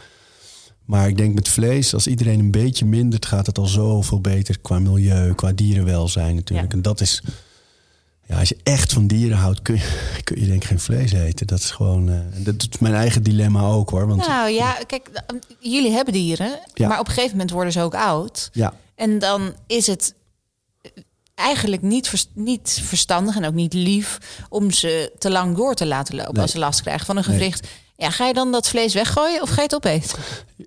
Maar 0.86 1.08
ik 1.08 1.18
denk 1.18 1.34
met 1.34 1.48
vlees, 1.50 1.94
als 1.94 2.08
iedereen 2.08 2.40
een 2.40 2.52
beetje 2.52 2.86
mindert, 2.86 3.26
gaat 3.26 3.46
het 3.46 3.58
al 3.58 3.66
zoveel 3.66 4.22
beter 4.22 4.60
qua 4.60 4.80
milieu, 4.80 5.34
qua 5.34 5.52
dierenwelzijn 5.52 6.36
natuurlijk. 6.36 6.70
Ja. 6.70 6.76
En 6.76 6.82
dat 6.82 7.02
is, 7.02 7.22
ja, 8.28 8.40
als 8.40 8.50
je 8.50 8.58
echt 8.64 8.94
van 8.94 9.08
dieren 9.08 9.38
houdt, 9.38 9.62
kun 9.62 9.76
je, 9.76 10.20
kun 10.24 10.40
je 10.40 10.46
denk 10.48 10.62
ik 10.62 10.68
geen 10.68 10.80
vlees 10.80 11.12
eten. 11.12 11.48
Dat 11.48 11.60
is 11.60 11.72
gewoon, 11.72 12.10
eh, 12.10 12.20
dat 12.38 12.68
is 12.72 12.80
mijn 12.80 12.94
eigen 12.94 13.24
dilemma 13.24 13.62
ook 13.62 13.90
hoor. 13.90 14.08
Want 14.08 14.28
Nou 14.28 14.50
ja, 14.50 14.78
kijk, 14.88 15.10
jullie 15.60 15.92
hebben 15.92 16.14
dieren, 16.14 16.60
Ja. 16.74 16.88
maar 16.88 17.00
op 17.00 17.08
een 17.08 17.14
gegeven 17.14 17.32
moment 17.38 17.52
worden 17.52 17.74
ze 17.74 17.82
ook 17.82 17.96
oud. 17.96 18.50
ja, 18.54 18.74
En 19.02 19.20
dan 19.20 19.54
is 19.68 19.88
het 19.88 20.14
eigenlijk 21.36 21.82
niet, 21.82 22.08
vers- 22.10 22.30
niet 22.34 22.80
verstandig 22.84 23.36
en 23.36 23.46
ook 23.46 23.54
niet 23.54 23.74
lief 23.74 24.18
om 24.50 24.72
ze 24.72 25.12
te 25.20 25.30
lang 25.32 25.56
door 25.56 25.74
te 25.74 25.86
laten 25.86 26.16
lopen 26.16 26.34
Nee. 26.34 26.42
als 26.42 26.52
ze 26.52 26.60
last 26.60 26.82
krijgen 26.82 27.06
van 27.06 27.18
een 27.18 27.24
gewricht. 27.24 27.68
Ja, 27.96 28.10
ga 28.10 28.28
je 28.28 28.34
dan 28.34 28.52
dat 28.52 28.68
vlees 28.68 28.94
weggooien 28.94 29.42
of 29.42 29.50
ga 29.50 29.56
je 29.56 29.62
het 29.62 29.76
opeten? 29.76 30.20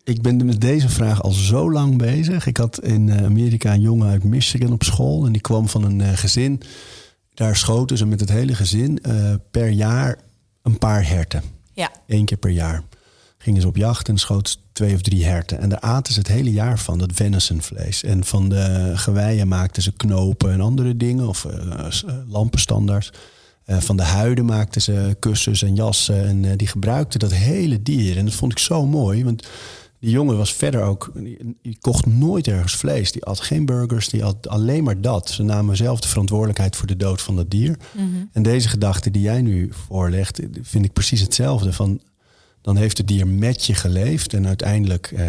ik 0.05 0.23
ben 0.23 0.47
met 0.47 0.61
deze 0.61 0.89
vraag 0.89 1.23
al 1.23 1.31
zo 1.31 1.73
lang 1.73 1.99
bezig. 1.99 2.47
Ik 2.47 2.57
had 2.57 2.81
in 2.83 3.09
eh, 3.09 3.25
Amerika 3.25 3.73
een 3.73 3.81
jongen 3.81 4.09
uit 4.11 4.25
Michigan 4.25 4.73
op 4.73 4.83
school. 4.83 5.27
En 5.27 5.33
die 5.33 5.41
kwam 5.41 5.69
van 5.69 5.85
een 5.85 6.01
eh, 6.01 6.17
gezin. 6.17 6.61
Daar 7.35 7.57
schoten 7.57 7.97
ze 7.97 8.07
met 8.07 8.21
het 8.21 8.29
hele 8.29 8.55
gezin 8.55 8.99
eh, 9.03 9.35
per 9.51 9.69
jaar 9.69 10.19
een 10.63 10.79
paar 10.79 11.09
herten. 11.09 11.43
Ja, 11.73 11.91
Eén 12.07 12.25
keer 12.25 12.39
per 12.39 12.51
jaar. 12.51 12.83
Gingen 13.45 13.61
ze 13.61 13.69
op 13.69 13.77
jacht 13.77 14.09
en 14.09 14.19
schoten 14.19 14.53
ze 14.53 14.59
twee 14.73 14.95
of 14.95 15.01
drie 15.01 15.25
herten. 15.25 15.59
En 15.59 15.69
daar 15.69 15.81
aten 15.81 16.13
ze 16.13 16.19
het 16.19 16.29
hele 16.29 16.53
jaar 16.53 16.79
van, 16.79 16.99
dat 16.99 17.11
venisonvlees. 17.13 18.03
En 18.05 18.25
van 18.25 18.49
de 18.49 18.93
geweien 18.95 19.49
maakten 19.49 19.83
ze 19.83 19.93
knopen 19.93 20.53
en 20.53 20.61
andere 20.61 20.97
dingen. 20.97 21.29
Of 21.29 21.45
eh, 21.45 21.87
lampenstandaards. 22.29 23.13
Eh, 23.65 23.79
van 23.79 23.97
de 23.97 24.03
huiden 24.03 24.45
maakten 24.45 24.83
ze 24.83 25.17
kussens 25.19 25.63
en 25.63 25.75
jassen. 25.75 26.25
En 26.25 26.57
die 26.57 26.67
gebruikten 26.67 27.21
dat 27.21 27.33
hele 27.33 27.83
dier. 27.83 28.17
En 28.17 28.25
dat 28.25 28.35
vond 28.35 28.53
ik 28.53 28.59
zo 28.59 28.87
mooi. 28.87 29.25
Want 29.25 29.47
die 30.01 30.11
jongen 30.11 30.37
was 30.37 30.53
verder 30.53 30.83
ook... 30.83 31.13
Die, 31.15 31.57
die 31.63 31.79
kocht 31.81 32.07
nooit 32.07 32.47
ergens 32.47 32.75
vlees. 32.75 33.13
Die 33.13 33.25
at 33.25 33.41
geen 33.41 33.67
burgers. 33.67 34.09
Die 34.09 34.25
at 34.25 34.49
alleen 34.49 34.85
maar 34.85 35.01
dat. 35.01 35.31
Ze 35.31 35.43
namen 35.43 35.77
zelf 35.77 36.01
de 36.01 36.09
verantwoordelijkheid 36.09 36.77
voor 36.77 36.87
de 36.87 36.97
dood 36.97 37.23
van 37.23 37.37
dat 37.37 37.51
dier. 37.51 37.77
En 38.33 38.43
deze 38.43 38.69
gedachte 38.69 39.11
die 39.11 39.23
jij 39.23 39.43
nu 39.43 39.69
voorlegt... 39.73 40.41
vind 40.63 40.85
ik 40.85 40.93
precies 40.93 41.21
hetzelfde. 41.21 41.73
Van 41.73 42.01
dan 42.65 42.77
heeft 42.77 42.99
het 42.99 43.09
dier 43.09 43.27
met 43.27 43.65
je 43.65 43.75
geleefd 43.75 44.35
en 44.35 44.47
uiteindelijk 44.47 45.13
eh, 45.17 45.25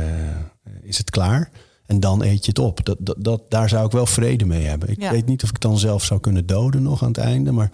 is 0.82 0.98
het 0.98 1.10
klaar. 1.10 1.50
En 1.86 2.00
dan 2.00 2.24
eet 2.24 2.46
je 2.46 2.50
het 2.50 2.60
op. 2.60 2.86
Dat, 2.86 2.98
dat, 3.00 3.16
dat, 3.20 3.42
daar 3.50 3.70
zou 3.70 3.86
ik 3.86 3.92
wel 3.92 4.06
vrede 4.06 4.46
mee 4.46 4.66
hebben. 4.66 4.90
Ik 4.90 5.02
Ja. 5.02 5.12
weet 5.12 5.26
niet 5.26 5.44
of 5.44 5.48
ik 5.48 5.54
het 5.54 5.62
dan 5.64 5.78
zelf 5.80 6.04
zou 6.04 6.20
kunnen 6.20 6.46
doden 6.46 6.84
nog 6.84 7.02
aan 7.02 7.08
het 7.08 7.18
einde. 7.18 7.52
Maar 7.52 7.70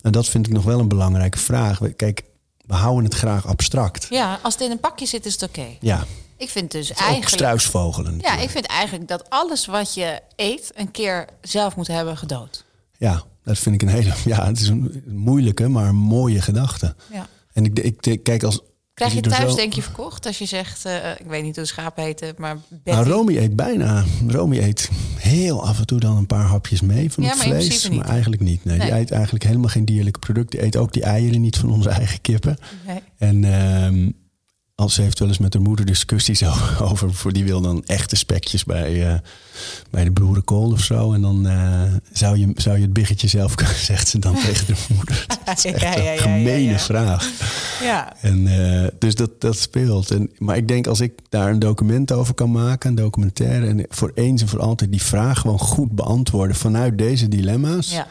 en 0.00 0.12
dat 0.12 0.26
vind 0.28 0.46
ik 0.46 0.52
nog 0.52 0.64
wel 0.64 0.78
een 0.80 0.88
belangrijke 0.88 1.38
vraag. 1.38 1.80
Kijk, 1.96 2.22
we 2.66 2.74
houden 2.74 3.04
het 3.04 3.14
graag 3.14 3.46
abstract. 3.46 4.06
ja 4.10 4.38
als 4.42 4.54
het 4.54 4.62
in 4.62 4.70
een 4.70 4.80
pakje 4.80 5.06
zit 5.06 5.26
is 5.26 5.32
het 5.32 5.42
oké. 5.42 5.66
Ja, 5.80 6.04
Ik 6.36 6.48
vind 6.50 6.70
dus 6.70 6.90
ook 6.90 6.96
eigenlijk... 6.98 7.28
struisvogelen. 7.28 8.18
Ja, 8.20 8.38
ik 8.38 8.50
vind 8.50 8.66
eigenlijk 8.66 9.08
dat 9.08 9.30
alles 9.30 9.66
wat 9.66 9.94
je 9.94 10.20
eet 10.36 10.70
een 10.74 10.90
keer 10.90 11.26
zelf 11.42 11.76
moet 11.76 11.86
hebben 11.86 12.16
gedood. 12.16 12.64
ja, 12.98 13.22
dat 13.44 13.58
vind 13.58 13.74
ik 13.74 13.82
een 13.82 13.94
hele... 13.94 14.12
Ja, 14.34 14.46
het 14.46 14.60
is 14.60 14.68
een 14.68 15.02
moeilijke, 15.06 15.68
maar 15.68 15.88
een 15.88 15.94
mooie 15.96 16.40
gedachte. 16.40 16.94
Ja. 17.12 17.26
En 17.52 17.64
ik, 17.64 17.78
ik, 17.78 18.06
ik 18.06 18.22
kijk 18.22 18.42
als... 18.42 18.60
Krijg 18.98 19.14
je 19.14 19.20
thuis 19.20 19.54
denk 19.54 19.72
je 19.72 19.82
verkocht 19.82 20.26
als 20.26 20.38
je 20.38 20.44
zegt, 20.46 20.84
eh, 20.84 21.10
ik 21.18 21.26
weet 21.26 21.42
niet 21.42 21.54
hoe 21.56 21.64
de 21.64 21.70
schapen 21.70 22.04
heten, 22.04 22.34
maar 22.38 22.56
Betty. 22.68 22.90
Nou, 23.00 23.08
Romy 23.10 23.36
eet 23.36 23.56
bijna. 23.56 24.04
Romy 24.26 24.58
eet 24.58 24.90
heel 25.18 25.66
af 25.66 25.78
en 25.78 25.86
toe 25.86 26.00
dan 26.00 26.16
een 26.16 26.26
paar 26.26 26.44
hapjes 26.44 26.80
mee 26.80 27.12
van 27.12 27.22
Ja, 27.22 27.28
het 27.28 27.38
maar 27.38 27.46
vlees. 27.46 27.88
Maar 27.90 28.08
eigenlijk 28.08 28.42
niet. 28.42 28.64
Nee, 28.64 28.78
Die 28.78 28.90
Nee. 28.90 29.00
eet 29.00 29.10
eigenlijk 29.10 29.44
helemaal 29.44 29.68
geen 29.68 29.84
dierlijke 29.84 30.18
producten. 30.18 30.58
Die 30.58 30.66
eet 30.68 30.76
ook 30.76 30.92
die 30.92 31.02
eieren 31.02 31.40
niet 31.40 31.56
van 31.56 31.70
onze 31.70 31.88
eigen 31.88 32.20
kippen. 32.20 32.58
Nee. 32.86 33.00
En, 33.18 33.44
ehm, 33.44 34.10
als 34.78 34.94
ze 34.94 35.02
heeft 35.02 35.18
wel 35.18 35.28
eens 35.28 35.38
met 35.38 35.54
haar 35.54 35.62
moeder 35.62 35.84
discussies 35.84 36.42
over. 36.90 37.14
Voor 37.14 37.32
die 37.32 37.44
wil 37.44 37.60
dan 37.60 37.82
echte 37.86 38.16
spekjes 38.16 38.64
bij, 38.64 39.08
uh, 39.08 39.14
bij 39.90 40.04
de 40.04 40.10
broerenkool 40.10 40.70
of 40.72 40.80
zo. 40.80 41.12
En 41.12 41.20
dan 41.20 41.46
uh, 41.46 41.82
zou, 42.12 42.38
je, 42.38 42.50
zou 42.54 42.76
je 42.76 42.82
het 42.82 42.92
biggetje 42.92 43.28
zelf 43.28 43.54
kunnen, 43.54 43.74
zegt 43.76 44.08
ze 44.08 44.18
dan 44.18 44.34
tegen 44.44 44.66
de 44.66 44.74
moeder. 44.94 45.26
Dat 45.44 45.58
is 45.58 45.64
echt 45.64 45.80
ja, 45.80 45.96
ja, 45.96 46.12
een 46.12 46.18
gemene 46.18 46.78
vraag. 46.78 47.30
Ja. 47.82 48.16
En, 48.20 48.46
uh, 48.46 48.86
dus 48.98 49.14
dat, 49.14 49.40
dat 49.40 49.58
speelt. 49.58 50.10
En, 50.10 50.30
maar 50.38 50.56
ik 50.56 50.68
denk 50.68 50.86
als 50.86 51.00
ik 51.00 51.12
daar 51.28 51.50
een 51.50 51.58
document 51.58 52.12
over 52.12 52.34
kan 52.34 52.50
maken, 52.50 52.88
een 52.90 52.96
documentaire. 52.96 53.66
En 53.66 53.86
voor 53.88 54.12
eens 54.14 54.42
en 54.42 54.48
voor 54.48 54.60
altijd 54.60 54.90
die 54.90 55.02
vraag 55.02 55.40
gewoon 55.40 55.58
goed 55.58 55.90
beantwoorden 55.90 56.56
vanuit 56.56 56.98
deze 56.98 57.28
dilemma's. 57.28 57.90
Ja 57.90 58.06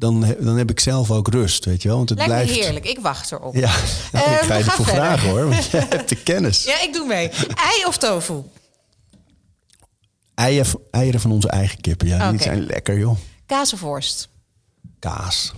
dan, 0.00 0.34
dan 0.38 0.56
heb 0.56 0.70
ik 0.70 0.80
zelf 0.80 1.10
ook 1.10 1.28
rust, 1.28 1.64
weet 1.64 1.82
je 1.82 1.88
wel. 1.88 1.96
Want 1.96 2.08
het 2.08 2.18
Lijkt 2.18 2.32
blijft... 2.32 2.54
heerlijk, 2.54 2.86
ik 2.86 2.98
wacht 2.98 3.32
erop. 3.32 3.54
Ja, 3.54 3.74
nou, 4.12 4.30
ik 4.30 4.40
ga 4.40 4.54
je 4.54 4.64
ervoor 4.64 4.86
vragen 4.86 5.28
hoor, 5.28 5.48
want 5.48 5.64
je 5.64 5.76
hebt 5.88 6.08
de 6.08 6.22
kennis. 6.22 6.64
Ja, 6.64 6.82
ik 6.82 6.92
doe 6.92 7.06
mee. 7.06 7.28
Ei 7.54 7.84
of 7.86 7.98
tofu? 7.98 8.42
Eieren, 10.34 10.80
eieren 10.90 11.20
van 11.20 11.32
onze 11.32 11.48
eigen 11.48 11.80
kippen, 11.80 12.08
ja, 12.08 12.16
okay. 12.16 12.30
die 12.30 12.40
zijn 12.40 12.66
lekker 12.66 12.98
joh. 12.98 13.16
Kaas 13.46 13.72
of 13.72 13.80
worst? 13.80 14.28
Kaas. 14.98 15.52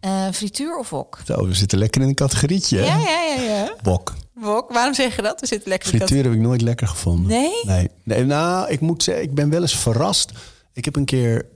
Uh, 0.00 0.28
frituur 0.32 0.78
of 0.78 0.90
wok? 0.90 1.18
Zo, 1.24 1.46
we 1.46 1.54
zitten 1.54 1.78
lekker 1.78 2.02
in 2.02 2.08
een 2.08 2.14
categorietje. 2.14 2.78
Ja, 2.78 2.98
ja, 2.98 3.22
ja, 3.22 3.42
ja. 3.42 3.74
Wok. 3.82 4.14
Wok, 4.34 4.72
waarom 4.72 4.94
zeg 4.94 5.16
je 5.16 5.22
dat? 5.22 5.40
We 5.40 5.46
zitten 5.46 5.68
lekker 5.68 5.88
Frituur 5.88 6.18
in 6.18 6.24
heb 6.24 6.32
ik 6.32 6.40
nooit 6.40 6.60
lekker 6.60 6.88
gevonden. 6.88 7.26
Nee? 7.26 7.60
nee? 7.66 7.90
Nee, 8.02 8.24
nou, 8.24 8.70
ik 8.70 8.80
moet 8.80 9.02
zeggen, 9.02 9.24
ik 9.24 9.34
ben 9.34 9.50
wel 9.50 9.60
eens 9.60 9.76
verrast. 9.76 10.32
Ik 10.72 10.84
heb 10.84 10.96
een 10.96 11.04
keer 11.04 11.46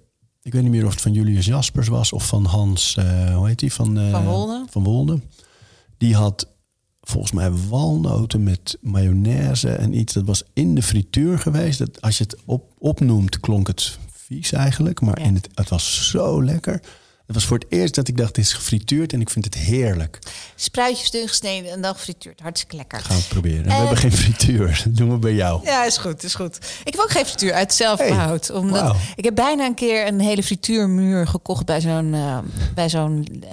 ik 0.49 0.55
weet 0.55 0.63
niet 0.63 0.73
meer 0.73 0.85
of 0.87 0.93
het 0.93 1.01
van 1.01 1.13
Julius 1.13 1.47
Jaspers 1.47 1.89
was 1.89 2.13
of 2.13 2.27
van 2.27 2.45
Hans, 2.45 2.97
uh, 2.99 3.37
hoe 3.37 3.47
heet 3.47 3.59
die? 3.59 3.73
Van, 3.73 3.99
uh, 3.99 4.11
van 4.11 4.25
Wolde. 4.25 4.65
Van 4.71 4.85
Wolde. 4.85 5.21
Die 5.99 6.15
had 6.15 6.49
volgens 7.01 7.33
mij 7.33 7.51
walnoten 7.53 8.43
met 8.43 8.79
mayonaise 8.81 9.71
en 9.71 9.99
iets. 9.99 10.13
Dat 10.13 10.27
was 10.27 10.43
in 10.53 10.75
de 10.75 10.83
frituur 10.83 11.39
geweest. 11.39 11.79
Dat, 11.79 12.01
als 12.01 12.19
je 12.19 12.25
het 12.25 12.37
op, 12.45 12.73
opnoemt, 12.79 13.41
klonk 13.41 13.67
het 13.67 13.99
vies 14.13 14.53
eigenlijk. 14.53 15.01
Maar 15.01 15.21
in 15.21 15.35
het, 15.35 15.49
het 15.55 15.69
was 15.69 16.11
zo 16.11 16.45
lekker. 16.45 16.81
Het 17.29 17.37
was 17.37 17.47
voor 17.47 17.59
het 17.59 17.67
eerst 17.69 17.95
dat 17.95 18.09
ik 18.09 18.17
dacht, 18.17 18.35
dit 18.35 18.45
is 18.45 18.53
gefrituurd 18.53 19.13
en 19.13 19.21
ik 19.21 19.31
vind 19.31 19.45
het 19.45 19.55
heerlijk. 19.55 20.19
Spruitjes 20.55 21.11
dun 21.11 21.29
gesneden 21.29 21.71
en 21.71 21.81
dan 21.81 21.95
gefrituurd. 21.95 22.41
Hartstikke 22.41 22.77
lekker. 22.77 23.01
Gaan 23.01 23.17
we 23.17 23.23
proberen. 23.29 23.65
We 23.65 23.73
hebben 23.73 23.97
geen 23.97 24.13
frituur. 24.13 24.81
Dat 24.85 24.97
doen 24.97 25.11
we 25.11 25.19
bij 25.19 25.35
jou. 25.35 25.61
Ja, 25.65 25.85
is 25.85 25.97
goed, 25.97 26.23
is 26.23 26.35
goed. 26.35 26.57
Ik 26.85 26.93
heb 26.93 27.01
ook 27.01 27.11
geen 27.11 27.27
frituur 27.27 27.53
uit 27.53 27.75
zelfbehoud. 27.75 28.47
Hey, 28.47 28.57
omdat 28.57 28.97
Ik 29.17 29.25
heb 29.25 29.35
bijna 29.35 29.67
een 29.67 29.75
keer 29.75 30.07
een 30.07 30.21
hele 30.21 30.43
frituurmuur 30.43 31.27
gekocht 31.27 31.67
bij 31.67 31.81
zo'n 31.81 32.13
uh, 32.15 32.39
bij 32.75 32.89
zo'n 32.89 33.43
uh, 33.45 33.49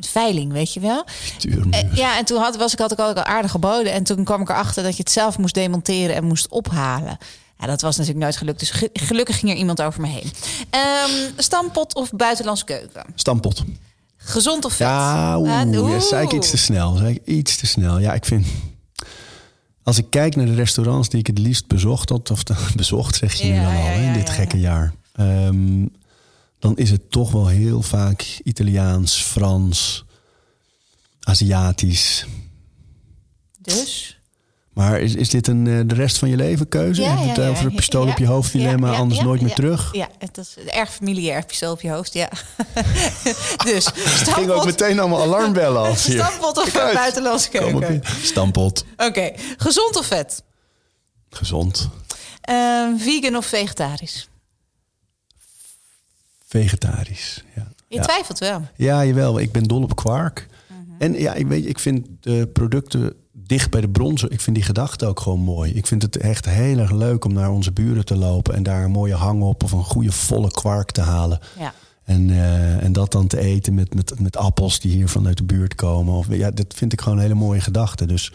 veiling, 0.00 0.52
weet 0.52 0.72
je 0.72 0.80
wel. 0.80 1.04
Frituurmuur. 1.06 1.88
ja, 1.94 2.18
en 2.18 2.24
toen 2.24 2.40
had, 2.40 2.56
was 2.56 2.72
ik, 2.72 2.78
had 2.78 2.92
ik 2.92 2.98
al 2.98 3.14
aardig 3.14 3.50
geboden. 3.50 3.92
En 3.92 4.02
toen 4.04 4.24
kwam 4.24 4.40
ik 4.40 4.48
erachter 4.48 4.82
dat 4.82 4.96
je 4.96 5.02
het 5.02 5.12
zelf 5.12 5.38
moest 5.38 5.54
demonteren 5.54 6.16
en 6.16 6.24
moest 6.24 6.48
ophalen. 6.48 7.18
Ja, 7.58 7.66
dat 7.66 7.80
was 7.80 7.96
natuurlijk 7.96 8.24
nooit 8.24 8.36
gelukt. 8.36 8.58
Dus 8.58 8.72
gelukkig 8.92 9.38
ging 9.38 9.52
er 9.52 9.58
iemand 9.58 9.82
over 9.82 10.00
me 10.00 10.06
heen. 10.06 10.30
Um, 11.24 11.32
stampot 11.36 11.94
of 11.94 12.12
buitenlandse 12.12 12.64
keuken? 12.64 13.04
Stampot. 13.14 13.64
Gezond 14.16 14.64
of 14.64 14.72
vet? 14.72 14.86
Ja, 14.86 15.38
oeh, 15.38 15.64
uh, 15.66 15.90
ja, 15.90 16.00
zei 16.00 16.24
ik 16.24 16.32
iets 16.32 16.50
te 16.50 16.56
snel. 16.56 16.96
Zei 16.96 17.14
ik 17.14 17.26
iets 17.26 17.56
te 17.56 17.66
snel. 17.66 17.98
Ja, 17.98 18.14
ik 18.14 18.24
vind... 18.24 18.46
Als 19.82 19.98
ik 19.98 20.06
kijk 20.10 20.36
naar 20.36 20.46
de 20.46 20.54
restaurants 20.54 21.08
die 21.08 21.20
ik 21.20 21.26
het 21.26 21.38
liefst 21.38 21.66
bezocht 21.66 22.08
had... 22.08 22.30
of 22.30 22.42
bezocht, 22.76 23.16
zeg 23.16 23.34
je 23.34 23.44
nu 23.44 23.60
dan 23.60 23.76
al, 23.76 23.92
in 23.92 24.12
dit 24.12 24.30
gekke 24.30 24.58
jaar... 24.58 24.94
Um, 25.20 25.90
dan 26.58 26.76
is 26.76 26.90
het 26.90 27.10
toch 27.10 27.30
wel 27.30 27.46
heel 27.46 27.82
vaak 27.82 28.40
Italiaans, 28.44 29.14
Frans, 29.14 30.04
Aziatisch. 31.20 32.26
Dus? 33.58 34.17
Maar 34.78 35.00
is, 35.00 35.14
is 35.14 35.28
dit 35.28 35.46
een, 35.46 35.66
eh, 35.66 35.80
de 35.86 35.94
rest 35.94 36.18
van 36.18 36.28
je 36.28 36.36
leven 36.36 36.68
keuze? 36.68 37.02
Ja, 37.02 37.16
het 37.16 37.40
over 37.40 37.64
een 37.64 37.74
pistool 37.74 38.08
op 38.08 38.18
je 38.18 38.26
hoofd 38.26 38.52
dilemma, 38.52 38.94
anders 38.94 39.20
nooit 39.20 39.40
meer 39.40 39.54
terug? 39.54 39.88
Ja, 39.92 40.08
het 40.18 40.38
is 40.38 40.56
erg 40.66 40.92
familiair, 40.92 41.44
pistool 41.44 41.72
op 41.72 41.80
je 41.80 41.90
hoofd, 41.90 42.12
ja. 42.12 42.28
dus 43.64 43.84
stampot. 43.94 44.34
ging 44.34 44.50
ook 44.50 44.64
meteen 44.64 44.98
allemaal 44.98 45.22
alarmbellen 45.22 45.80
af 45.80 46.04
hier. 46.04 46.24
Stampot 46.24 46.58
of 46.58 46.72
buitenlandse 46.94 47.48
keuken? 47.48 48.02
Stampot. 48.22 48.84
Oké, 48.96 49.32
gezond 49.56 49.96
of 49.96 50.06
vet? 50.06 50.42
Gezond. 51.30 51.88
Uh, 52.50 52.88
vegan 52.96 53.36
of 53.36 53.46
vegetarisch? 53.46 54.28
Vegetarisch, 56.46 57.44
ja. 57.54 57.68
Je 57.88 58.00
twijfelt 58.00 58.38
wel. 58.38 58.68
Ja, 58.76 59.04
jawel. 59.04 59.38
Ik 59.38 59.52
ben 59.52 59.62
dol 59.62 59.82
op 59.82 59.96
kwark. 59.96 60.46
Mhm. 60.66 60.80
En 60.98 61.20
ja, 61.20 61.34
ik 61.34 61.46
weet, 61.46 61.66
ik 61.66 61.78
vind 61.78 62.06
de 62.20 62.46
producten 62.52 63.14
dicht 63.48 63.70
bij 63.70 63.80
de 63.80 63.88
bronzen. 63.88 64.30
Ik 64.30 64.40
vind 64.40 64.56
die 64.56 64.64
gedachte 64.64 65.06
ook 65.06 65.20
gewoon 65.20 65.40
mooi. 65.40 65.72
Ik 65.72 65.86
vind 65.86 66.02
het 66.02 66.16
echt 66.16 66.44
heel 66.44 66.78
erg 66.78 66.90
leuk 66.90 67.24
om 67.24 67.32
naar 67.32 67.50
onze 67.50 67.72
buren 67.72 68.04
te 68.04 68.16
lopen 68.16 68.54
en 68.54 68.62
daar 68.62 68.84
een 68.84 68.90
mooie 68.90 69.14
hang 69.14 69.42
op 69.42 69.62
of 69.62 69.72
een 69.72 69.84
goede 69.84 70.12
volle 70.12 70.50
kwark 70.50 70.90
te 70.90 71.00
halen. 71.00 71.40
Ja. 71.58 71.74
En, 72.04 72.28
uh, 72.28 72.82
en 72.82 72.92
dat 72.92 73.12
dan 73.12 73.26
te 73.26 73.38
eten 73.38 73.74
met, 73.74 73.94
met, 73.94 74.20
met 74.20 74.36
appels 74.36 74.80
die 74.80 74.92
hier 74.92 75.08
vanuit 75.08 75.36
de 75.36 75.44
buurt 75.44 75.74
komen. 75.74 76.14
Of, 76.14 76.26
ja, 76.28 76.50
dat 76.50 76.74
vind 76.74 76.92
ik 76.92 77.00
gewoon 77.00 77.16
een 77.16 77.22
hele 77.22 77.34
mooie 77.34 77.60
gedachte. 77.60 78.06
Dus 78.06 78.32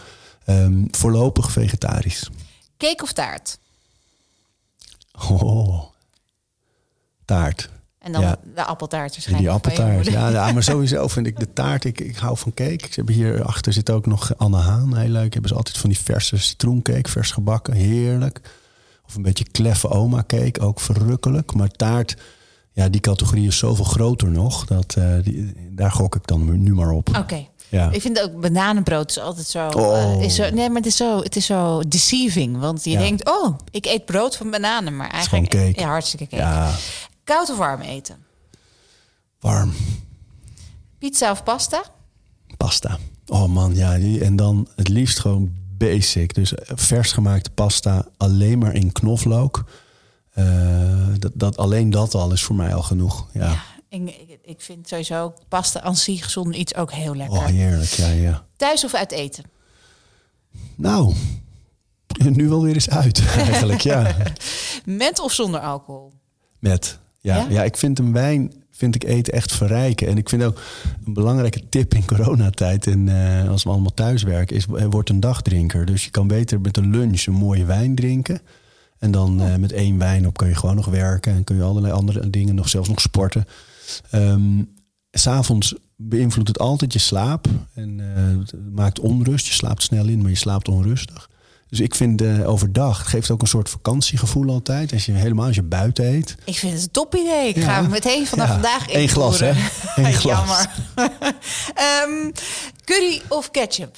um, 0.48 0.88
voorlopig 0.92 1.52
vegetarisch. 1.52 2.30
Cake 2.78 3.04
of 3.04 3.12
taart? 3.12 3.60
Oh, 5.30 5.84
taart. 7.26 7.70
En 8.04 8.12
dan 8.12 8.22
ja. 8.22 8.36
de 8.56 8.64
appeltaart 8.64 9.12
waarschijnlijk. 9.12 9.48
Die 9.48 9.56
appeltaart, 9.56 10.06
ja, 10.06 10.30
ja. 10.30 10.52
Maar 10.52 10.64
sowieso 10.64 11.08
vind 11.08 11.28
ik 11.28 11.40
de 11.40 11.54
taart, 11.54 11.84
ik, 11.84 12.00
ik 12.00 12.16
hou 12.16 12.38
van 12.38 12.54
cake. 12.54 12.80
Ze 12.80 12.94
hebben 12.96 13.14
hier 13.14 13.44
achter 13.44 13.74
zit 13.74 13.90
ook 13.90 14.06
nog 14.06 14.38
Anne 14.38 14.58
Haan, 14.58 14.98
heel 14.98 15.10
leuk. 15.10 15.34
Hebben 15.34 15.50
ze 15.50 15.56
altijd 15.56 15.78
van 15.78 15.90
die 15.90 16.00
verse 16.00 16.38
citroencake, 16.38 17.10
vers 17.10 17.32
gebakken, 17.32 17.74
heerlijk. 17.74 18.42
Of 19.08 19.16
een 19.16 19.22
beetje 19.22 19.46
kleffe 19.52 19.90
oma 19.90 20.24
cake, 20.28 20.60
ook 20.60 20.80
verrukkelijk. 20.80 21.54
Maar 21.54 21.70
taart, 21.70 22.18
ja, 22.72 22.90
die 22.90 23.02
categorie 23.02 23.48
is 23.48 23.58
zoveel 23.58 23.86
groter 23.86 24.32
nog. 24.32 24.66
Dat, 24.66 24.96
uh, 24.98 25.16
die, 25.24 25.54
daar 25.70 25.92
gok 25.92 26.16
ik 26.16 26.28
dan 26.28 26.64
nu 26.64 26.74
maar 26.74 26.92
op. 26.92 27.18
Oké. 27.18 27.48
Ja. 27.70 27.92
Ik 27.92 28.02
vind 28.02 28.22
ook 28.22 28.42
bananenbrood 28.42 29.10
is 29.10 29.20
altijd 29.20 29.48
zo, 29.48 29.68
oh. 29.68 30.18
uh, 30.18 30.24
is 30.24 30.36
zo. 30.36 30.50
Nee, 30.50 30.68
maar 30.68 30.78
het 30.78 30.86
is 30.86 30.96
zo, 30.96 31.20
het 31.20 31.36
is 31.36 31.46
zo 31.46 31.82
deceiving. 31.88 32.60
Want 32.60 32.84
je 32.84 32.90
ja. 32.90 33.00
denkt, 33.00 33.30
oh, 33.30 33.58
ik 33.72 33.86
eet 33.86 34.06
brood 34.06 34.38
van 34.38 34.52
bananen. 34.52 34.96
Maar 34.96 35.10
eigenlijk. 35.10 35.50
Cake. 35.50 35.80
Ja, 35.80 35.88
hartstikke 35.88 36.28
cake. 36.28 36.42
Ja. 36.42 36.72
Koud 37.24 37.50
of 37.50 37.58
warm 37.58 37.82
eten? 37.82 38.26
Warm. 39.40 39.74
Pizza 40.98 41.32
of 41.32 41.44
pasta? 41.44 41.84
Pasta. 42.58 42.98
Oh 43.28 43.48
man, 43.48 43.76
ja. 43.76 43.98
En 44.20 44.36
dan 44.36 44.68
het 44.76 44.88
liefst 44.88 45.20
gewoon 45.20 45.52
basic. 45.78 46.34
Dus 46.34 46.54
vers 46.66 47.12
gemaakte 47.12 47.50
pasta 47.50 48.08
alleen 48.18 48.60
maar 48.60 48.74
in 48.74 48.92
knoflook. 48.92 49.64
Uh, 50.36 51.08
dat, 51.20 51.32
dat, 51.34 51.58
alleen 51.58 51.90
dat 51.90 52.14
al 52.14 52.32
is 52.32 52.44
voor 52.44 52.56
mij 52.56 52.74
al 52.74 52.84
genoeg. 52.84 53.28
Ja. 53.34 53.46
ja 53.46 53.64
ik, 54.02 54.40
ik 54.44 54.62
vind 54.62 54.88
sowieso 54.88 55.34
pasta 55.48 55.82
aan 55.82 55.96
zich 55.96 56.30
zonder 56.30 56.56
iets 56.56 56.76
ook 56.76 56.92
heel 56.92 57.16
lekker. 57.16 57.38
Oh, 57.38 57.46
heerlijk, 57.46 57.90
ja, 57.90 58.08
ja. 58.08 58.46
Thuis 58.56 58.84
of 58.84 58.94
uit 58.94 59.12
eten? 59.12 59.44
Nou, 60.76 61.16
nu 62.18 62.50
wel 62.50 62.64
weer 62.64 62.74
eens 62.74 62.90
uit 62.90 63.26
eigenlijk, 63.38 63.82
ja. 63.82 64.16
Met 64.86 65.20
of 65.20 65.34
zonder 65.34 65.60
alcohol? 65.60 66.14
Met. 66.60 67.00
Ja, 67.24 67.48
ja? 67.50 67.64
ik 67.64 67.78
vind 67.78 68.00
een 68.00 68.14
wijn, 68.14 68.54
vind 68.72 68.96
ik 68.96 69.04
eten 69.04 69.34
echt 69.34 69.54
verrijken. 69.54 70.08
En 70.08 70.18
ik 70.18 70.30
vind 70.30 70.44
ook 70.44 70.62
een 71.06 71.14
belangrijke 71.14 71.70
tip 71.70 71.94
in 71.94 72.06
coronatijd 72.06 72.88
en 72.88 73.08
uh, 73.08 73.50
als 73.50 73.64
we 73.64 73.70
allemaal 73.70 73.94
thuis 73.94 74.24
werken, 74.24 74.56
is 74.56 74.66
uh, 74.68 74.86
word 74.90 75.10
een 75.10 75.20
dagdrinker. 75.20 75.86
Dus 75.86 76.04
je 76.04 76.10
kan 76.10 76.28
beter 76.28 76.62
met 76.62 76.78
een 76.78 76.90
lunch 76.90 77.26
een 77.26 77.34
mooie 77.34 77.66
wijn 77.66 77.96
drinken. 77.96 78.42
En 79.00 79.12
dan 79.12 79.42
uh, 79.42 79.56
met 79.56 79.72
één 79.72 79.98
wijn 79.98 80.28
op 80.28 80.38
kun 80.38 80.48
je 80.48 80.56
gewoon 80.56 80.76
nog 80.76 80.86
werken 80.86 81.34
en 81.34 81.44
kun 81.44 81.56
je 81.56 81.64
allerlei 81.64 81.94
andere 81.94 82.30
dingen 82.30 82.56
nog 82.56 82.70
zelfs 82.70 82.90
nog 82.90 83.02
sporten. 83.02 83.46
Um, 84.12 84.70
S'avonds 85.12 85.76
beïnvloedt 85.96 86.48
het 86.48 86.60
altijd 86.60 86.94
je 86.94 87.00
slaap 87.00 87.48
en 87.74 88.00
het 88.40 88.54
maakt 88.72 89.00
onrust. 89.00 89.48
Je 89.48 89.54
slaapt 89.54 89.84
snel 89.84 90.08
in, 90.08 90.22
maar 90.22 90.30
je 90.30 90.38
slaapt 90.38 90.68
onrustig. 90.68 91.30
Dus 91.74 91.82
ik 91.82 91.96
vind 91.96 92.22
uh, 92.22 92.50
overdag, 92.50 92.98
het 92.98 93.08
geeft 93.08 93.32
ook 93.32 93.42
een 93.42 93.48
soort 93.48 93.70
vakantiegevoel 93.70 94.50
altijd. 94.50 94.94
Als 94.94 95.06
je 95.06 95.12
helemaal 95.12 95.46
als 95.46 95.56
je 95.56 95.64
buiten 95.64 96.06
eet. 96.06 96.36
Ik 96.44 96.58
vind 96.58 96.74
het 96.74 96.82
een 96.82 96.92
top 96.92 97.16
idee. 97.16 97.48
Ik 97.48 97.64
ga 97.64 97.82
meteen 97.82 98.28
vanaf 98.28 98.48
ja. 98.48 98.54
vandaag 98.54 98.94
Eén 98.94 99.10
glas, 99.10 99.40
hè? 99.40 99.50
Eén 99.96 100.14
glas. 100.14 100.38
Jammer. 100.38 100.70
um, 102.08 102.32
curry 102.84 103.22
of 103.28 103.52
ketchup? 103.52 103.98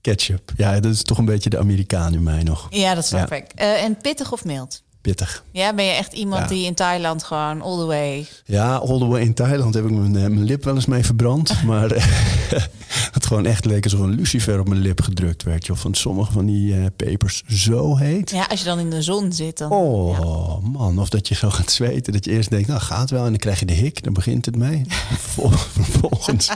Ketchup. 0.00 0.52
Ja, 0.56 0.80
dat 0.80 0.92
is 0.92 1.02
toch 1.02 1.18
een 1.18 1.24
beetje 1.24 1.50
de 1.50 1.58
Amerikaan 1.58 2.14
in 2.14 2.22
mij 2.22 2.42
nog. 2.42 2.66
Ja, 2.70 2.94
dat 2.94 3.06
snap 3.06 3.32
ik. 3.32 3.46
Uh, 3.56 3.82
en 3.82 3.96
pittig 3.96 4.32
of 4.32 4.44
mild? 4.44 4.82
Pittig. 5.04 5.44
Ja, 5.50 5.74
ben 5.74 5.84
je 5.84 5.90
echt 5.90 6.12
iemand 6.12 6.48
die 6.48 6.66
in 6.66 6.74
Thailand 6.74 7.22
gewoon 7.22 7.62
all 7.62 7.78
the 7.78 7.84
way... 7.84 8.26
Ja, 8.44 8.74
all 8.74 8.98
the 8.98 9.06
way 9.06 9.20
in 9.20 9.34
Thailand 9.34 9.74
heb 9.74 9.84
ik 9.84 9.90
mijn, 9.90 10.16
eh, 10.16 10.22
mijn 10.22 10.44
lip 10.44 10.64
wel 10.64 10.74
eens 10.74 10.86
mee 10.86 11.04
verbrand. 11.04 11.62
maar 11.66 11.90
Het 13.12 13.26
gewoon 13.26 13.46
echt 13.46 13.64
leek 13.64 13.84
alsof 13.84 14.00
een 14.00 14.14
lucifer 14.14 14.60
op 14.60 14.68
mijn 14.68 14.80
lip 14.80 15.00
gedrukt 15.00 15.42
werd. 15.42 15.70
Of 15.70 15.80
van 15.80 15.94
sommige 15.94 16.32
van 16.32 16.46
die 16.46 16.74
uh, 16.74 16.86
pepers 16.96 17.42
zo 17.46 17.96
heet. 17.96 18.30
Ja, 18.30 18.44
als 18.44 18.58
je 18.58 18.64
dan 18.64 18.78
in 18.78 18.90
de 18.90 19.02
zon 19.02 19.32
zit. 19.32 19.58
Dan, 19.58 19.70
oh 19.70 20.58
man, 20.62 20.98
of 20.98 21.08
dat 21.08 21.28
je 21.28 21.34
zo 21.34 21.50
gaat 21.50 21.70
zweten. 21.70 22.12
Dat 22.12 22.24
je 22.24 22.30
eerst 22.30 22.50
denkt, 22.50 22.68
nou 22.68 22.80
gaat 22.80 23.10
wel. 23.10 23.24
En 23.24 23.30
dan 23.30 23.38
krijg 23.38 23.60
je 23.60 23.66
de 23.66 23.72
hik, 23.72 24.02
dan 24.02 24.12
begint 24.12 24.46
het 24.46 24.56
mee. 24.56 24.84
Vervolgens 25.72 26.50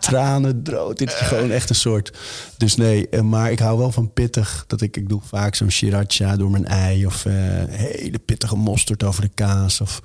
tranen, 0.00 0.62
drood. 0.62 0.98
Dit 0.98 1.08
is 1.08 1.14
gewoon 1.14 1.50
echt 1.50 1.68
een 1.68 1.74
soort... 1.74 2.12
Dus 2.56 2.76
nee, 2.76 3.08
eh, 3.08 3.20
maar 3.20 3.50
ik 3.50 3.58
hou 3.58 3.78
wel 3.78 3.92
van 3.92 4.12
pittig. 4.12 4.64
Dat 4.66 4.80
ik, 4.80 4.96
ik 4.96 5.08
doe 5.08 5.20
vaak 5.24 5.54
zo'n 5.54 5.70
sriracha 5.70 6.36
door 6.36 6.50
mijn 6.50 6.66
ei. 6.66 7.06
Of 7.06 7.24
uh, 7.24 7.89
hele 7.92 8.18
pittige 8.18 8.56
mosterd 8.56 9.04
over 9.04 9.22
de 9.22 9.30
kaas. 9.34 9.80
Of 9.80 10.00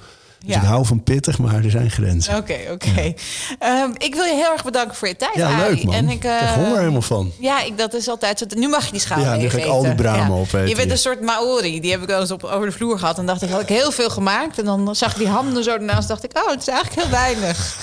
dus 0.46 0.56
ik 0.56 0.62
hou 0.62 0.86
van 0.86 1.04
pittig, 1.04 1.38
maar 1.38 1.64
er 1.64 1.72
zijn 1.72 1.92
grenzen. 1.92 2.38
Oké, 2.38 2.58
oké. 2.72 3.14
Ehm, 3.60 3.90
ik 3.98 4.16
wil 4.16 4.24
je 4.24 4.34
heel 4.34 4.52
erg 4.52 4.64
bedanken 4.64 4.96
voor 4.96 5.08
je 5.08 5.16
tijd, 5.16 5.36
Ja, 5.36 5.58
leuk 5.58 5.84
man. 5.84 5.94
En 5.94 6.10
ik, 6.10 6.26
uh, 6.26 6.42
ik 6.42 6.48
honger 6.48 6.78
helemaal 6.78 7.02
van. 7.02 7.32
Ja, 7.40 7.64
ik, 7.64 7.78
dat 7.78 7.94
is 7.94 8.08
altijd 8.08 8.40
zo. 8.40 8.46
Nu 8.56 8.68
mag 8.68 8.86
je 8.86 8.92
die 8.92 9.00
schaal 9.00 9.20
Ja, 9.20 9.36
nu 9.36 9.50
ga 9.50 9.58
ik 9.58 9.66
al 9.66 9.82
die 9.82 9.96
bramen 9.96 10.36
ja. 10.36 10.42
opeten. 10.42 10.68
Je 10.68 10.76
bent 10.76 10.92
een 10.92 10.98
soort 10.98 11.22
Maori. 11.22 11.82
Die 11.82 11.92
heb 11.92 12.02
ik 12.02 12.08
wel 12.08 12.20
eens 12.20 12.32
op, 12.32 12.44
over 12.44 12.66
de 12.66 12.72
vloer 12.72 13.00
gehad. 13.00 13.18
En 13.18 13.26
dacht 13.26 13.42
ik, 13.42 13.50
had 13.50 13.62
ik 13.62 13.70
heel 13.70 13.92
veel 13.92 14.10
gemaakt. 14.10 14.60
En 14.60 14.66
dan 14.66 14.96
zag 14.96 15.12
ik 15.12 15.18
die 15.18 15.28
handen 15.28 15.64
zo 15.64 15.72
ernaast. 15.72 16.08
dacht 16.08 16.24
ik, 16.24 16.38
oh, 16.38 16.50
het 16.50 16.62
is 16.62 16.68
eigenlijk 16.68 17.02
heel 17.02 17.12
weinig. 17.12 17.78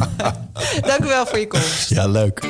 Dank 0.88 1.04
u 1.04 1.06
wel 1.06 1.26
voor 1.26 1.38
je 1.38 1.46
komst. 1.46 1.88
Ja, 1.88 2.06
leuk. 2.06 2.40